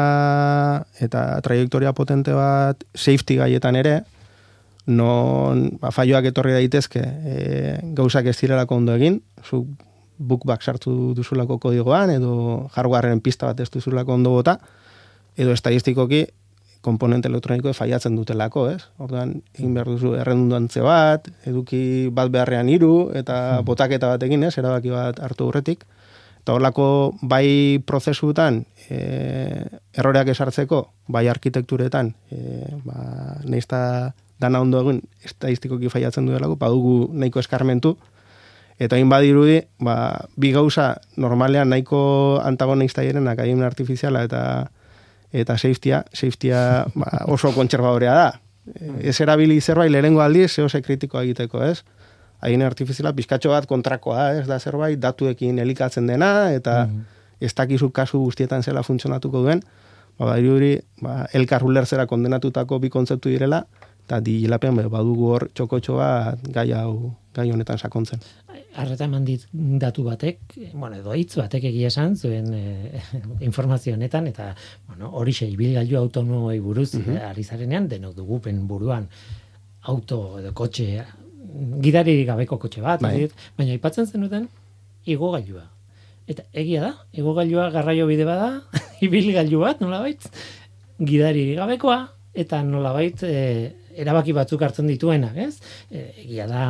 eta 1.02 1.40
trajektoria 1.42 1.92
potente 1.92 2.35
bat 2.37 2.85
safety 2.94 3.40
gaietan 3.40 3.78
ere, 3.80 3.96
non 4.87 5.66
ba, 5.82 5.90
faioak 5.90 6.30
etorri 6.30 6.54
daitezke 6.54 7.02
e, 7.02 7.37
gauzak 7.98 8.30
ez 8.30 8.37
direlako 8.38 8.78
ondo 8.78 8.94
egin, 8.94 9.20
zu 9.42 9.64
bookback 10.18 10.62
sartu 10.62 11.12
duzulako 11.16 11.59
kodigoan, 11.61 12.14
edo 12.14 12.70
hardwareen 12.72 13.20
pista 13.20 13.50
bat 13.50 13.61
ez 13.61 13.70
duzulako 13.72 14.14
ondo 14.14 14.32
bota, 14.38 14.61
edo 15.37 15.52
estadistikoki 15.52 16.26
komponente 16.87 17.26
elektroniko 17.26 17.72
faiatzen 17.74 18.14
dutelako, 18.14 18.68
ez? 18.70 18.87
Orduan, 19.02 19.40
egin 19.59 19.74
behar 19.74 19.90
duzu 19.90 20.14
erredundantze 20.20 20.85
bat, 20.87 21.26
eduki 21.50 21.80
bat 22.14 22.30
beharrean 22.30 22.70
hiru 22.70 23.11
eta 23.18 23.61
botaketa 23.66 24.12
bat 24.14 24.22
egin, 24.22 24.46
ez? 24.46 24.54
Erabaki 24.61 24.94
bat 24.94 25.18
hartu 25.18 25.50
urretik. 25.50 25.82
Eta 26.46 26.54
horlako 26.54 27.18
bai 27.26 27.82
prozesuetan 27.82 28.61
e, 28.87 28.98
erroreak 29.98 30.28
esartzeko, 30.30 30.78
bai 31.11 31.24
arkitekturetan, 31.26 32.12
e, 32.30 32.68
ba, 32.87 33.00
neizta 33.42 33.80
dana 34.38 34.61
ondo 34.62 34.78
egin 34.85 35.00
estadistikoki 35.26 35.90
faiatzen 35.90 36.28
duelako, 36.30 36.54
badugu 36.61 36.92
nahiko 37.18 37.42
eskarmentu, 37.42 37.96
eta 38.78 38.94
hain 38.94 39.11
badirudi, 39.11 39.59
ba, 39.82 39.96
bi 40.38 40.52
gauza 40.54 41.00
normalean 41.18 41.74
nahiko 41.74 42.38
antagonista 42.38 43.02
direnak 43.02 43.42
adimen 43.42 43.66
artifiziala 43.66 44.22
eta 44.30 44.44
eta 45.35 45.59
safetya, 45.59 46.04
safetya 46.14 46.61
ba, 46.94 47.24
oso 47.26 47.50
kontserbadorea 47.59 48.14
da. 48.14 48.30
Ez 49.02 49.18
erabili 49.18 49.59
zerbait 49.61 49.90
lehenengo 49.90 50.22
aldiz, 50.22 50.52
zehose 50.54 50.78
kritikoa 50.78 51.26
egiteko, 51.26 51.66
ez? 51.66 51.82
Hain 52.44 52.62
artifiziala, 52.62 53.12
bizkatxo 53.16 53.51
bat 53.55 53.66
kontrakoa 53.66 54.31
ez 54.40 54.46
da 54.46 54.59
zerbait, 54.61 54.99
datuekin 55.01 55.59
elikatzen 55.59 56.07
dena, 56.07 56.51
eta 56.53 56.85
ez 57.40 57.53
dakizu 57.57 57.90
kasu 57.90 58.20
guztietan 58.25 58.62
zela 58.62 58.83
funtzionatuko 58.83 59.42
duen, 59.44 59.62
ba, 60.18 60.33
badirudi, 60.33 60.77
ba, 61.03 61.25
elkar 61.37 61.64
ulertzera 61.64 62.07
kondenatutako 62.07 62.79
bi 62.83 62.90
kontzeptu 62.92 63.33
direla, 63.33 63.64
eta 64.07 64.20
dilapen 64.22 64.79
badugu 64.87 65.31
hor 65.35 65.49
txokotxo 65.51 65.96
bat 65.99 66.42
gai 66.55 66.70
hau 66.79 67.14
gai 67.35 67.51
honetan 67.53 67.79
sakontzen. 67.79 68.20
Arreta 68.81 69.05
eman 69.09 69.25
dit 69.27 69.42
datu 69.53 70.05
batek, 70.07 70.55
bueno, 70.72 70.94
edo 71.01 71.16
hitz 71.16 71.35
batek 71.40 71.66
egia 71.72 71.90
esan, 71.90 72.14
zuen 72.16 72.53
eh, 72.55 73.03
informazio 73.49 73.96
honetan, 73.96 74.29
eta, 74.31 74.53
bueno, 74.88 75.11
hori 75.20 75.35
xe, 75.37 75.49
ibilgailu 75.53 75.99
autonomoi 75.99 76.59
buruz, 76.64 76.92
eh, 77.01 77.18
ari 77.27 77.44
zarenean, 77.44 77.88
denok 77.90 78.14
dugupen 78.16 78.62
buruan, 78.68 79.09
auto 79.92 80.38
edo 80.40 80.55
kotxe, 80.57 81.05
gidari 81.83 82.19
gabeko 82.29 82.59
kotxe 82.62 82.83
bat, 82.85 83.03
Bai. 83.03 83.29
baina 83.59 83.77
aipatzen 83.77 84.07
zenuten, 84.07 84.49
igogailua. 85.07 85.64
Eta 86.27 86.42
egia 86.53 86.83
da, 86.83 86.92
igogailua 87.14 87.71
garraio 87.75 88.07
bide 88.09 88.27
bada, 88.27 88.51
ibilgailu 89.07 89.62
bat, 89.62 89.81
nola 89.81 90.03
gidari 90.97 91.55
gabekoa, 91.55 92.01
eta 92.37 92.62
nolabait 92.64 93.23
e, 93.25 93.37
erabaki 93.97 94.35
batzuk 94.37 94.62
hartzen 94.62 94.88
dituenak, 94.90 95.37
ez? 95.37 95.57
E, 95.90 96.11
egia 96.25 96.47
da 96.51 96.66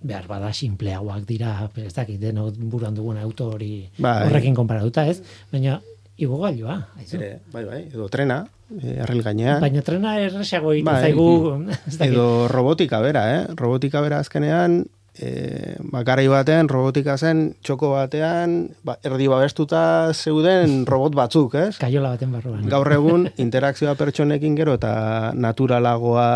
behar 0.00 0.26
bada 0.30 0.52
simpleagoak 0.56 1.26
dira, 1.28 1.54
ez 1.76 1.92
dakit 1.92 2.20
deno 2.20 2.48
buruan 2.50 2.94
dugun 2.96 3.18
auto 3.20 3.50
hori 3.54 3.88
Bai. 3.98 4.26
horrekin 4.26 4.56
konparatuta, 4.56 5.04
ez? 5.10 5.20
Baina 5.52 5.80
igogailua, 6.20 6.76
aizu. 7.00 7.16
Ere, 7.18 7.30
bai, 7.52 7.64
bai, 7.64 7.82
edo 7.88 8.06
trena, 8.12 8.42
errel 8.78 9.24
gainean. 9.26 9.60
Baina 9.62 9.82
trena 9.86 10.14
erresago 10.20 10.74
egiten 10.76 10.92
Bai. 10.92 11.02
zaigu. 11.08 11.28
Edo 12.10 12.46
robotika 12.52 13.00
bera, 13.02 13.26
eh? 13.34 13.42
Robotika 13.58 14.02
bera 14.04 14.20
azkenean, 14.22 14.82
e, 15.18 15.76
ba, 15.92 16.02
garai 16.06 16.26
batean, 16.30 16.68
robotika 16.70 17.16
zen, 17.18 17.54
txoko 17.66 17.92
batean, 17.94 18.56
ba, 18.86 18.96
erdi 19.06 19.28
babestuta 19.30 19.82
zeuden 20.14 20.84
robot 20.88 21.16
batzuk, 21.18 21.56
ez? 21.58 21.74
kaiola 21.80 22.14
baten 22.14 22.32
barruan. 22.36 22.66
Gaur 22.70 22.92
egun, 22.94 23.28
interakzioa 23.42 23.96
pertsonekin 23.98 24.56
gero 24.58 24.76
eta 24.78 25.32
naturalagoa 25.34 26.28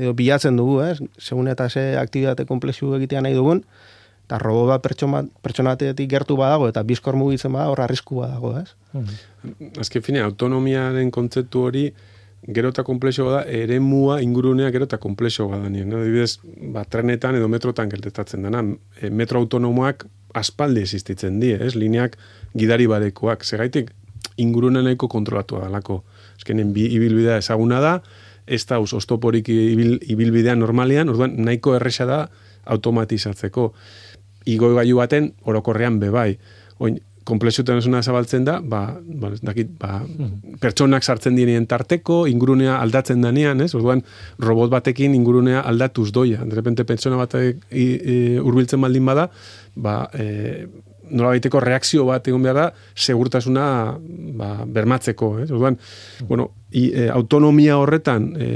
edo 0.00 0.14
bilatzen 0.18 0.58
dugu, 0.58 0.80
ez? 0.86 0.98
Segun 1.18 1.52
eta 1.52 1.68
ze 1.70 1.92
aktibitate 2.00 2.48
komplexu 2.48 2.94
egitea 2.98 3.22
nahi 3.24 3.36
dugun, 3.38 3.62
eta 4.26 4.40
robot 4.42 4.72
bat 4.72 4.82
pertsona, 4.82 5.22
pertsonatetik 5.42 6.10
gertu 6.10 6.36
badago 6.38 6.66
eta 6.68 6.82
bizkor 6.82 7.16
mugitzen 7.18 7.54
bada, 7.54 7.70
hor 7.70 7.84
arrisku 7.84 8.20
badago, 8.24 8.56
ez? 8.58 8.74
Mm. 8.92 9.72
Azken 9.80 10.02
fine, 10.02 10.22
autonomiaren 10.26 11.12
kontzeptu 11.14 11.62
hori 11.68 11.86
gero 12.46 12.70
eta 12.74 12.82
komplexo 12.86 13.28
da, 13.30 13.44
ere 13.46 13.78
mua 13.80 14.18
ingurunea 14.22 14.70
gero 14.74 14.86
eta 14.86 14.98
komplexo 15.02 15.46
da 15.50 15.70
nien. 15.70 15.88
No? 15.90 16.02
Adibidez, 16.02 16.40
ba, 16.74 16.84
trenetan 16.84 17.38
edo 17.38 17.48
metrotan 17.50 17.90
geltetatzen 17.90 18.46
dena, 18.46 18.62
e, 19.00 19.10
metro 19.10 19.40
autonomoak 19.42 20.06
aspaldi 20.36 20.82
existitzen 20.82 21.40
die, 21.40 21.56
ez? 21.62 21.74
Lineak 21.78 22.18
gidari 22.58 22.86
badekoak, 22.90 23.46
segaitik 23.46 23.92
ingurune 24.42 24.82
nahiko 24.84 25.08
kontrolatua 25.08 25.64
dalako. 25.64 26.02
Azkenen 26.36 26.72
bi 26.74 26.86
ibilbidea 26.98 27.38
ezaguna 27.42 27.80
da, 27.80 27.94
ez 28.46 28.62
da 28.68 28.78
ostoporik 28.78 29.48
ibil, 29.50 29.96
ibilbidea 30.06 30.54
normalian, 30.58 31.08
orduan 31.10 31.34
nahiko 31.46 31.74
erresa 31.78 32.06
da 32.06 32.20
automatizatzeko. 32.66 33.72
Igoi 34.46 34.74
gailu 34.78 35.00
baten 35.00 35.32
orokorrean 35.44 36.00
bebai. 36.02 36.30
Oin, 36.78 37.00
komplexutasuna 37.26 38.02
zabaltzen 38.06 38.44
da, 38.46 38.60
ba, 38.62 38.80
ba, 39.02 39.32
dakit, 39.42 39.72
ba, 39.80 39.98
pertsonak 40.62 41.02
sartzen 41.02 41.34
direnien 41.34 41.66
tarteko, 41.66 42.22
ingurunea 42.30 42.78
aldatzen 42.78 43.24
danean, 43.24 43.64
ez? 43.64 43.72
Orduan, 43.74 44.04
robot 44.42 44.70
batekin 44.70 45.16
ingurunea 45.18 45.64
aldatuz 45.66 46.12
doia. 46.14 46.46
De 46.46 46.54
repente, 46.54 46.86
pertsona 46.86 47.18
bat 47.18 47.34
hurbiltzen 47.34 48.86
baldin 48.86 49.10
bada, 49.10 49.26
ba, 49.74 49.96
e, 50.14 50.68
nolabaiteko 51.06 51.60
reakzio 51.62 52.06
bat 52.06 52.26
egon 52.30 52.46
behar 52.46 52.60
da, 52.60 52.68
segurtasuna 52.94 53.66
ba, 54.38 54.52
bermatzeko. 54.78 55.32
Ez? 55.42 55.50
Orduan, 55.50 55.80
bueno, 56.30 56.52
i, 56.70 56.88
e, 56.92 57.08
autonomia 57.10 57.80
horretan 57.82 58.32
e, 58.38 58.48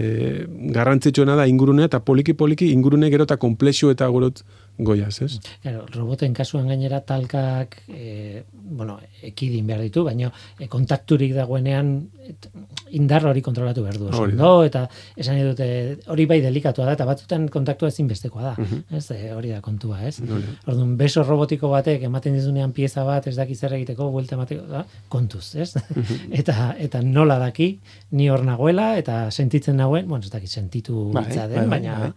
garrantzitsuena 0.75 1.37
da 1.39 1.47
ingurunea, 1.51 1.91
eta 1.91 2.05
poliki-poliki 2.07 2.71
ingurune 2.75 3.11
gero 3.11 3.27
eta 3.27 3.39
komplexu 3.43 3.91
eta 3.91 4.09
gorot 4.15 4.45
goiaz, 4.85 5.21
ez? 5.23 5.39
Claro, 5.63 5.85
roboten 5.95 6.33
kasuan 6.35 6.69
gainera 6.71 7.01
talkak 7.07 7.77
e, 7.89 8.43
bueno, 8.53 8.99
ekidin 9.23 9.67
behar 9.69 9.81
ditu, 9.85 10.05
baina 10.07 10.31
e, 10.59 10.69
kontakturik 10.73 11.35
dagoenean 11.37 11.93
et, 12.27 12.49
indar 12.97 13.27
hori 13.27 13.43
kontrolatu 13.43 13.83
behar 13.85 13.99
du 13.99 14.09
ondo, 14.09 14.51
eta 14.65 14.87
esan 15.17 15.39
dute 15.45 15.69
hori 16.11 16.27
bai 16.31 16.41
delikatua 16.43 16.87
da, 16.89 16.93
eta 16.99 17.07
batzutan 17.09 17.49
kontaktua 17.49 17.89
ezinbestekoa 17.93 18.43
da, 18.43 18.55
Mhm. 18.61 18.83
ez, 18.97 19.11
e, 19.11 19.33
hori 19.35 19.51
da 19.51 19.61
kontua, 19.61 20.01
ez? 20.07 20.21
Hori. 20.21 20.45
Orduan, 20.67 20.97
beso 20.97 21.23
robotiko 21.25 21.69
batek 21.73 22.03
ematen 22.09 22.35
dizunean 22.35 22.73
pieza 22.73 23.05
bat, 23.05 23.27
ez 23.27 23.37
daki 23.37 23.55
zer 23.55 23.73
egiteko, 23.79 24.11
buelta 24.11 24.35
emateko, 24.37 24.67
da, 24.67 24.85
kontuz, 25.09 25.55
ez? 25.57 25.75
Mhm. 25.77 26.33
eta, 26.41 26.75
eta 26.79 27.03
nola 27.03 27.39
daki, 27.39 27.79
ni 28.13 28.29
hor 28.31 28.45
nagoela, 28.45 28.97
eta 28.99 29.31
sentitzen 29.31 29.77
nagoen, 29.77 30.09
bueno, 30.09 30.25
ez 30.25 30.31
daki 30.31 30.47
sentitu 30.47 31.11
Bai, 31.13 31.25
hitza 31.27 31.47
bai, 31.47 31.49
den, 31.55 31.71
bai, 31.71 31.81
baina 31.81 31.99
bai. 31.99 32.13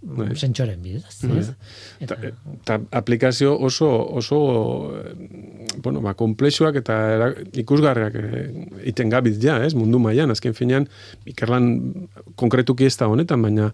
Bai. 0.00 0.36
sentsoren 0.36 0.80
bidez, 0.82 1.04
Bai. 1.24 1.38
ez? 1.38 1.52
Eta, 2.08 2.32
eta 2.56 2.78
aplikazio 2.96 3.52
oso, 3.52 3.88
oso 4.16 4.38
eh, 4.96 5.12
bueno, 5.82 6.00
ba, 6.00 6.14
komplexuak 6.16 6.80
eta 6.80 6.96
ikusgarriak 7.60 8.16
eh, 8.16 8.48
iten 8.88 9.12
gabiz 9.12 9.36
ja, 9.42 9.58
ez, 9.64 9.74
mundu 9.76 10.00
mailan 10.00 10.32
azken 10.32 10.56
finean, 10.56 10.88
ikerlan 11.28 11.70
konkretuki 12.40 12.88
ez 12.88 12.96
da 12.96 13.10
honetan, 13.12 13.44
baina 13.44 13.70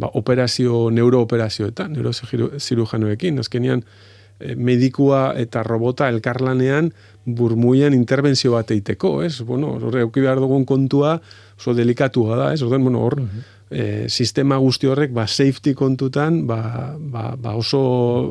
ba, 0.00 0.10
operazio, 0.20 0.88
neurooperazioetan, 0.94 1.94
neurozirujanoekin, 1.96 3.40
azkenean 3.40 3.84
eh, 3.84 4.54
medikua 4.56 5.30
eta 5.40 5.64
robota 5.66 6.10
elkarlanean 6.12 6.92
burmuian 7.24 7.96
interbentzio 7.96 8.52
bat 8.56 8.70
eiteko, 8.76 9.20
ez? 9.24 9.38
Bueno, 9.46 9.76
horre, 9.78 10.04
behar 10.12 10.40
dugun 10.42 10.66
kontua 10.68 11.16
oso 11.56 11.74
delikatua 11.76 12.36
da, 12.36 12.52
ez? 12.52 12.60
Orden, 12.66 12.84
bueno, 12.84 13.04
hor, 13.06 13.20
eh, 13.70 14.06
sistema 14.08 14.56
guzti 14.58 14.86
horrek, 14.90 15.12
ba, 15.14 15.26
safety 15.30 15.74
kontutan, 15.78 16.46
ba, 16.46 16.96
ba, 16.98 17.36
ba 17.38 17.54
oso 17.56 17.80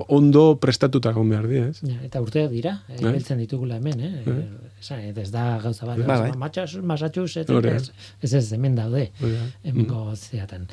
ondo 0.08 0.58
prestatuta 0.60 1.12
egon 1.12 1.30
behar 1.30 1.48
di, 1.48 1.58
ez? 1.64 1.80
Ja, 1.82 1.96
eta 2.06 2.22
urteak 2.22 2.52
dira, 2.52 2.82
eh, 2.90 3.00
biltzen 3.06 3.40
ditugula 3.40 3.78
hemen, 3.80 4.00
eh? 4.00 4.12
Bai. 4.26 4.40
Esan, 4.80 5.00
ez 5.18 5.32
da 5.32 5.60
gauza 5.64 5.86
bat. 5.86 6.00
Matxas- 6.40 6.82
Massachusetts, 6.82 7.50
Hori 7.52 7.70
da. 7.70 7.76
ez, 7.76 7.92
ez 8.22 8.34
ez, 8.34 8.52
hemen 8.54 8.76
daude, 8.76 9.10
Hori 9.22 9.32
da. 9.34 9.48
hemengo 9.64 10.04
zeatan. 10.16 10.68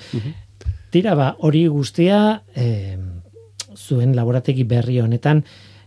Tira, 0.91 1.15
ba, 1.19 1.33
hori 1.39 1.67
guztia, 1.69 2.43
eh, 2.55 2.99
zuen 3.77 4.15
laborategi 4.17 4.65
berri 4.65 5.01
honetan, 5.01 5.45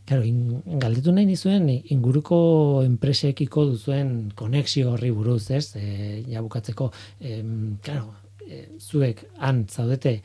Claro, 0.10 0.24
in, 0.26 0.64
galdetu 0.82 1.12
nahi 1.14 1.28
nizuen 1.30 1.68
inguruko 1.70 2.82
enpresekiko 2.82 3.68
duzuen 3.70 4.32
konexio 4.34 4.96
horri 4.96 5.12
buruz, 5.14 5.52
ez? 5.54 5.76
E, 5.78 6.24
ja 6.32 6.42
bukatzeko, 6.42 6.88
em, 7.22 7.78
claro, 7.86 8.16
e, 8.50 8.66
zuek 8.80 9.24
han 9.38 9.66
zaudete 9.70 10.20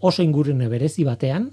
oso 0.00 0.24
ingurune 0.24 0.68
berezi 0.72 1.04
batean, 1.04 1.50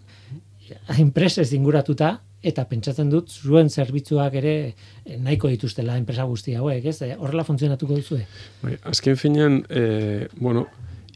enpresez 0.97 1.51
inguratuta, 1.53 2.17
eta 2.47 2.65
pentsatzen 2.69 3.09
dut 3.11 3.31
zuen 3.33 3.69
zerbitzuak 3.69 4.35
ere 4.39 4.55
eh, 4.67 5.17
nahiko 5.17 5.49
dituztela 5.51 5.97
enpresa 5.99 6.27
guzti 6.29 6.55
hauek, 6.55 6.85
ez? 6.85 6.99
E, 7.01 7.15
horrela 7.17 7.45
funtzionatuko 7.47 7.97
duzue. 7.97 8.25
Bai, 8.61 8.77
azken 8.91 9.17
finean, 9.19 9.63
e, 9.69 10.27
bueno, 10.37 10.67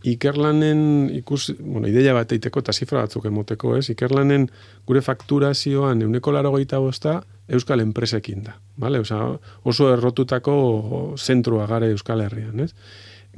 ikerlanen 0.08 1.12
ikus, 1.14 1.52
bueno, 1.60 1.86
ideia 1.88 2.16
bat 2.18 2.34
eiteko 2.34 2.64
eta 2.64 2.74
zifra 2.74 3.06
batzuk 3.06 3.28
emoteko, 3.30 3.76
ez? 3.78 3.86
Ikerlanen 3.94 4.50
gure 4.90 5.04
fakturazioan 5.06 6.02
euneko 6.02 6.34
laro 6.34 6.52
bosta 6.52 7.22
euskal 7.48 7.82
enpresekin 7.82 8.44
da, 8.44 8.58
vale? 8.78 9.00
Osa, 9.00 9.38
oso 9.64 9.94
errotutako 9.94 11.16
zentrua 11.18 11.68
gare 11.68 11.92
euskal 11.92 12.22
herrian, 12.22 12.60
ez? 12.60 12.74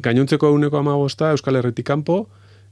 Gainontzeko 0.01 0.49
euneko 0.49 0.79
amagosta 0.79 1.31
euskal 1.31 1.59
herritik 1.59 1.85
kanpo, 1.85 2.23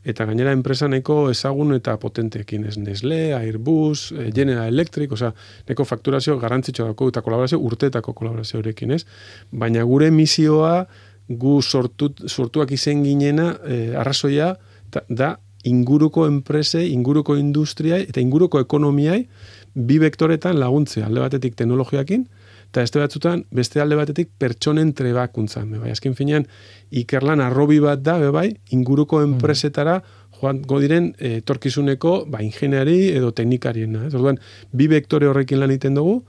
eta 0.03 0.25
gainera 0.25 0.53
enpresa 0.55 0.87
neko 0.89 1.29
ezagun 1.29 1.75
eta 1.75 1.93
potenteekin, 2.01 2.65
ez 2.65 2.77
Nestle, 2.81 3.35
Airbus, 3.37 4.11
eh, 4.11 4.31
General 4.33 4.67
Electric, 4.67 5.11
osea, 5.13 5.31
neko 5.69 5.85
fakturazio 5.85 6.39
garrantzitsua 6.41 6.89
dauko 6.89 7.11
eta 7.11 7.21
kolaborazio 7.21 7.59
urteetako 7.59 8.13
kolaborazioarekin, 8.17 8.91
ez? 8.97 9.05
Baina 9.51 9.83
gure 9.83 10.09
misioa 10.11 10.87
gu 11.29 11.61
sortut, 11.61 12.25
sortuak 12.27 12.71
izen 12.71 13.03
ginena 13.05 13.53
eh, 13.63 13.93
arrazoia 13.97 14.55
ta, 14.89 15.05
da 15.07 15.35
inguruko 15.63 16.25
enprese, 16.25 16.81
inguruko 16.89 17.37
industria 17.37 17.99
eta 18.01 18.21
inguruko 18.21 18.59
ekonomiai 18.59 19.27
bi 19.75 19.99
vektoretan 20.01 20.57
laguntzea, 20.59 21.05
alde 21.05 21.21
batetik 21.21 21.55
teknologiakin, 21.55 22.25
eta 22.71 22.85
beste 22.85 23.01
batzutan, 23.01 23.43
beste 23.51 23.81
alde 23.83 23.97
batetik 23.99 24.29
pertsonen 24.39 24.93
trebakuntzan. 24.95 25.67
Bebai, 25.75 25.91
azken 25.91 26.15
finean, 26.15 26.45
ikerlan 26.89 27.43
arrobi 27.43 27.81
bat 27.83 27.99
da, 27.99 28.15
bebai, 28.21 28.47
inguruko 28.71 29.19
enpresetara 29.25 29.97
joan 30.39 30.61
diren 30.63 31.11
eh, 31.19 31.41
etorkizuneko 31.41 32.13
ba, 32.31 32.39
ingeniari 32.41 33.11
edo 33.11 33.33
teknikariena. 33.35 34.05
Ez? 34.07 34.15
Orduan, 34.15 34.39
bi 34.71 34.87
vektore 34.87 35.27
horrekin 35.27 35.59
lan 35.59 35.75
egiten 35.75 35.99
dugu, 35.99 36.21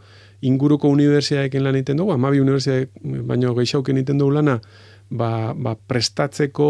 inguruko 0.43 0.91
unibertsitateekin 0.91 1.63
lan 1.63 1.79
egiten 1.79 2.03
dugu, 2.03 2.13
amabi 2.17 2.43
unibertsitate 2.43 3.23
baino 3.31 3.55
gehiagokin 3.55 4.03
egiten 4.03 4.19
dugu 4.19 4.35
lana, 4.41 4.59
ba, 5.15 5.55
ba 5.55 5.77
prestatzeko 5.79 6.69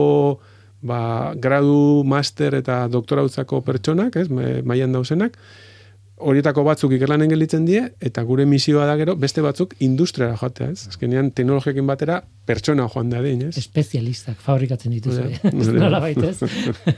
ba, 0.85 1.01
gradu, 1.41 2.03
master 2.05 2.61
eta 2.61 2.83
doktorautzako 2.93 3.63
pertsonak, 3.65 4.21
ez, 4.21 4.29
ma- 4.29 4.61
mailan 4.69 5.01
dauzenak, 5.01 5.41
horietako 6.29 6.65
batzuk 6.67 6.95
ikerlanen 6.97 7.31
gelditzen 7.33 7.65
die, 7.67 7.83
eta 8.05 8.23
gure 8.29 8.47
misioa 8.49 8.87
da 8.89 8.95
gero, 9.01 9.15
beste 9.21 9.43
batzuk 9.45 9.75
industriara 9.85 10.37
joatea, 10.41 10.71
ez? 10.73 10.87
Azkenean, 10.93 11.31
teknologiekin 11.37 11.87
batera, 11.89 12.21
pertsona 12.49 12.87
joan 12.93 13.11
da 13.13 13.23
din, 13.25 13.47
ez? 13.49 13.57
Espezialistak 13.61 14.41
fabrikatzen 14.43 14.95
dituzu, 14.95 15.27
Hori 15.27 15.39
da, 15.43 15.53
hori 15.53 15.69
da. 15.69 15.85
nola 15.85 16.01
baitez. 16.03 16.37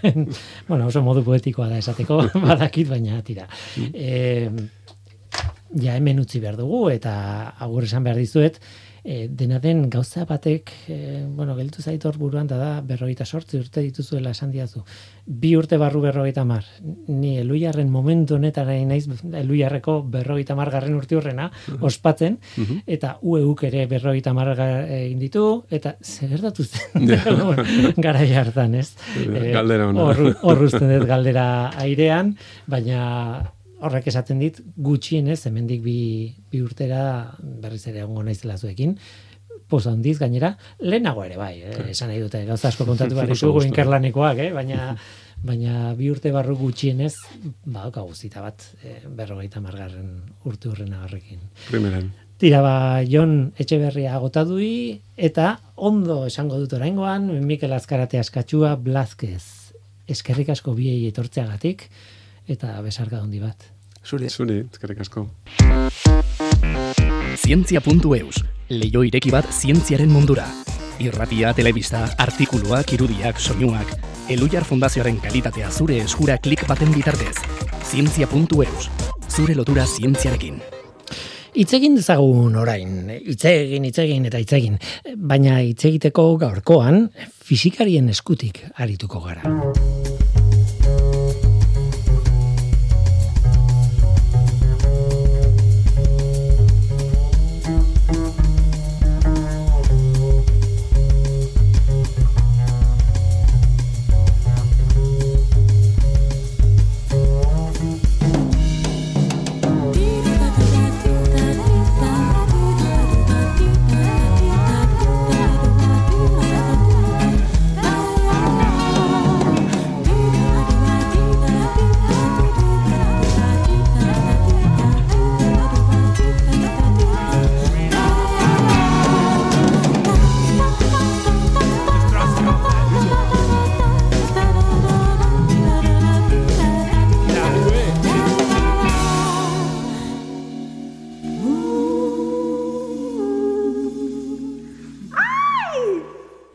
bueno, 0.71 0.87
oso 0.87 1.03
modu 1.07 1.25
poetikoa 1.27 1.69
da 1.73 1.81
esateko, 1.83 2.21
badakit, 2.49 2.91
baina 2.93 3.21
tira. 3.27 3.49
E, 3.77 4.49
ja 5.83 5.97
hemen 5.97 6.21
utzi 6.23 6.41
behar 6.43 6.59
dugu, 6.61 6.87
eta 6.95 7.15
agur 7.65 7.89
esan 7.89 8.05
behar 8.07 8.21
dizuet, 8.21 8.61
E, 9.05 9.29
dena 9.29 9.59
den 9.61 9.91
gauza 9.93 10.25
batek, 10.25 10.71
e, 10.89 11.27
bueno, 11.29 11.53
geltu 11.59 11.83
zaitor 11.83 12.17
buruan, 12.17 12.47
da 12.49 12.57
da, 12.57 12.69
berrogeita 12.81 13.27
sortzi 13.27 13.59
urte 13.61 13.83
dituzuela 13.85 14.31
esan 14.33 14.51
diazu. 14.51 14.81
Bi 15.27 15.51
urte 15.59 15.77
barru 15.77 16.01
berrogeita 16.01 16.45
mar. 16.49 16.65
Ni 17.09 17.35
eluiarren 17.43 17.91
momentu 17.93 18.39
honetara 18.39 18.73
naiz, 18.89 19.05
eluiarreko 19.43 19.99
berrogeita 20.09 20.57
mar 20.57 20.71
garren 20.73 20.97
urte 20.97 21.19
hurrena, 21.19 21.51
ospatzen, 21.85 22.39
eta 22.87 23.19
ueuk 23.21 23.67
ere 23.69 23.85
berrogeita 23.91 24.33
mar 24.33 24.55
egin 24.57 25.21
ditu, 25.21 25.45
eta 25.69 25.97
zer 26.01 26.41
zen, 26.65 27.13
gara 28.09 28.25
hartan, 28.41 28.75
ez? 28.81 28.95
Galdera 29.29 29.91
hona. 29.91 30.09
Hor 30.41 30.65
dut 30.65 31.07
galdera 31.09 31.47
airean, 31.85 32.35
baina 32.67 33.53
horrek 33.85 34.09
esaten 34.13 34.41
dit 34.43 34.61
gutxienez 34.77 35.41
hemendik 35.49 35.83
bi, 35.85 35.99
bi 36.51 36.63
urtera 36.65 37.05
berriz 37.41 37.85
ere 37.91 38.05
egongo 38.05 38.25
naizela 38.27 38.59
zuekin 38.59 38.97
posa 39.69 39.93
handiz 39.93 40.19
gainera 40.21 40.55
lehenago 40.81 41.25
ere 41.25 41.39
bai 41.41 41.55
eh? 41.63 41.77
esan 41.93 42.13
nahi 42.13 42.23
dute 42.23 42.45
gauza 42.49 42.69
asko 42.71 42.87
kontatu 42.89 43.17
behar 43.17 43.33
ditugu 43.35 43.65
inkerlanekoak 43.69 44.43
eh? 44.47 44.51
baina 44.57 44.95
baina 45.45 45.93
bi 45.99 46.11
urte 46.13 46.33
barru 46.33 46.57
gutxienez 46.61 47.15
ba 47.67 47.89
guzita 47.95 48.45
bat 48.45 48.67
eh, 48.83 49.01
berrogeita 49.07 49.61
margarren 49.65 50.21
urte 50.45 50.71
hurrena 50.73 51.05
horrekin 51.05 51.41
primeran 51.71 52.13
Tira 52.35 52.59
ba, 52.65 52.99
Jon 53.07 53.53
Etxeberria 53.63 54.17
agotadui, 54.17 54.99
eta 55.15 55.53
ondo 55.77 56.25
esango 56.27 56.59
dut 56.59 56.73
oraingoan, 56.75 57.29
Mikel 57.47 57.73
Azkarate 57.77 58.19
askatxua, 58.19 58.73
Blazkez, 58.75 59.71
eskerrik 60.11 60.51
asko 60.51 60.75
biei 60.75 61.07
etortzeagatik, 61.07 61.87
eta 62.51 62.75
besarka 62.83 63.23
handi 63.23 63.39
bat. 63.39 63.71
Zuri. 64.05 64.29
Zuri, 64.29 64.61
ezkerrik 64.71 65.01
asko. 65.01 65.27
Zientzia.eus, 67.45 68.43
leio 68.71 69.03
ireki 69.05 69.33
bat 69.33 69.49
zientziaren 69.53 70.13
mundura. 70.13 70.45
Irratia, 71.03 71.53
telebista, 71.57 72.05
artikuluak, 72.23 72.93
irudiak, 72.95 73.41
soinuak, 73.41 73.97
Elujar 74.31 74.65
Fundazioaren 74.65 75.19
kalitatea 75.21 75.69
zure 75.71 75.99
eskura 76.01 76.39
klik 76.41 76.63
baten 76.69 76.93
bitartez. 76.95 77.35
Zientzia.eus, 77.85 78.89
zure 79.29 79.57
lotura 79.59 79.85
zientziarekin. 79.85 80.63
Itzegin 81.55 81.95
dezagun 81.99 82.57
orain, 82.59 83.13
itzegin, 83.21 83.85
itzegin 83.87 84.25
eta 84.31 84.41
itzegin, 84.43 84.81
baina 85.15 85.61
itzegiteko 85.63 86.27
gaurkoan 86.41 87.11
fizikarien 87.45 88.09
eskutik 88.11 88.65
arituko 88.75 89.21
gara. 89.29 89.55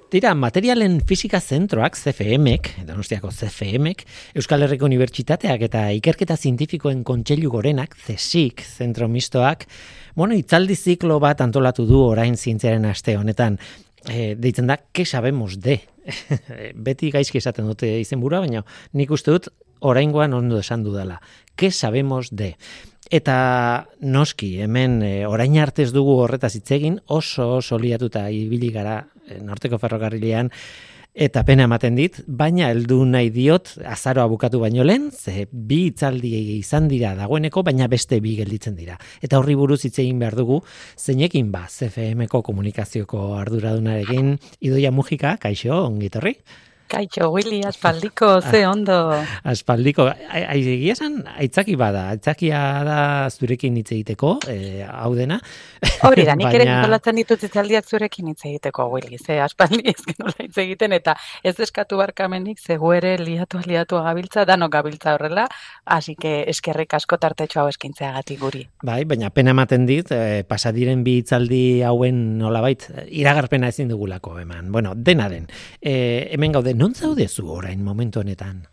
Tira, 0.09 0.31
materialen 0.33 0.95
fisika 1.05 1.37
zentroak, 1.37 1.93
CFM-ek, 1.93 2.71
donostiako 2.87 3.29
CFM-ek, 3.29 3.99
Euskal 4.41 4.65
Herriko 4.65 4.87
Unibertsitateak 4.87 5.67
eta 5.67 5.83
Ikerketa 5.93 6.33
Zientifikoen 6.33 7.03
Kontseilu 7.05 7.51
Gorenak, 7.53 7.93
CSIC, 8.07 8.63
zentro 8.65 9.05
mistoak, 9.05 9.67
bueno, 10.17 10.33
itzaldi 10.33 10.73
ziklo 10.73 11.19
bat 11.21 11.43
antolatu 11.45 11.85
du 11.85 12.01
orain 12.01 12.33
zientziaren 12.33 12.89
aste 12.89 13.19
honetan. 13.21 13.59
E, 14.09 14.33
deitzen 14.33 14.73
da, 14.73 14.79
ke 14.81 15.05
sabemos 15.05 15.59
de. 15.61 15.77
Beti 16.89 17.13
gaizki 17.13 17.37
esaten 17.37 17.69
dute 17.69 17.91
izenbura, 18.01 18.41
baina 18.41 18.65
nik 18.97 19.13
uste 19.13 19.35
dut 19.35 19.51
oraingoan 19.85 20.33
ondo 20.33 20.57
esan 20.57 20.81
dudala. 20.89 21.21
Ke 21.53 21.69
sabemos 21.69 22.31
de. 22.33 22.55
Eta 23.09 23.87
noski, 24.05 24.59
hemen 24.61 24.99
e, 25.01 25.25
orain 25.25 25.57
arte 25.57 25.81
ez 25.81 25.89
dugu 25.89 26.19
horretaz 26.21 26.53
hitz 26.59 26.69
egin, 26.75 26.99
oso 27.09 27.55
oso 27.55 27.79
liatuta 27.81 28.27
ibili 28.29 28.69
gara 28.69 28.99
e, 29.25 29.39
norteko 29.41 29.79
ferrokarrilean 29.81 30.51
eta 31.19 31.41
pena 31.43 31.65
ematen 31.65 31.97
dit, 31.97 32.19
baina 32.27 32.69
heldu 32.69 33.01
nahi 33.09 33.31
diot 33.33 33.73
azaroa 33.81 34.27
bukatu 34.29 34.61
baino 34.61 34.85
lehen, 34.85 35.09
ze 35.11 35.47
bi 35.51 35.87
itzaldi 35.89 36.31
izan 36.59 36.87
dira 36.87 37.15
dagoeneko, 37.17 37.63
baina 37.65 37.89
beste 37.89 38.21
bi 38.21 38.35
gelditzen 38.37 38.77
dira. 38.77 38.95
Eta 39.21 39.41
horri 39.41 39.57
buruz 39.57 39.81
hitz 39.83 39.97
egin 39.99 40.21
behar 40.21 40.37
dugu, 40.37 40.61
zeinekin 40.95 41.51
ba, 41.51 41.65
CFM-ko 41.67 42.43
komunikazioko 42.45 43.33
arduradunarekin, 43.41 44.35
idoia 44.61 44.93
mugika, 44.93 45.35
kaixo, 45.41 45.81
ongitorri? 45.89 46.37
Kaixo, 46.89 47.29
Willy, 47.29 47.61
aspaldiko, 47.67 48.41
ze 48.41 48.63
ah, 48.63 48.71
ondo. 48.71 48.95
Aspaldiko, 49.45 50.07
egia 50.33 50.95
esan, 50.95 51.19
aitzaki 51.37 51.75
bada, 51.77 52.07
aitzakia 52.15 52.59
da 52.87 53.01
zurekin 53.29 53.75
hitz 53.77 53.91
egiteko, 53.93 54.31
e, 54.49 54.81
hau 54.87 55.11
dena. 55.13 55.37
Hori 56.07 56.25
da, 56.25 56.33
nik 56.39 56.57
ere 56.57 56.65
nolatzen 56.65 57.19
ditut 57.21 57.45
itzaldiak 57.45 57.85
zurekin 57.85 58.31
hitz 58.31 58.41
egiteko, 58.49 58.87
Willy, 58.95 59.19
ze 59.21 59.37
aspaldi 59.43 59.83
ez 59.93 60.01
nola 60.17 60.33
hitz 60.41 60.57
egiten, 60.65 60.95
eta 60.97 61.13
ez 61.45 61.53
eskatu 61.61 61.99
barkamenik, 62.01 62.57
ze 62.57 62.79
ere 62.97 63.13
liatu 63.21 63.61
liatu 63.67 64.01
gabiltza, 64.07 64.47
dano 64.49 64.69
gabiltza 64.73 65.13
horrela, 65.13 65.45
hasi 65.85 66.15
que 66.15 66.45
eskerrik 66.49 66.97
asko 66.97 67.19
tartetxo 67.21 67.61
hau 67.61 67.67
eskintzeagatik 67.69 68.41
guri. 68.41 68.63
Bai, 68.81 69.03
baina 69.05 69.29
pena 69.29 69.53
ematen 69.53 69.85
dit, 69.85 70.09
e, 70.09 70.41
pasadiren 70.49 71.05
bi 71.05 71.19
itzaldi 71.21 71.83
hauen 71.85 72.39
nolabait, 72.41 72.89
iragarpena 73.05 73.69
ezin 73.69 73.93
dugulako, 73.93 74.39
eman. 74.41 74.71
Bueno, 74.71 74.95
dena 74.97 75.29
den, 75.29 75.45
e, 75.81 76.29
hemen 76.33 76.57
gauden 76.57 76.78
non 76.79 76.93
zaudezu 76.95 77.43
orain 77.51 77.81
momentu 77.83 78.21
honetan? 78.21 78.63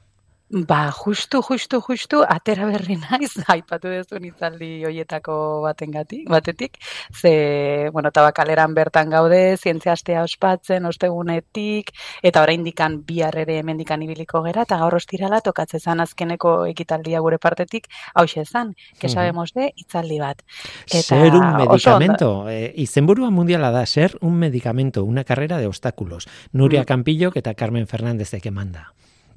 Ba, 0.48 0.92
justu, 0.92 1.40
justu, 1.42 1.80
justu, 1.82 2.20
atera 2.22 2.68
berri 2.70 2.94
naiz, 3.02 3.32
aipatu 3.50 3.90
dezu 3.90 4.20
nitzaldi 4.22 4.84
hoietako 4.86 5.62
batengatik, 5.64 6.28
batetik, 6.30 6.76
ze, 7.10 7.90
bueno, 7.90 8.12
tabakaleran 8.14 8.74
bertan 8.74 9.10
gaude, 9.10 9.56
zientzia 9.56 9.96
astea 9.96 10.22
ospatzen, 10.22 10.86
ostegunetik, 10.86 11.90
eta 12.22 12.44
orain 12.46 12.62
dikan 12.62 13.00
bihar 13.08 13.34
ere 13.42 13.58
hemendikan 13.58 14.04
ibiliko 14.06 14.44
gera, 14.44 14.62
eta 14.62 14.78
gaur 14.78 14.94
ostirala 14.94 15.40
tokatze 15.42 15.80
zan 15.80 16.04
azkeneko 16.04 16.54
ekitaldia 16.70 17.24
gure 17.26 17.40
partetik, 17.42 17.88
hau 18.14 18.26
zan, 18.28 18.76
que 19.00 19.08
sabemos 19.08 19.52
de, 19.52 19.72
itzaldi 19.74 20.20
bat. 20.20 20.44
Eta, 20.86 21.02
ser 21.02 21.34
un 21.34 21.56
medicamento, 21.56 22.48
eh, 22.48 22.72
izenburua 22.76 23.30
mundiala 23.30 23.72
da, 23.72 23.84
ser 23.84 24.16
un 24.20 24.38
medicamento, 24.38 25.02
una 25.02 25.24
carrera 25.24 25.58
de 25.58 25.66
obstáculos. 25.66 26.28
Nuria 26.52 26.82
mm. 26.82 26.86
Campillo, 26.86 27.32
eta 27.34 27.54
Carmen 27.54 27.88
Fernández 27.88 28.30
de 28.30 28.50
manda. 28.52 28.92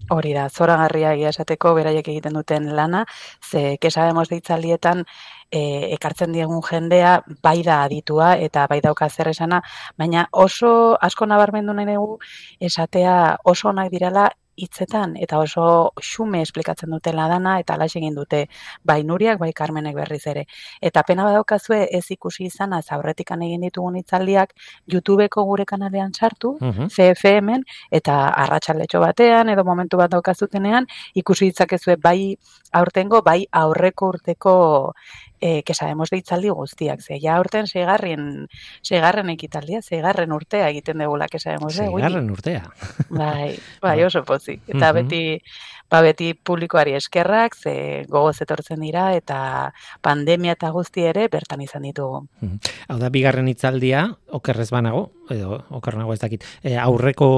Hori 0.10 0.32
da, 0.34 0.48
zora 0.50 0.76
garria 0.78 1.12
esateko 1.30 1.76
beraiek 1.78 2.08
egiten 2.10 2.34
duten 2.34 2.72
lana, 2.76 3.04
ze 3.50 3.78
kesabemos 3.78 4.28
deitzaldietan 4.32 5.04
e, 5.52 5.62
ekartzen 5.98 6.34
diegun 6.34 6.64
jendea 6.66 7.12
bai 7.44 7.62
da 7.64 7.84
aditua 7.84 8.32
eta 8.48 8.66
bai 8.72 8.80
dauka 8.82 9.10
zer 9.10 9.30
esana, 9.30 9.62
baina 9.98 10.28
oso 10.32 10.72
asko 11.10 11.30
nabarmendu 11.30 11.74
nahi 11.78 11.94
dugu 11.94 12.18
esatea 12.60 13.38
oso 13.44 13.70
onak 13.70 13.92
direla 13.94 14.30
hitzetan 14.64 15.16
eta 15.18 15.40
oso 15.40 15.92
xume 16.04 16.42
esplikatzen 16.46 16.92
dutela 16.94 17.28
dana 17.32 17.58
eta 17.60 17.76
ala 17.76 17.88
egin 17.90 18.16
dute 18.16 18.46
bai 18.84 19.04
Nuriak 19.04 19.40
bai 19.40 19.52
Carmenek 19.54 19.96
berriz 19.96 20.26
ere. 20.28 20.46
Eta 20.82 21.04
pena 21.04 21.26
badaukazue 21.26 21.88
ez 21.92 22.06
ikusi 22.12 22.46
izan 22.46 22.74
az 22.74 22.92
aurretikan 22.92 23.42
egin 23.42 23.62
ditugun 23.62 23.96
hitzaldiak 23.96 24.54
YouTubeko 24.94 25.44
gure 25.46 25.66
kanalean 25.66 26.14
sartu, 26.14 26.58
uh 26.62 26.88
CFMen 26.90 27.64
eta 27.92 28.16
arratsaldecho 28.44 29.00
batean 29.00 29.50
edo 29.50 29.64
momentu 29.64 29.98
bat 29.98 30.12
daukazutenean 30.12 30.88
ikusi 31.16 31.52
ditzakezue 31.52 31.96
bai 31.96 32.36
aurtengo 32.74 33.22
bai 33.22 33.46
aurreko 33.52 34.14
urteko 34.14 34.56
e, 35.40 35.64
que 35.64 35.74
sabemos 35.74 36.10
deitzaldi 36.10 36.50
guztiak. 36.50 37.02
Ze, 37.02 37.20
ja 37.24 37.40
urten 37.40 37.68
seigarren, 37.68 38.48
seigarren 38.82 39.30
ekitaldia, 39.34 39.82
seigarren 39.82 40.34
urtea 40.36 40.70
egiten 40.70 41.00
degula, 41.00 41.28
que 41.28 41.40
sabemos 41.40 41.76
de. 41.76 41.88
Seigarren 41.88 42.30
urtea. 42.32 42.64
Bai, 43.10 43.58
bai, 43.82 43.98
oso 44.04 44.24
pozik. 44.24 44.62
Eta 44.68 44.92
beti, 44.96 45.42
ba, 45.90 46.02
beti 46.06 46.34
publikoari 46.34 46.94
eskerrak, 46.98 47.56
ze 47.58 48.06
gogoz 48.10 48.38
etortzen 48.42 48.82
dira, 48.84 49.10
eta 49.18 49.74
pandemia 50.06 50.56
eta 50.58 50.72
guzti 50.76 51.06
ere 51.10 51.28
bertan 51.32 51.62
izan 51.66 51.88
ditugu. 51.88 52.24
Hau 52.88 52.98
da, 53.02 53.10
bigarren 53.14 53.50
hitzaldia, 53.50 54.06
okerrez 54.40 54.70
banago, 54.72 55.10
edo 55.30 55.64
okernago 55.70 56.14
ez 56.14 56.22
dakit, 56.22 56.46
e, 56.64 56.78
aurreko 56.78 57.30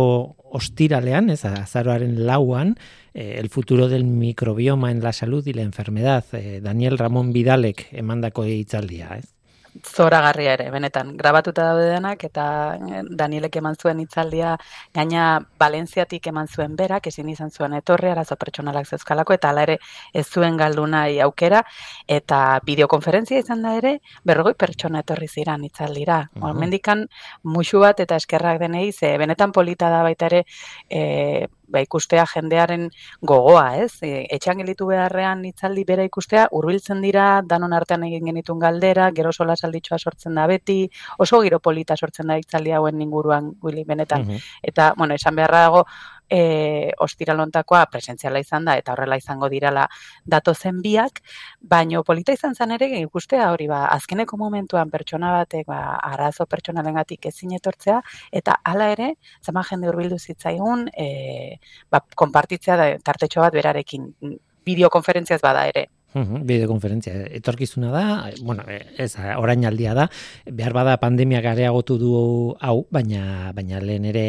ostiralean, 0.52 1.30
ez, 1.32 1.43
azaroaren 1.45 2.18
lauan, 2.28 2.76
e, 3.14 3.39
el 3.39 3.49
futuro 3.49 3.88
del 3.88 4.04
microbioma 4.04 4.91
en 4.91 5.02
la 5.02 5.14
salud 5.14 5.45
y 5.47 5.54
la 5.54 5.64
enfermedad, 5.64 6.26
e, 6.34 6.60
Daniel 6.62 6.97
Ramón 6.97 7.32
Vidalek 7.34 7.88
emandako 7.91 8.45
hitzaldia, 8.45 9.16
ez? 9.18 9.41
Zoragarria 9.80 10.53
ere, 10.53 10.69
benetan, 10.72 11.15
grabatuta 11.17 11.65
daude 11.69 11.88
denak, 11.93 12.24
eta 12.28 12.45
eh, 12.76 13.01
Danielek 13.07 13.55
eman 13.61 13.78
zuen 13.80 14.01
hitzaldia 14.03 14.55
gaina 14.93 15.39
Valentziatik 15.59 16.28
eman 16.32 16.47
zuen 16.47 16.76
berak, 16.76 17.07
ezin 17.07 17.30
izan 17.30 17.51
zuen 17.51 17.74
etorri, 17.78 18.11
arazo 18.11 18.36
pertsonalak 18.36 18.88
zeuzkalako, 18.88 19.38
eta 19.38 19.51
ala 19.51 19.63
ere 19.67 19.78
ez 20.13 20.26
zuen 20.28 20.57
galdu 20.57 20.86
nahi 20.88 21.19
aukera, 21.24 21.63
eta 22.07 22.59
bideokonferentzia 22.65 23.39
izan 23.39 23.63
da 23.63 23.76
ere, 23.78 23.97
berrogoi 24.28 24.53
pertsona 24.53 25.05
etorri 25.05 25.28
ziran 25.28 25.63
hitzaldira. 25.63 26.19
Uh 26.36 26.41
-huh. 26.43 26.53
Mendikan, 26.59 27.07
musu 27.43 27.80
bat 27.80 27.99
eta 27.99 28.15
eskerrak 28.15 28.59
denei, 28.59 28.91
ze 28.91 29.17
benetan 29.17 29.51
polita 29.51 29.89
da 29.89 30.03
baita 30.03 30.26
ere, 30.26 30.45
e, 30.89 31.47
ba, 31.72 31.82
ikustea 31.84 32.26
jendearen 32.30 32.89
gogoa, 33.22 33.65
ez? 33.82 33.97
E, 34.05 34.26
etxan 34.38 34.61
gelitu 34.61 34.88
beharrean 34.91 35.43
itzaldi 35.49 35.86
bera 35.88 36.05
ikustea, 36.07 36.47
hurbiltzen 36.51 37.01
dira, 37.01 37.28
danon 37.47 37.74
artean 37.74 38.05
egin 38.07 38.30
genitun 38.32 38.59
galdera, 38.59 39.09
gero 39.15 39.32
sola 39.32 39.55
salditxoa 39.55 39.99
sortzen 39.99 40.38
da 40.38 40.47
beti, 40.51 40.80
oso 41.17 41.41
giro 41.41 41.59
polita 41.59 41.97
sortzen 41.97 42.32
da 42.32 42.38
itzaldi 42.41 42.76
hauen 42.78 43.01
inguruan, 43.01 43.53
Willy, 43.63 43.86
benetan. 43.88 44.28
Eta, 44.61 44.93
bueno, 44.97 45.15
esan 45.15 45.36
beharra 45.36 45.65
dago, 45.67 45.86
e, 46.32 46.92
ostiralontakoa 47.04 47.84
presentziala 47.92 48.40
izan 48.40 48.66
da 48.70 48.78
eta 48.80 48.96
horrela 48.96 49.18
izango 49.20 49.50
dirala 49.52 49.88
dato 50.26 50.54
zen 50.56 50.82
biak, 50.82 51.22
baino 51.62 52.04
polita 52.08 52.34
izan 52.38 52.56
zen 52.56 52.72
ere 52.78 52.90
ikustea 53.02 53.52
hori 53.52 53.68
ba, 53.68 53.84
azkeneko 53.98 54.40
momentuan 54.40 54.90
pertsona 54.94 55.34
batek 55.42 55.68
ba, 55.68 55.82
arazo 56.14 56.48
pertsonalengatik 56.48 57.28
ezin 57.32 57.56
etortzea 57.60 58.02
eta 58.32 58.60
hala 58.64 58.92
ere, 58.96 59.14
zama 59.44 59.66
jende 59.68 59.92
hurbildu 59.92 60.20
zitzaigun, 60.20 60.88
e, 60.96 61.58
ba, 61.92 62.04
konpartitzea 62.16 62.78
da, 62.80 62.92
tartetxo 63.04 63.44
bat 63.44 63.58
berarekin. 63.58 64.14
Bideokonferentziaz 64.66 65.42
bada 65.42 65.66
ere. 65.68 65.90
Uhum, 66.12 66.42
bideokonferentzia. 66.44 67.14
Etorkizuna 67.38 67.92
da, 67.94 68.04
bueno, 68.44 68.66
ez 68.68 69.14
orain 69.40 69.64
aldia 69.66 69.94
da, 69.96 70.10
behar 70.44 70.76
bada 70.76 70.98
pandemia 71.00 71.40
gareagotu 71.44 71.96
du 72.02 72.12
hau, 72.60 72.82
baina 72.92 73.54
baina 73.56 73.80
lehen 73.80 74.10
ere 74.12 74.26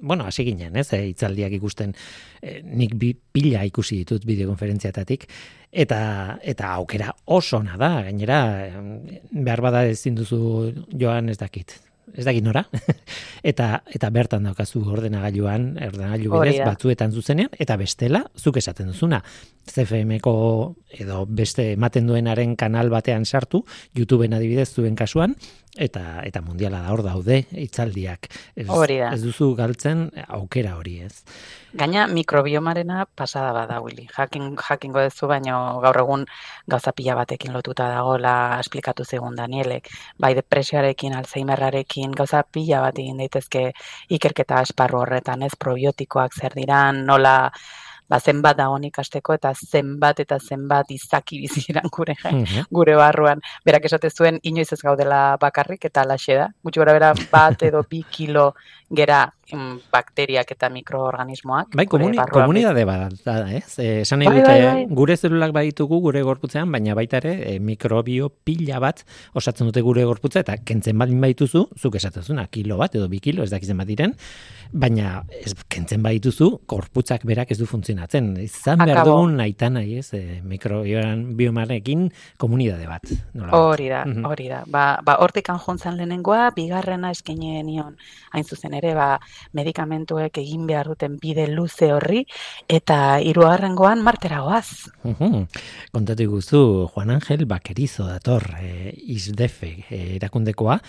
bueno, 0.00 0.24
hasi 0.24 0.44
ginen, 0.44 0.76
ez, 0.76 0.92
e, 0.96 1.02
itzaldiak 1.12 1.52
ikusten, 1.58 1.94
e, 2.40 2.60
nik 2.64 2.94
bi, 2.98 3.12
pila 3.14 3.64
ikusi 3.68 4.00
ditut 4.02 4.24
bideokonferentziatatik, 4.28 5.28
eta 5.70 6.00
eta 6.42 6.72
aukera 6.78 7.12
oso 7.26 7.60
ona 7.60 7.76
da, 7.78 7.92
gainera, 8.08 8.40
behar 9.30 9.62
bada 9.62 9.84
ezin 9.86 10.18
duzu 10.18 10.40
joan 10.98 11.30
ez 11.30 11.38
dakit, 11.38 11.76
ez 12.16 12.24
dakit 12.26 12.44
nora, 12.44 12.64
eta 13.50 13.68
eta 13.86 14.10
bertan 14.10 14.48
daukazu 14.48 14.82
ordenagailuan, 14.96 15.72
ordenagailu 15.90 16.32
bidez, 16.34 16.58
batzuetan 16.66 17.14
zuzenean, 17.14 17.54
eta 17.58 17.76
bestela, 17.80 18.24
zuk 18.38 18.58
esaten 18.60 18.90
duzuna, 18.90 19.22
CFM-ko 19.70 20.34
edo 20.98 21.24
beste 21.28 21.72
ematen 21.76 22.08
duenaren 22.10 22.56
kanal 22.58 22.90
batean 22.90 23.24
sartu, 23.24 23.62
YouTubeen 23.94 24.34
adibidez 24.34 24.70
zuen 24.74 24.98
kasuan, 24.98 25.36
eta 25.80 26.20
eta 26.28 26.42
mundiala 26.44 26.82
da 26.84 26.92
hor 26.92 27.02
daude 27.04 27.40
hitzaldiak. 27.56 28.28
Ez, 28.54 28.68
ez 28.68 29.20
duzu 29.22 29.54
galtzen 29.56 30.08
aukera 30.28 30.76
hori, 30.76 30.98
ez. 31.06 31.24
Gaina 31.80 32.06
mikrobiomarena 32.10 33.06
pasada 33.16 33.52
bada 33.56 33.80
Willy. 33.80 34.06
Jakin 34.12 34.56
jakingo 34.58 35.02
duzu 35.06 35.28
baino 35.30 35.80
gaur 35.84 36.00
egun 36.02 36.26
gauza 36.68 36.92
pila 36.92 37.16
batekin 37.22 37.54
lotuta 37.56 37.88
dagola 37.94 38.34
esplikatu 38.60 39.04
zigun 39.04 39.38
Danielek. 39.38 39.88
Bai 40.18 40.34
depresioarekin, 40.38 41.14
Alzheimerrarekin, 41.16 42.12
gauza 42.12 42.42
pila 42.42 42.82
bat 42.86 42.98
egin 42.98 43.22
daitezke 43.22 43.70
ikerketa 44.18 44.60
esparru 44.66 45.04
horretan, 45.04 45.46
ez 45.46 45.54
probiotikoak 45.56 46.36
zer 46.36 46.58
diran, 46.58 47.06
nola 47.06 47.36
ba, 48.10 48.18
zenbat 48.20 48.58
da 48.58 48.68
honik 48.74 48.90
ikasteko 48.90 49.36
eta 49.38 49.52
zenbat 49.54 50.20
eta 50.24 50.38
zenbat 50.38 50.90
izaki 50.90 51.40
biziran 51.44 51.88
gure, 51.92 52.16
mhm. 52.24 52.66
gure 52.70 52.96
barruan. 52.98 53.42
Berak 53.64 53.86
esate 53.90 54.10
zuen, 54.10 54.40
inoiz 54.42 54.70
ez 54.72 54.80
gaudela 54.82 55.36
bakarrik 55.40 55.84
eta 55.86 56.02
alaxe 56.02 56.40
da. 56.42 56.50
Gutxu 56.64 56.82
gara 56.82 56.96
bera 56.98 57.14
bat 57.32 57.62
edo 57.62 57.84
bi 57.90 58.02
kilo 58.10 58.50
gera 58.90 59.28
mm, 59.52 59.90
bakteriak 59.92 60.50
eta 60.50 60.68
mikroorganismoak. 60.74 61.76
Bai, 61.78 61.86
komuni, 61.86 62.18
komunidade 62.32 62.82
bat, 62.88 63.14
da, 63.22 63.36
ez? 63.54 63.78
Eh, 63.78 64.00
esan 64.02 64.18
nahi 64.18 64.30
bai, 64.30 64.40
dute, 64.40 64.48
bai, 64.50 64.64
bai. 64.66 64.96
gure 64.98 65.16
zelulak 65.16 65.54
baditugu 65.54 66.00
gure 66.02 66.22
gorputzean, 66.26 66.70
baina 66.74 66.96
baita 66.98 67.20
ere, 67.22 67.36
e, 67.46 67.54
mikrobio 67.62 68.32
pila 68.44 68.80
bat 68.82 69.04
osatzen 69.38 69.70
dute 69.70 69.84
gure 69.86 70.02
gorputza, 70.08 70.42
eta 70.42 70.58
kentzen 70.66 70.98
badin 70.98 71.22
baituzu, 71.22 71.68
zuk 71.78 72.00
esatezuna, 72.00 72.48
kilo 72.50 72.80
bat 72.82 72.98
edo 72.98 73.06
bi 73.12 73.22
kilo, 73.22 73.46
ez 73.46 73.54
dakizen 73.54 73.78
bat 73.78 73.86
diren, 73.90 74.16
baina 74.72 75.20
ez 75.38 75.54
kentzen 75.70 76.02
badituzu, 76.02 76.50
gorputzak 76.70 77.26
berak 77.30 77.54
ez 77.54 77.60
du 77.62 77.70
funtzionatzen. 77.70 77.99
Izan 78.08 78.80
behar 78.84 79.04
dugun 79.06 79.36
nahi 79.36 79.54
nahi, 79.70 79.98
ez? 79.98 80.12
E, 80.14 80.40
mikrobioan 80.42 81.36
biomarekin 81.36 82.10
komunidade 82.36 82.86
bat. 82.86 83.02
Hori 83.52 83.88
da, 83.88 84.04
mhm. 84.04 84.24
hori 84.24 84.48
da. 84.48 84.62
Ba, 84.66 85.00
ba, 85.04 85.16
hortik 85.20 85.50
anjontzan 85.50 85.96
lehenengoa, 85.96 86.50
bigarrena 86.56 87.10
eskenien 87.10 87.66
nion, 87.66 87.96
hain 88.32 88.44
zuzen 88.44 88.74
ere, 88.74 88.94
ba, 88.94 89.18
medikamentuek 89.52 90.38
egin 90.38 90.66
behar 90.66 90.88
duten 90.92 91.18
bide 91.20 91.46
luze 91.50 91.92
horri, 91.92 92.24
eta 92.68 93.20
hirugarrengoan 93.20 94.02
martera 94.02 94.40
goaz. 94.40 94.90
Uhum. 95.04 95.46
Kontatu 95.92 96.28
guzu, 96.30 96.88
Juan 96.94 97.10
Ángel 97.10 97.46
Bakerizo 97.46 98.06
dator, 98.06 98.54
e, 98.60 98.94
izdefe, 99.12 99.84
e, 99.90 100.16
erakundekoa, 100.16 100.80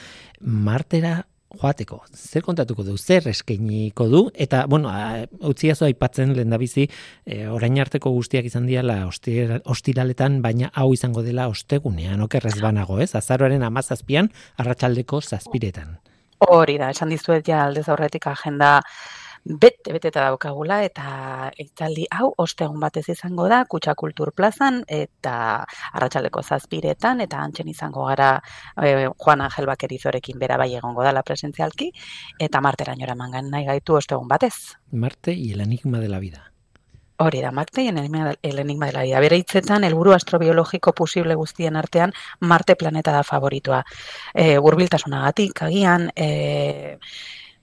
martera 0.42 1.26
joateko. 1.60 2.02
Zer 2.16 2.44
kontatuko 2.46 2.84
du, 2.88 2.98
zer 2.98 3.28
eskainiko 3.32 4.08
du, 4.12 4.22
eta, 4.34 4.66
bueno, 4.72 4.92
utziazo 5.48 5.86
aipatzen 5.88 6.36
lehen 6.38 6.54
da 6.54 6.60
bizi, 6.62 6.88
e, 7.26 7.46
orain 7.52 7.80
arteko 7.82 8.12
guztiak 8.16 8.48
izan 8.48 8.68
diala 8.70 9.02
ostiraletan, 9.08 10.42
baina 10.42 10.72
hau 10.74 10.92
izango 10.94 11.24
dela 11.26 11.48
ostegunean, 11.52 12.22
okerrez 12.28 12.58
banago, 12.62 13.00
ez? 13.00 13.14
Azaroaren 13.16 13.64
amazazpian, 13.68 14.32
arratsaldeko 14.62 15.22
zazpiretan. 15.22 15.98
Hori 16.50 16.80
da, 16.82 16.90
esan 16.90 17.12
dizuet 17.14 17.48
ja 17.48 17.66
aldez 17.68 17.88
aurretik 17.92 18.26
agenda 18.32 18.80
bete 19.44 19.94
beteta 19.94 20.26
daukagula 20.28 20.82
eta 20.86 21.52
itzaldi 21.58 22.06
hau 22.12 22.32
ostegun 22.38 22.80
batez 22.80 23.08
izango 23.10 23.48
da 23.50 23.64
Kutxa 23.66 23.96
Kultur 23.96 24.32
Plazan 24.38 24.84
eta 24.88 25.66
Arratsaldeko 25.94 26.44
zazpiretan 26.44 27.22
eta 27.26 27.42
antzen 27.42 27.70
izango 27.70 28.06
gara 28.06 28.36
e, 28.78 29.10
Juan 29.18 29.42
Angel 29.42 29.66
Bakerizorekin 29.66 30.40
bera 30.40 30.58
bai 30.58 30.76
egongo 30.76 31.04
dala 31.04 31.24
presentzialki 31.24 31.92
eta 32.40 32.62
marterainora 32.62 33.16
mangan 33.16 33.50
nahi 33.50 33.66
gaitu 33.66 33.96
ostegun 33.96 34.28
batez. 34.28 34.78
Marte 34.92 35.34
y 35.34 35.52
el 35.52 35.62
enigma 35.62 36.00
de 36.00 36.10
la 36.10 36.20
vida. 36.20 36.52
Hori 37.18 37.42
da, 37.42 37.52
Marte 37.52 37.84
y 37.84 37.88
el 37.88 37.98
enigma 38.60 38.88
de 38.88 38.94
la 38.94 39.04
vida. 39.04 39.20
Bere 39.20 39.38
hitzetan, 39.38 39.84
helburu 39.84 40.14
astrobiologiko 40.14 40.94
posible 40.94 41.36
guztien 41.36 41.76
artean, 41.76 42.14
Marte 42.40 42.76
planeta 42.76 43.12
da 43.12 43.24
favoritua. 43.24 43.84
E, 44.34 44.58
urbiltasunagatik, 44.58 45.62
agian, 45.62 46.10
e, 46.16 46.98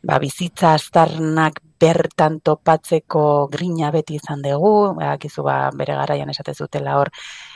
ba, 0.02 0.18
bizitza 0.18 0.74
astarnak 0.74 1.60
bertan 1.78 2.40
topatzeko 2.42 3.48
grina 3.52 3.90
beti 3.94 4.16
izan 4.18 4.42
dugu, 4.42 4.98
akizu 5.02 5.44
ba, 5.46 5.58
bere 5.74 5.94
garaian 5.94 6.30
esate 6.30 6.54
zutela 6.54 6.96
hor, 6.98 7.10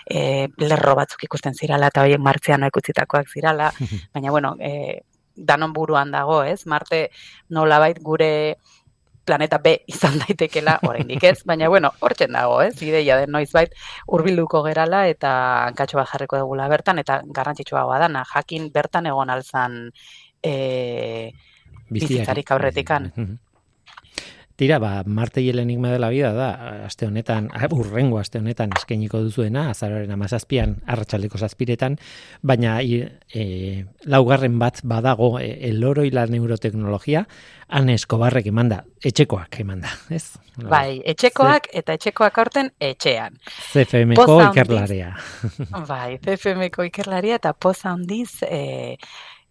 e, 0.06 0.48
lerro 0.62 0.94
batzuk 0.98 1.24
ikusten 1.26 1.54
zirala, 1.58 1.90
eta 1.90 2.04
horiek 2.04 2.22
martzean 2.22 2.66
ikutzitakoak 2.68 3.30
zirala, 3.32 3.72
baina 4.14 4.30
bueno, 4.30 4.54
e, 4.60 5.02
danon 5.34 5.72
buruan 5.72 6.12
dago, 6.12 6.42
ez? 6.44 6.66
Marte 6.66 7.08
nolabait 7.50 7.98
gure 8.02 8.58
planeta 9.24 9.58
B 9.62 9.76
izan 9.86 10.18
daitekela, 10.18 10.78
oraindik 10.86 11.24
ez, 11.24 11.38
baina 11.50 11.68
bueno, 11.68 11.92
hortzen 12.00 12.34
dago, 12.34 12.60
ez? 12.62 12.74
Ideia 12.82 13.18
den 13.18 13.32
noizbait 13.34 13.74
hurbilduko 14.06 14.62
gerala 14.66 15.06
eta 15.10 15.32
hankatxo 15.68 15.98
bat 15.98 16.10
jarriko 16.14 16.42
dugula 16.42 16.68
bertan 16.70 17.02
eta 17.02 17.22
garrantzitsua 17.26 17.86
dana, 17.98 18.24
jakin 18.34 18.70
bertan 18.74 19.06
egon 19.10 19.30
alzan 19.30 19.80
eh 20.42 21.32
bizitzarik 21.92 22.50
aurretikan. 22.50 23.10
Tira, 24.56 24.78
ba, 24.78 25.02
Marte 25.06 25.40
y 25.40 25.48
el 25.48 25.58
enigma 25.58 25.90
de 25.90 25.98
la 25.98 26.10
vida 26.10 26.32
da, 26.32 26.84
aste 26.84 27.06
honetan, 27.06 27.48
ah, 27.54 27.66
urrengo 27.70 28.18
aste 28.18 28.38
honetan 28.38 28.70
eskainiko 28.76 29.18
duzuena, 29.24 29.70
azaroren 29.70 30.12
amazazpian, 30.12 30.76
arratsaldeko 30.86 31.38
zazpiretan, 31.38 31.96
baina 32.42 32.76
e, 32.82 33.86
laugarren 34.04 34.58
bat 34.60 34.78
badago, 34.84 35.40
e, 35.40 35.70
el 35.70 35.82
oro 35.84 36.04
y 36.04 36.10
la 36.10 36.26
neuroteknologia, 36.26 37.26
Ane 37.72 37.94
Eskobarrek 37.96 38.46
emanda, 38.52 38.82
etxekoak 39.00 39.58
emanda, 39.64 39.88
ez? 40.12 40.36
Bai, 40.60 41.00
etxekoak 41.08 41.70
eta 41.72 41.96
etxekoak 41.96 42.38
aurten 42.38 42.68
etxean. 42.78 43.38
CFM-ko 43.72 44.36
ikerlaria. 44.50 45.14
Bai, 45.88 46.18
CFM-ko 46.20 46.84
ikerlaria 46.90 47.40
eta 47.40 47.54
poza 47.56 47.94
handiz, 47.96 48.42
e, 48.44 48.98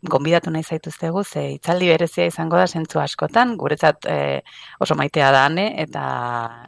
gonbidatu 0.01 0.49
nahi 0.49 0.63
zaituztegu, 0.63 1.23
ze 1.23 1.43
itzaldi 1.55 1.87
berezia 1.91 2.25
izango 2.25 2.57
da 2.57 2.65
zentzu 2.67 2.99
askotan, 2.99 3.53
guretzat 3.57 4.07
e, 4.09 4.41
oso 4.81 4.95
maitea 4.97 5.29
da 5.31 5.43
ane, 5.45 5.67
eta, 5.83 6.05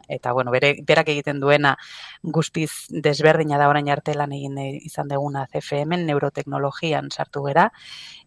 eta 0.07 0.33
bueno, 0.37 0.51
bere, 0.53 0.75
berak 0.85 1.09
egiten 1.15 1.39
duena 1.41 1.75
guztiz 2.21 2.69
desberdina 2.89 3.57
da 3.57 3.69
orain 3.71 3.89
arte 3.89 4.13
lan 4.13 4.35
egin 4.37 4.59
izan 4.85 5.09
deguna 5.09 5.47
CFM, 5.49 5.97
neuroteknologian 6.05 7.09
sartu 7.09 7.45
gera, 7.47 7.71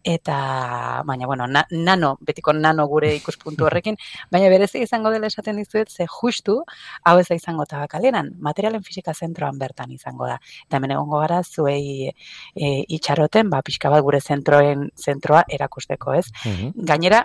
eta 0.07 1.03
baina 1.05 1.27
bueno, 1.27 1.47
nano, 1.51 2.11
betiko 2.23 2.53
nano 2.55 2.87
gure 2.87 3.11
ikuspuntu 3.17 3.65
horrekin, 3.67 3.99
baina 4.31 4.49
berezi 4.53 4.85
izango 4.87 5.11
dela 5.11 5.27
esaten 5.27 5.59
dizuet 5.59 5.91
ze 5.91 6.07
justu 6.07 6.61
hau 7.03 7.17
ez 7.19 7.27
da 7.29 7.35
izango 7.35 7.67
tabakaleran, 7.67 8.31
materialen 8.39 8.85
fisika 8.87 9.15
zentroan 9.15 9.59
bertan 9.59 9.91
izango 9.91 10.29
da. 10.31 10.39
Eta 10.67 10.79
hemen 10.79 10.95
egongo 10.95 11.19
gara 11.25 11.43
zuei 11.43 12.13
e, 12.55 12.69
itxaroten, 12.99 13.51
ba 13.51 13.63
pixka 13.67 13.91
bat 13.91 14.05
gure 14.07 14.21
zentroen 14.21 14.91
zentroa 14.97 15.43
erakusteko, 15.59 16.15
ez? 16.15 16.31
Gainera, 16.77 17.25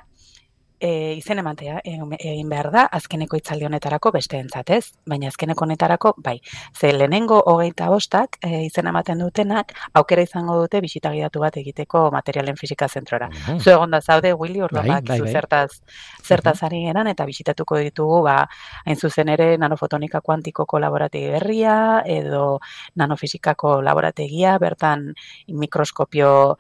e, 0.82 1.14
izen 1.16 1.40
ematea 1.40 1.80
egin 1.86 2.50
behar 2.50 2.72
da 2.74 2.86
azkeneko 2.98 3.38
itzaldi 3.38 3.68
honetarako 3.68 4.12
beste 4.16 4.40
entzatez, 4.42 4.82
baina 5.08 5.30
azkeneko 5.30 5.66
honetarako 5.66 6.16
bai. 6.18 6.40
Ze 6.78 6.92
lehenengo 6.96 7.40
hogeita 7.46 7.90
bostak 7.94 8.38
e, 8.42 8.66
izen 8.66 8.90
ematen 8.90 9.22
dutenak 9.22 9.76
aukera 9.94 10.26
izango 10.26 10.58
dute 10.60 10.82
bisita 10.82 11.12
bat 11.42 11.58
egiteko 11.58 12.10
materialen 12.12 12.58
fisika 12.58 12.88
zentrora. 12.88 13.30
Uh 13.48 13.60
Zu 13.60 13.72
egon 13.72 13.92
da 13.92 14.02
zaude, 14.02 14.34
Willy, 14.34 14.62
urlo 14.62 14.82
bai, 14.82 15.02
bai, 15.02 15.20
bai. 15.20 15.32
zertaz, 15.32 15.82
zertaz 16.24 16.64
ari 16.64 16.84
geran, 16.86 17.08
eta 17.08 17.26
bisitatuko 17.26 17.78
ditugu, 17.78 18.22
ba, 18.24 18.48
hain 18.86 18.98
zuzen 18.98 19.30
ere 19.30 19.58
nanofotonika 19.58 20.22
kuantikoko 20.22 20.80
laborategi 20.80 21.30
berria, 21.32 22.02
edo 22.06 22.60
nanofisikako 22.96 23.82
laborategia, 23.82 24.58
bertan 24.60 25.14
mikroskopio 25.48 26.58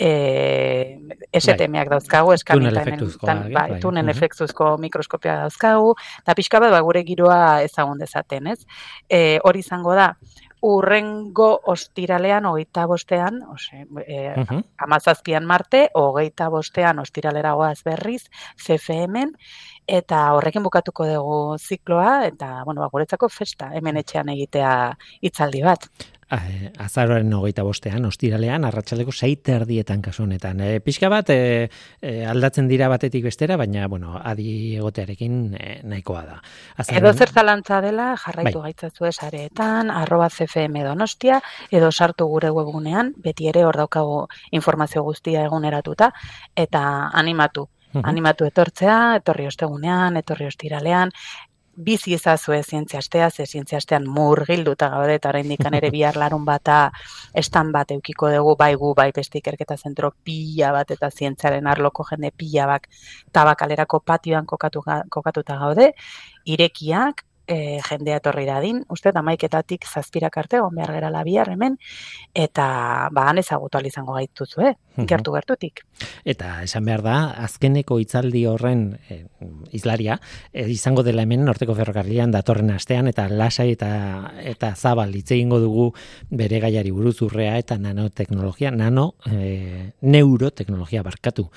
eh 0.00 0.96
STMak 1.30 1.88
bai. 1.88 1.94
dauzkagu 1.94 2.32
eskanitetan 2.34 3.42
bai, 3.52 3.52
bai 3.54 3.80
tunen 3.82 4.08
efektuzko 4.10 4.76
mikroskopia 4.82 5.36
dauzkagu 5.44 5.94
eta 6.22 6.34
pixka 6.34 6.60
bat 6.62 6.72
ba, 6.74 6.80
gure 6.86 7.04
giroa 7.06 7.62
ezagun 7.66 8.00
dezaten, 8.02 8.48
ez? 8.50 8.64
E, 9.08 9.38
hori 9.44 9.62
izango 9.62 9.94
da 9.94 10.14
urrengo 10.60 11.48
ostiralean 11.72 12.44
hogeita 12.50 12.84
bostean, 12.86 13.40
ose, 13.48 13.86
e, 14.04 14.18
uh 14.36 14.60
amazazpian 14.84 15.46
marte, 15.48 15.86
hogeita 15.96 16.50
bostean 16.52 16.98
ostiralera 17.00 17.54
goaz 17.56 17.80
berriz, 17.84 18.26
CFM-en, 18.60 19.32
eta 19.88 20.20
horrekin 20.36 20.62
bukatuko 20.62 21.06
dugu 21.08 21.40
zikloa, 21.58 22.26
eta, 22.28 22.62
bueno, 22.64 22.84
ba, 22.84 22.90
guretzako 22.92 23.28
festa, 23.32 23.70
hemen 23.72 24.02
etxean 24.02 24.28
egitea 24.36 24.72
hitzaldi 25.22 25.64
bat. 25.64 25.88
Eh, 26.30 26.70
azaroaren 26.78 27.32
hogeita 27.34 27.64
bostean, 27.66 28.04
ostiralean, 28.06 28.64
arratsaleko 28.68 29.10
seite 29.10 29.56
erdietan 29.56 30.02
kasu 30.04 30.22
honetan. 30.22 30.60
E, 30.62 30.78
pixka 30.84 31.08
bat, 31.10 31.32
e, 31.34 31.70
aldatzen 32.30 32.68
dira 32.70 32.86
batetik 32.92 33.24
bestera, 33.26 33.56
baina, 33.58 33.88
bueno, 33.90 34.14
adi 34.14 34.76
egotearekin 34.76 35.40
nahikoa 35.90 36.22
da. 36.28 36.36
Azaroaren... 36.76 37.00
Edo 37.02 37.12
zer 37.18 37.34
zalantza 37.34 37.80
dela, 37.82 38.12
jarraitu 38.22 38.60
bai. 38.60 38.70
gaitzatzu 38.70 39.10
esareetan, 39.10 39.90
arroba 39.90 40.30
CFM 40.30 40.84
donostia, 40.86 41.40
edo 41.70 41.90
sartu 41.90 42.30
gure 42.30 42.54
webunean, 42.54 43.10
beti 43.18 43.50
ere 43.50 43.66
hor 43.66 43.82
daukagu 43.82 44.22
informazio 44.54 45.02
guztia 45.02 45.42
eguneratuta, 45.50 46.12
eta 46.54 46.86
animatu. 47.24 47.66
Animatu 47.90 48.46
etortzea, 48.46 49.16
etorri 49.18 49.48
ostegunean, 49.48 50.14
etorri 50.20 50.46
ostiralean, 50.46 51.10
bizi 51.80 52.14
ezazue 52.14 52.62
zientzia 52.62 52.98
astea, 52.98 53.30
ze 53.30 53.46
zientzia 53.46 53.78
astean 53.78 54.06
murgilduta 54.06 54.88
gaude, 54.92 55.14
eta 55.18 55.30
oraindik 55.32 55.64
ere 55.72 55.90
bihar 55.96 56.16
larun 56.16 56.44
bata 56.44 56.90
estan 57.34 57.72
bat 57.72 57.90
eukiko 57.90 58.30
dugu, 58.30 58.56
bai 58.56 58.74
gu, 58.74 58.94
bai 58.94 59.10
beste 59.16 59.38
ikerketa 59.38 59.76
zentro 59.76 60.12
pila 60.24 60.72
bat, 60.72 60.90
eta 60.90 61.10
zientziaren 61.10 61.66
arloko 61.66 62.04
jende 62.10 62.30
pila 62.36 62.66
bak 62.66 62.88
tabakalerako 63.32 64.00
patioan 64.00 64.46
kokatu, 64.46 64.82
kokatuta 65.08 65.58
gaude, 65.64 65.92
irekiak, 66.44 67.24
e, 67.50 67.80
jendea 67.82 68.20
etorri 68.20 68.46
dadin, 68.46 68.84
uste, 68.94 69.12
amaiketatik 69.16 69.86
zazpirak 69.86 70.36
arte, 70.42 70.60
on 70.62 70.74
behar 70.76 70.92
gera 70.94 71.10
labiar 71.10 71.50
hemen, 71.50 71.76
eta 72.34 72.66
ba, 73.12 73.26
han 73.30 73.42
ezagutu 73.42 73.82
izango 73.86 74.14
gaituzu, 74.18 74.62
eh? 74.68 74.74
Gertu 75.08 75.34
gertutik. 75.34 75.82
Eta 76.24 76.62
esan 76.64 76.86
behar 76.88 77.02
da, 77.04 77.16
azkeneko 77.44 77.98
hitzaldi 78.00 78.46
horren 78.48 78.96
e, 79.08 79.20
izlaria, 79.76 80.18
e, 80.52 80.66
izango 80.72 81.04
dela 81.06 81.22
hemen 81.26 81.44
norteko 81.44 81.76
ferrokarrian 81.76 82.32
datorren 82.32 82.70
astean, 82.74 83.10
eta 83.10 83.28
lasai 83.28 83.70
eta 83.74 83.90
eta 84.40 84.72
zabal 84.74 85.14
hitz 85.14 85.30
egingo 85.36 85.60
dugu 85.60 85.90
bere 86.30 86.60
gaiari 86.62 86.90
buruz 86.90 87.20
urrea 87.26 87.58
eta 87.60 87.78
nanoteknologia, 87.78 88.70
nano 88.70 89.14
e, 89.30 89.92
neuroteknologia 90.00 91.04
barkatu. 91.06 91.50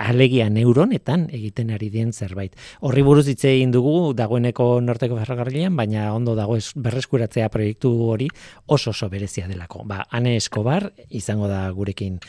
Alegia 0.00 0.48
neuronetan 0.48 1.28
egiten 1.34 1.70
ari 1.74 1.90
dien 1.92 2.12
zerbait. 2.12 2.54
Horri 2.80 3.02
buruz 3.04 3.26
hitz 3.28 3.44
egin 3.50 3.74
dugu 3.74 4.14
dagoeneko 4.16 4.80
norteko 4.80 5.18
ferrokarrian, 5.20 5.76
baina 5.76 6.08
ondo 6.14 6.34
dago 6.38 6.56
ez 6.56 6.70
berreskuratzea 6.76 7.50
proiektu 7.52 7.92
hori 8.08 8.28
oso 8.66 8.94
oso 8.94 9.10
berezia 9.10 9.48
delako. 9.48 9.82
Ba, 9.84 10.04
Ane 10.10 10.36
Escobar 10.38 10.92
izango 11.10 11.48
da 11.50 11.66
gurekin 11.74 12.20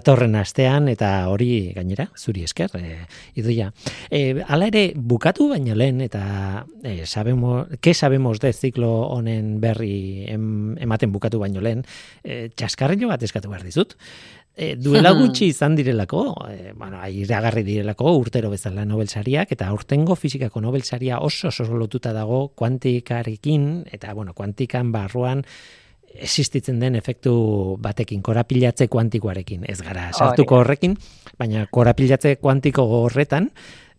datorren 0.00 0.34
astean 0.40 0.88
eta 0.88 1.28
hori 1.30 1.70
gainera 1.76 2.08
zuri 2.16 2.44
esker 2.48 2.72
e, 2.80 2.96
idoia. 3.38 3.70
E, 4.08 4.40
ala 4.48 4.70
ere 4.70 4.90
bukatu 4.96 5.50
baino 5.52 5.76
lehen 5.76 6.00
eta 6.04 6.64
e, 6.82 7.04
sabemos, 7.06 7.68
ke 7.80 7.94
sabemos 7.94 8.40
de 8.40 8.52
ziklo 8.52 8.90
honen 9.12 9.58
berri 9.60 10.26
ematen 10.32 11.12
bukatu 11.12 11.40
baino 11.42 11.60
lehen 11.60 11.84
e, 12.24 12.48
txaskarrillo 12.56 13.12
bat 13.12 13.22
eskatu 13.22 13.52
behar 13.52 13.66
dizut. 13.66 13.96
E, 14.56 14.74
duela 14.76 15.12
gutxi 15.20 15.50
izan 15.52 15.76
direlako, 15.78 16.24
e, 16.50 16.72
bueno, 16.76 17.00
iragarri 17.06 17.62
direlako 17.66 18.16
urtero 18.18 18.50
bezala 18.52 18.84
Nobelsariak 18.88 19.52
eta 19.56 19.68
aurtengo 19.70 20.16
fizikako 20.18 20.64
Nobelsaria 20.64 21.20
oso 21.20 21.48
oso 21.48 21.68
lotuta 21.76 22.12
dago 22.16 22.48
kuantikarekin 22.58 23.70
eta 23.92 24.14
bueno, 24.14 24.34
kuantikan 24.34 24.92
barruan 24.92 25.44
existitzen 26.14 26.80
den 26.80 26.94
efektu 26.98 27.32
batekin, 27.82 28.22
korapilatze 28.22 28.88
kuantikoarekin. 28.88 29.64
Ez 29.68 29.80
gara, 29.82 30.10
sartuko 30.12 30.60
horrekin, 30.60 30.96
baina 31.38 31.66
korapilatze 31.70 32.36
kuantiko 32.36 32.86
horretan, 32.94 33.50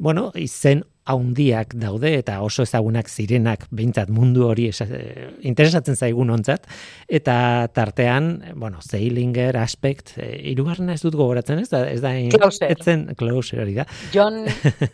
bueno, 0.02 0.32
izen 0.36 0.84
haundiak 1.12 1.76
daude 1.80 2.14
eta 2.18 2.40
oso 2.46 2.66
ezagunak 2.68 3.10
zirenak 3.10 3.68
behintzat 3.72 4.10
mundu 4.14 4.48
hori 4.48 4.70
interesatzen 4.72 5.96
zaigun 5.96 6.30
ontzat 6.34 6.68
eta 7.12 7.68
tartean, 7.74 8.32
bueno, 8.56 8.80
Zeilinger 8.82 9.58
aspekt, 9.60 10.16
e, 10.18 10.30
irugarrena 10.52 10.96
ez 10.96 11.02
dut 11.04 11.16
gogoratzen 11.20 11.60
ez 11.62 11.70
da, 11.72 11.84
ez 11.90 12.00
da 12.04 12.14
Klauser. 12.34 12.72
etzen 12.72 13.06
Klauser 13.20 13.62
hori 13.64 13.76
da. 13.76 13.86
John, 14.14 14.46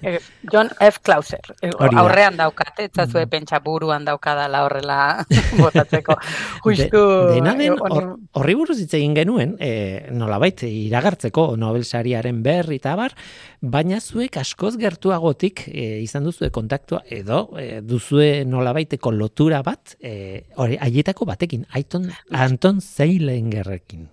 eh, 0.01 0.17
John 0.51 0.71
F. 0.81 0.99
Klauser. 1.05 1.53
Eh, 1.61 1.71
aurrean 1.87 2.37
daukate, 2.39 2.87
ez 2.87 3.07
zue 3.07 3.25
mm. 3.25 3.31
pentsa 3.31 3.61
buruan 3.63 4.05
daukadala 4.07 4.63
horrela 4.65 4.99
botatzeko. 5.61 6.17
Justu. 6.65 7.03
De, 7.29 7.37
dena 7.37 7.53
den, 7.59 7.77
horri 7.77 8.57
buruz 8.57 8.79
hitz 8.81 8.93
egin 8.97 9.15
genuen, 9.17 9.55
e, 9.59 10.07
nolabait, 10.13 10.65
iragartzeko 10.67 11.49
Nobel 11.59 11.85
sariaren 11.85 12.41
berri 12.45 12.81
eta 12.81 12.95
bar, 12.99 13.15
baina 13.61 13.99
zuek 14.01 14.37
askoz 14.41 14.75
gertuagotik 14.81 15.65
e, 15.67 16.01
izan 16.07 16.27
duzue 16.27 16.49
kontaktua 16.55 17.03
edo 17.19 17.43
e, 17.59 17.81
duzue 17.85 18.43
nolabaiteko 18.47 19.13
lotura 19.15 19.61
bat 19.65 19.97
e, 19.99 20.43
hori 20.57 20.79
haietako 20.81 21.27
batekin 21.29 21.67
Aiton 21.77 22.09
Anton 22.31 22.81
Zeilengerrekin 22.81 24.07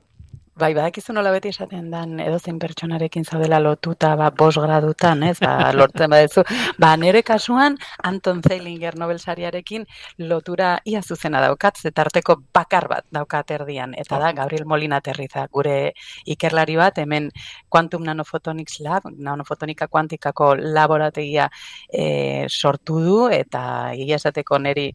Bai, 0.55 0.69
badakizu 0.71 1.11
nola 1.17 1.33
beti 1.35 1.51
esaten 1.51 1.89
dan 1.91 2.21
edo 2.23 2.37
zein 2.39 2.61
pertsonarekin 2.63 3.25
zaudela 3.27 3.59
lotuta 3.59 4.13
ba, 4.15 4.29
bos 4.31 4.55
gradutan, 4.55 5.25
ez, 5.27 5.41
ba, 5.43 5.51
lortzen 5.79 6.13
badezu. 6.13 6.45
Ba, 6.79 6.93
nire 6.97 7.25
kasuan, 7.27 7.75
Anton 8.07 8.39
Zeilinger 8.45 8.95
Nobel 8.95 9.19
sariarekin 9.19 9.83
lotura 10.31 10.77
ia 10.87 11.03
zuzena 11.03 11.41
daukat, 11.43 11.81
zetarteko 11.83 12.37
bakar 12.55 12.87
bat 12.93 13.07
daukat 13.11 13.51
erdian. 13.57 13.97
Eta 13.99 14.21
da, 14.23 14.31
Gabriel 14.37 14.69
Molina 14.71 15.01
terriza, 15.03 15.49
gure 15.51 15.91
ikerlari 16.37 16.79
bat, 16.79 17.03
hemen 17.03 17.33
Quantum 17.69 18.07
Nanophotonics 18.07 18.79
Lab, 18.87 19.11
nanofotonika 19.11 19.91
kuantikako 19.91 20.55
laborategia 20.55 21.51
e, 21.91 22.47
sortu 22.47 23.03
du, 23.03 23.21
eta 23.43 23.67
egia 23.99 24.23
esateko 24.23 24.63
niri 24.63 24.93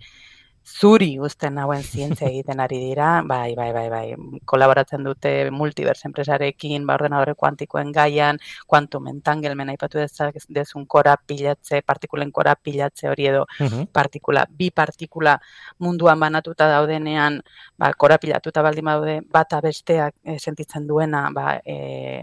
zuri 0.70 1.18
uzten 1.20 1.56
nauen 1.58 1.82
zientzia 1.84 2.28
egiten 2.30 2.60
ari 2.64 2.78
dira, 2.80 3.22
bai, 3.26 3.56
bai, 3.56 3.70
bai, 3.74 3.88
bai, 3.90 4.04
kolaboratzen 4.46 5.04
dute 5.04 5.32
multiverse 5.52 6.08
enpresarekin, 6.08 6.86
ba, 6.88 6.96
ordenadore 7.00 7.34
kuantikoen 7.40 7.92
gaian, 7.96 8.40
quantum 8.68 9.10
entangelmen 9.12 9.74
aipatu 9.74 10.00
dezun 10.60 10.86
kora 10.86 11.16
pilatze, 11.18 11.82
partikulen 11.82 12.32
kora 12.32 12.56
pilatze 12.56 13.10
hori 13.10 13.28
edo 13.32 13.46
partikula, 13.94 14.46
bi 14.50 14.70
partikula 14.72 15.38
munduan 15.80 16.20
banatuta 16.20 16.70
daudenean, 16.70 17.42
ba, 17.78 17.92
kora 17.94 18.20
pilatuta 18.22 18.64
baldin 18.64 18.94
daude, 18.94 19.20
bata 19.32 19.62
besteak 19.66 20.16
e, 20.24 20.40
sentitzen 20.40 20.88
duena, 20.88 21.30
ba, 21.34 21.60
e, 21.66 22.22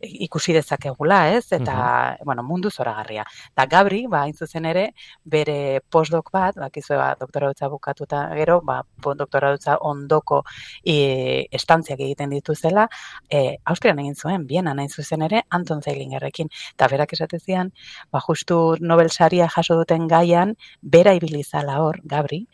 ikusi 0.00 0.52
dezakegula, 0.52 1.34
ez? 1.34 1.52
Eta, 1.52 2.16
bueno, 2.24 2.42
mundu 2.42 2.70
zoragarria. 2.70 3.24
Eta 3.52 3.66
Gabri, 3.66 4.04
ba, 4.06 4.22
hain 4.22 4.34
zuzen 4.34 4.66
ere, 4.70 4.92
bere 5.24 5.80
postdoc 5.90 6.30
bat, 6.32 6.56
bakizu 6.56 6.94
ba, 6.98 7.14
doktora 7.18 7.52
bukatuta 7.68 8.22
gero, 8.38 8.60
ba, 8.62 8.82
doktora 9.02 9.56
ondoko 9.80 10.42
e, 10.84 11.46
estantziak 11.52 12.00
egiten 12.00 12.30
dituzela, 12.30 12.88
e, 13.30 13.58
Austrian 13.64 13.98
egin 13.98 14.14
zuen, 14.14 14.46
biena 14.46 14.74
nahi 14.74 14.88
zuzen 14.88 15.22
ere, 15.22 15.42
Anton 15.50 15.82
Zeilingerrekin. 15.82 16.50
Eta 16.74 16.88
berak 16.88 17.12
esatezian, 17.12 17.72
ba, 18.10 18.20
justu 18.20 18.76
Nobel 18.80 19.10
saria 19.10 19.48
jaso 19.48 19.76
duten 19.76 20.06
gaian, 20.08 20.56
bera 20.82 21.14
ibilizala 21.14 21.80
hor, 21.82 22.00
Gabri, 22.04 22.46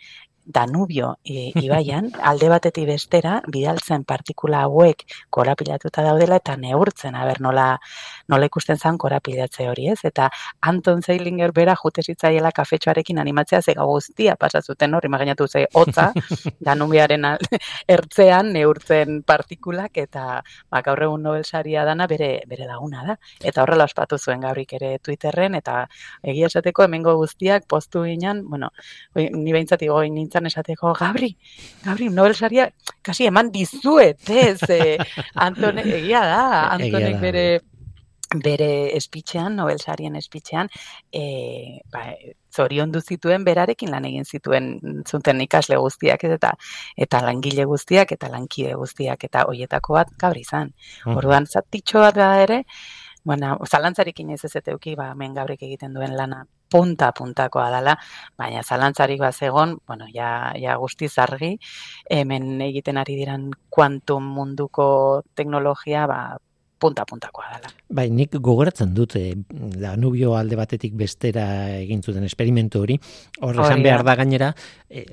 Danubio 0.45 1.18
e, 1.24 1.53
ibaian, 1.57 2.11
alde 2.30 2.49
batetik 2.53 2.86
bestera, 2.88 3.38
bidaltzen 3.49 4.05
partikula 4.05 4.64
hauek 4.66 5.05
korapilatuta 5.32 6.05
daudela 6.05 6.36
eta 6.40 6.57
neurtzen, 6.61 7.14
aber 7.16 7.40
nola, 7.40 7.66
nola 8.28 8.49
ikusten 8.51 8.78
zan 8.78 8.99
korapilatze 8.99 9.68
hori 9.70 9.88
ez, 9.92 9.99
eta 10.05 10.28
Anton 10.61 11.03
Zeilinger 11.03 11.53
bera 11.57 11.76
jute 11.80 12.03
zitzaiela 12.03 12.53
kafetxoarekin 12.53 13.18
animatzea 13.18 13.62
ze 13.62 13.74
guztia 13.78 14.36
pasazuten 14.36 14.95
hori, 14.95 15.09
imaginatu 15.09 15.49
ze 15.49 15.66
hotza, 15.72 16.11
Danubiaren 16.68 17.24
ertzean 17.88 18.53
neurtzen 18.53 19.22
partikulak, 19.22 19.97
eta 19.97 20.42
ba, 20.70 20.82
gaur 20.82 21.03
egun 21.09 21.22
Nobel 21.24 21.45
saria 21.45 21.84
dana 21.84 22.07
bere, 22.07 22.42
bere 22.49 22.66
laguna 22.68 23.05
da, 23.07 23.16
eta 23.40 23.62
horrela 23.62 23.88
ospatu 23.88 24.18
zuen 24.18 24.45
gaurik 24.45 24.72
ere 24.76 24.99
Twitterren, 24.99 25.55
eta 25.55 25.86
egia 26.22 26.51
esateko 26.53 26.84
hemengo 26.84 27.16
guztiak 27.16 27.66
postu 27.68 28.05
ginen, 28.05 28.45
bueno, 28.49 28.70
ni 29.14 29.53
behintzat 29.53 29.84
goin 29.88 30.18
nintzen 30.35 30.47
esateko, 30.47 30.95
Gabri, 30.95 31.37
Gabri, 31.85 32.09
Nobel 32.11 32.35
saria, 32.35 32.70
kasi 33.03 33.26
eman 33.26 33.51
dizuet, 33.53 34.18
ez, 34.28 34.61
eh, 34.68 34.99
Antone, 35.35 35.82
egia 35.82 36.24
da, 36.24 36.70
Antonek 36.72 37.20
bere 37.20 37.61
bere 38.35 38.97
espitxean, 38.97 39.55
Nobel 39.55 39.78
sarien 39.78 40.16
espitxean, 40.16 40.68
e, 41.12 41.78
ba, 41.93 42.16
zorion 42.51 42.91
zituen 43.01 43.45
berarekin 43.45 43.93
lan 43.93 44.05
egin 44.05 44.24
zituen 44.24 45.05
zuten 45.07 45.41
ikasle 45.41 45.76
guztiak 45.76 46.24
eta 46.24 46.51
eta 46.97 47.20
langile 47.22 47.64
guztiak 47.64 48.11
eta 48.11 48.28
lankide 48.28 48.74
guztiak 48.74 49.22
eta 49.22 49.45
hoietako 49.47 49.95
bat 49.95 50.11
gabri 50.18 50.41
izan. 50.41 50.74
Orduan 51.07 51.47
zatitxo 51.47 52.01
bat 52.01 52.16
da 52.16 52.43
ere, 52.43 52.64
bueno, 53.22 53.59
zalantzarekin 53.70 54.30
ez 54.30 54.45
ez 54.45 54.57
eteuki, 54.57 54.97
ba, 54.97 55.14
men 55.14 55.35
gabrik 55.35 55.62
egiten 55.62 55.95
duen 55.95 56.16
lana 56.16 56.45
punta 56.71 57.12
puntakoa 57.12 57.69
dela, 57.75 57.97
baina 58.39 58.62
zalantzarik 58.62 59.21
bat 59.21 59.35
zegon, 59.35 59.79
bueno, 59.87 60.07
ja, 60.15 60.53
ja 60.59 60.77
guztiz 60.81 61.12
argi, 61.19 61.55
hemen 62.11 62.61
egiten 62.61 62.99
ari 62.99 63.17
diran 63.21 63.51
kuantum 63.71 64.27
munduko 64.37 64.87
teknologia, 65.35 66.07
ba, 66.11 66.21
punta 66.85 67.05
puntakoa 67.09 67.49
dela. 67.57 67.72
Bai, 67.95 68.09
nik 68.12 68.35
gogoratzen 68.43 68.93
dute 68.97 69.22
Danubio 69.80 70.35
alde 70.37 70.57
batetik 70.59 70.97
bestera 70.99 71.45
egin 71.78 72.03
zuten 72.03 72.24
esperimentu 72.28 72.82
hori. 72.85 72.99
Hor 73.41 73.61
esan 73.64 73.85
behar 73.85 74.05
da 74.05 74.16
gainera, 74.18 74.51
e, 74.89 75.05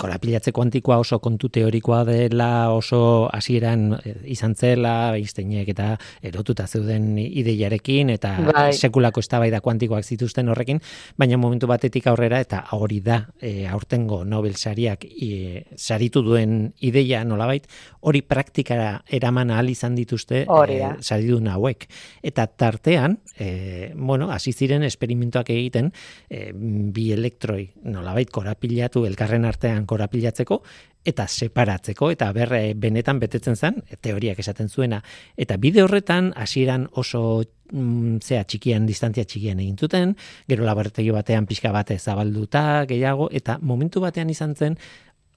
korapilatze 0.00 0.52
kuantikoa 0.56 0.98
oso 1.02 1.20
kontu 1.22 1.50
teorikoa 1.52 2.02
dela, 2.08 2.70
oso 2.74 3.28
hasieran 3.32 3.92
e, 3.98 4.14
izan 4.34 4.56
zela, 4.56 4.94
Einsteinek 5.18 5.70
eta 5.74 5.90
erotuta 6.32 6.66
zeuden 6.66 7.12
ideiarekin 7.20 8.10
eta 8.16 8.32
bai. 8.48 8.70
sekulako 8.72 9.22
eztabaida 9.22 9.60
kuantikoak 9.64 10.06
zituzten 10.06 10.50
horrekin, 10.50 10.80
baina 11.18 11.38
momentu 11.40 11.70
batetik 11.70 12.08
aurrera 12.10 12.40
eta 12.42 12.64
hori 12.78 13.00
da 13.04 13.20
e, 13.40 13.68
aurtengo 13.70 14.22
Nobel 14.24 14.56
sariak 14.56 15.06
e, 15.06 15.64
saritu 15.76 16.24
duen 16.26 16.72
ideia 16.80 17.22
nolabait, 17.24 17.68
hori 18.00 18.22
praktikara 18.22 19.02
eraman 19.06 19.52
ahal 19.54 19.70
izan 19.70 19.94
dituzte 19.98 20.44
e, 20.46 20.80
saridun 21.20 21.48
hauek. 21.52 21.86
Eta 22.22 22.46
tartean, 22.46 23.18
e, 23.38 23.92
bueno, 23.94 24.30
hasi 24.32 24.52
ziren 24.52 24.82
esperimentuak 24.82 25.50
egiten, 25.50 25.92
e, 26.28 26.50
bi 26.54 27.10
elektroi 27.12 27.70
nolabait 27.84 28.30
korapilatu, 28.30 29.04
elkarren 29.06 29.44
artean 29.44 29.86
korapilatzeko, 29.86 30.62
eta 31.04 31.26
separatzeko, 31.26 32.10
eta 32.12 32.30
berre 32.36 32.74
benetan 32.76 33.20
betetzen 33.20 33.56
zen, 33.56 33.80
teoriak 34.00 34.38
esaten 34.38 34.68
zuena. 34.68 35.00
Eta 35.36 35.56
bide 35.56 35.82
horretan, 35.82 36.32
hasieran 36.36 36.88
oso 36.92 37.42
mm, 37.72 38.20
zea 38.20 38.44
txikian, 38.44 38.86
distantzia 38.86 39.24
txikian 39.24 39.60
egin 39.60 39.78
zuten, 39.78 40.16
gero 40.48 40.64
laborategi 40.68 41.10
batean 41.14 41.48
pixka 41.48 41.72
bate 41.72 41.98
zabalduta, 41.98 42.84
gehiago, 42.88 43.30
eta 43.32 43.58
momentu 43.62 44.00
batean 44.04 44.30
izan 44.30 44.56
zen, 44.56 44.76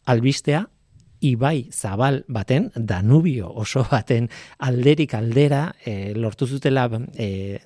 albistea 0.05 0.65
ibai 1.23 1.69
zabal 1.71 2.23
baten, 2.27 2.69
Danubio 2.75 3.49
oso 3.63 3.85
baten 3.89 4.27
alderik 4.59 5.13
aldera 5.15 5.63
e, 5.85 6.13
lortu 6.15 6.47
zutela 6.47 6.85
e, 7.15 7.59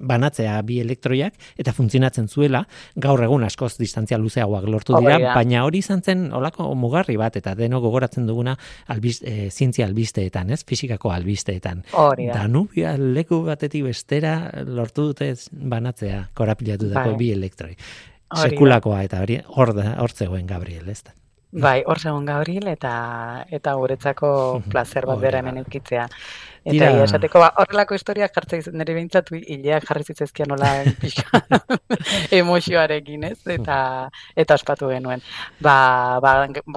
banatzea 0.00 0.60
bi 0.62 0.78
elektroiak 0.82 1.34
eta 1.58 1.72
funtzionatzen 1.72 2.28
zuela, 2.28 2.64
gaur 2.96 3.22
egun 3.24 3.46
askoz 3.46 3.74
distantzia 3.78 4.18
luzeagoak 4.20 4.68
lortu 4.68 4.98
dira, 5.00 5.18
baina 5.34 5.64
hori 5.64 5.82
izan 5.84 6.02
zen 6.02 6.28
olako 6.36 6.68
mugarri 6.78 7.16
bat 7.20 7.36
eta 7.40 7.54
deno 7.58 7.80
gogoratzen 7.84 8.26
duguna 8.28 8.56
albiz, 8.92 9.18
e, 9.22 9.48
zientzia 9.50 9.86
albisteetan, 9.88 10.52
ez? 10.52 10.62
Fizikako 10.68 11.12
albisteetan. 11.14 11.84
Danubio 12.32 12.94
leku 12.98 13.42
batetik 13.46 13.88
bestera 13.88 14.36
lortu 14.66 15.10
dute 15.10 15.32
banatzea 15.50 16.28
korapilatu 16.34 16.92
dako 16.92 17.14
bai. 17.14 17.18
bi 17.18 17.32
elektroi. 17.32 17.74
Sekulakoa 18.28 19.02
eta 19.06 19.22
hori 19.24 19.38
hor 19.56 19.72
hor 19.72 20.12
zegoen 20.12 20.46
Gabriel, 20.46 20.88
ez 20.92 21.02
da. 21.06 21.14
Bai, 21.50 21.82
hor 21.86 21.98
segun 21.98 22.26
Gabriel 22.28 22.68
eta 22.68 23.46
eta 23.48 23.72
guretzako 23.80 24.28
placer 24.72 25.06
bat 25.08 25.20
bera 25.20 25.40
hemen 25.40 25.62
eukitzea. 25.62 26.04
Eta 26.68 26.90
ia 26.92 27.04
esateko 27.06 27.40
ba, 27.40 27.48
horrelako 27.62 27.96
historia 27.96 28.26
jartze 28.28 28.58
nire 28.76 28.92
behintzatu 28.92 29.38
hileak 29.38 29.86
jarri 29.88 30.04
zitzezkia 30.04 30.44
nola 30.50 30.68
pixka 31.00 31.40
emozioarekin, 32.40 33.24
ez? 33.30 33.38
Eta 33.54 33.78
eta 34.36 34.58
ospatu 34.60 34.90
genuen. 34.92 35.24
Ba, 35.64 36.18
ba 36.20 36.34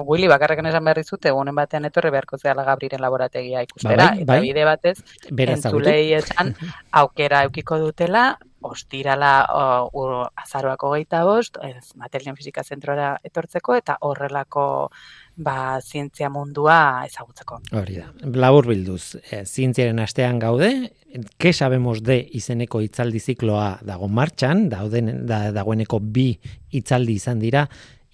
Willy 0.08 0.30
bakarrekan 0.32 0.70
esan 0.70 0.88
berri 0.88 1.04
zute 1.04 1.28
egunen 1.28 1.54
batean 1.54 1.84
etorri 1.90 2.14
beharko 2.14 2.40
zehala 2.40 2.64
Gabrielen 2.64 3.04
laborategia 3.04 3.66
ikustera 3.68 4.06
ba, 4.06 4.08
bai, 4.14 4.22
eta 4.24 4.32
bai. 4.32 4.40
bide 4.46 4.64
batez 4.64 4.96
entzulei 5.28 6.14
esan 6.16 6.54
aukera 7.02 7.44
eukiko 7.50 7.76
dutela 7.82 8.30
ostirala 8.62 9.32
uh, 9.92 10.26
azaroako 10.36 10.92
geita 10.96 11.22
bost, 11.26 11.58
ez, 11.62 11.92
materialen 11.98 12.36
fizika 12.38 12.64
zentrora 12.64 13.16
etortzeko, 13.24 13.76
eta 13.76 13.98
horrelako 14.00 14.64
ba, 15.36 15.80
zientzia 15.80 16.30
mundua 16.30 17.04
ezagutzeko. 17.06 17.60
Hori 17.78 18.00
da. 18.00 18.10
Labur 18.22 18.68
bilduz, 18.68 19.16
e, 19.30 19.44
zientziaren 19.44 19.98
astean 20.02 20.38
gaude, 20.42 20.72
ke 21.38 21.52
sabemos 21.52 22.00
de 22.04 22.18
izeneko 22.38 22.80
itzaldi 22.84 23.20
zikloa 23.20 23.78
dago 23.84 24.08
martxan, 24.08 24.68
dauden, 24.72 25.26
da, 25.28 25.50
dagoeneko 25.52 26.00
bi 26.00 26.30
itzaldi 26.72 27.18
izan 27.20 27.42
dira, 27.42 27.66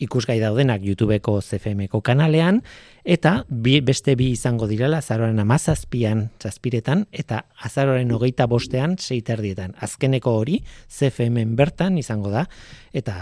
ikusgai 0.03 0.39
daudenak 0.41 0.85
YouTubeko 0.87 1.39
CFMko 1.43 2.01
kanalean, 2.07 2.61
eta 3.09 3.45
bi, 3.49 3.79
beste 3.85 4.15
bi 4.19 4.31
izango 4.35 4.69
direla 4.71 5.01
azaroren 5.03 5.41
amazazpian 5.43 6.29
zazpiretan, 6.43 7.07
eta 7.13 7.43
azaroren 7.67 8.13
hogeita 8.15 8.47
bostean 8.51 8.97
seiterdietan. 8.99 9.75
Azkeneko 9.85 10.37
hori 10.39 10.61
CFMen 10.87 11.57
bertan 11.59 11.99
izango 11.99 12.31
da, 12.35 12.45
eta 12.95 13.17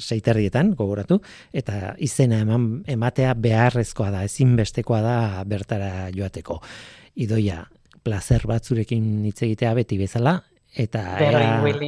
seiterdietan, 0.00 0.72
gogoratu, 0.78 1.20
eta 1.52 1.94
izena 2.02 2.40
eman, 2.46 2.70
ematea 2.88 3.34
beharrezkoa 3.34 4.10
da, 4.14 4.24
ezinbestekoa 4.28 5.02
da 5.04 5.18
bertara 5.48 6.08
joateko. 6.14 6.62
Idoia, 7.20 7.60
placer 8.02 8.46
batzurekin 8.48 9.26
hitz 9.28 9.42
egitea 9.44 9.74
beti 9.78 10.00
bezala, 10.00 10.40
eta 10.72 11.02
ea, 11.20 11.40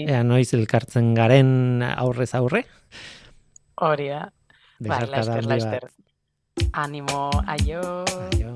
ea 0.04 0.22
noiz 0.26 0.50
elkartzen 0.56 1.14
garen 1.16 1.82
aurrez 1.94 2.34
aurre. 2.36 2.64
Hori 3.76 4.08
da. 4.08 4.28
Bai, 4.78 5.06
laizter, 5.10 5.46
laizter. 5.46 5.90
Animo, 6.72 7.30
aio. 7.46 8.04
Aio. 8.30 8.54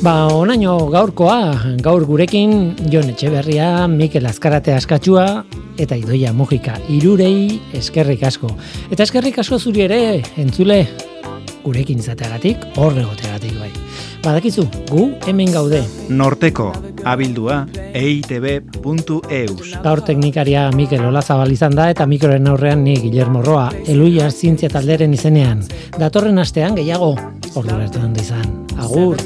Ba, 0.00 0.28
onaino 0.32 0.78
gaurkoa, 0.88 1.76
gaur 1.84 2.06
gurekin 2.08 2.72
Jon 2.88 3.10
Etxeberria, 3.12 3.86
Mikel 3.88 4.24
Azkarate 4.24 4.72
askatzua 4.72 5.44
eta 5.76 5.96
Idoia 6.00 6.32
Mojika 6.32 6.78
irurei 6.88 7.60
eskerrik 7.76 8.24
asko. 8.24 8.48
Eta 8.88 9.04
eskerrik 9.04 9.36
asko 9.42 9.58
zuri 9.60 9.84
ere, 9.84 10.00
entzule, 10.40 10.86
gurekin 11.66 12.00
izateagatik, 12.00 12.64
horregoteagatik 12.80 13.58
bai. 13.60 13.68
Badakizu, 14.24 14.64
gu 14.88 15.10
hemen 15.28 15.52
gaude. 15.52 15.82
Norteko, 16.08 16.72
abildua 17.04 17.66
eitb.eus. 17.94 19.72
Gaur 19.82 20.02
teknikaria 20.06 20.68
Mikel 20.76 21.04
Olazabal 21.06 21.52
izan 21.54 21.76
da 21.78 21.88
eta 21.92 22.06
mikroren 22.10 22.48
aurrean 22.50 22.84
ni 22.84 22.96
Guillermo 23.00 23.42
Roa, 23.42 23.70
eluia 23.86 24.30
Zientzia 24.30 24.70
talderen 24.72 25.14
izenean. 25.14 25.62
Datorren 25.98 26.38
astean 26.38 26.76
gehiago, 26.78 27.14
ordu 27.54 27.76
bertan 27.76 28.16
izan. 28.20 28.66
Agur! 28.78 29.16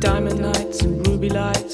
Diamond 0.00 0.40
lights 0.40 0.82
and 0.84 1.06
ruby 1.06 1.30
lights 1.30 1.65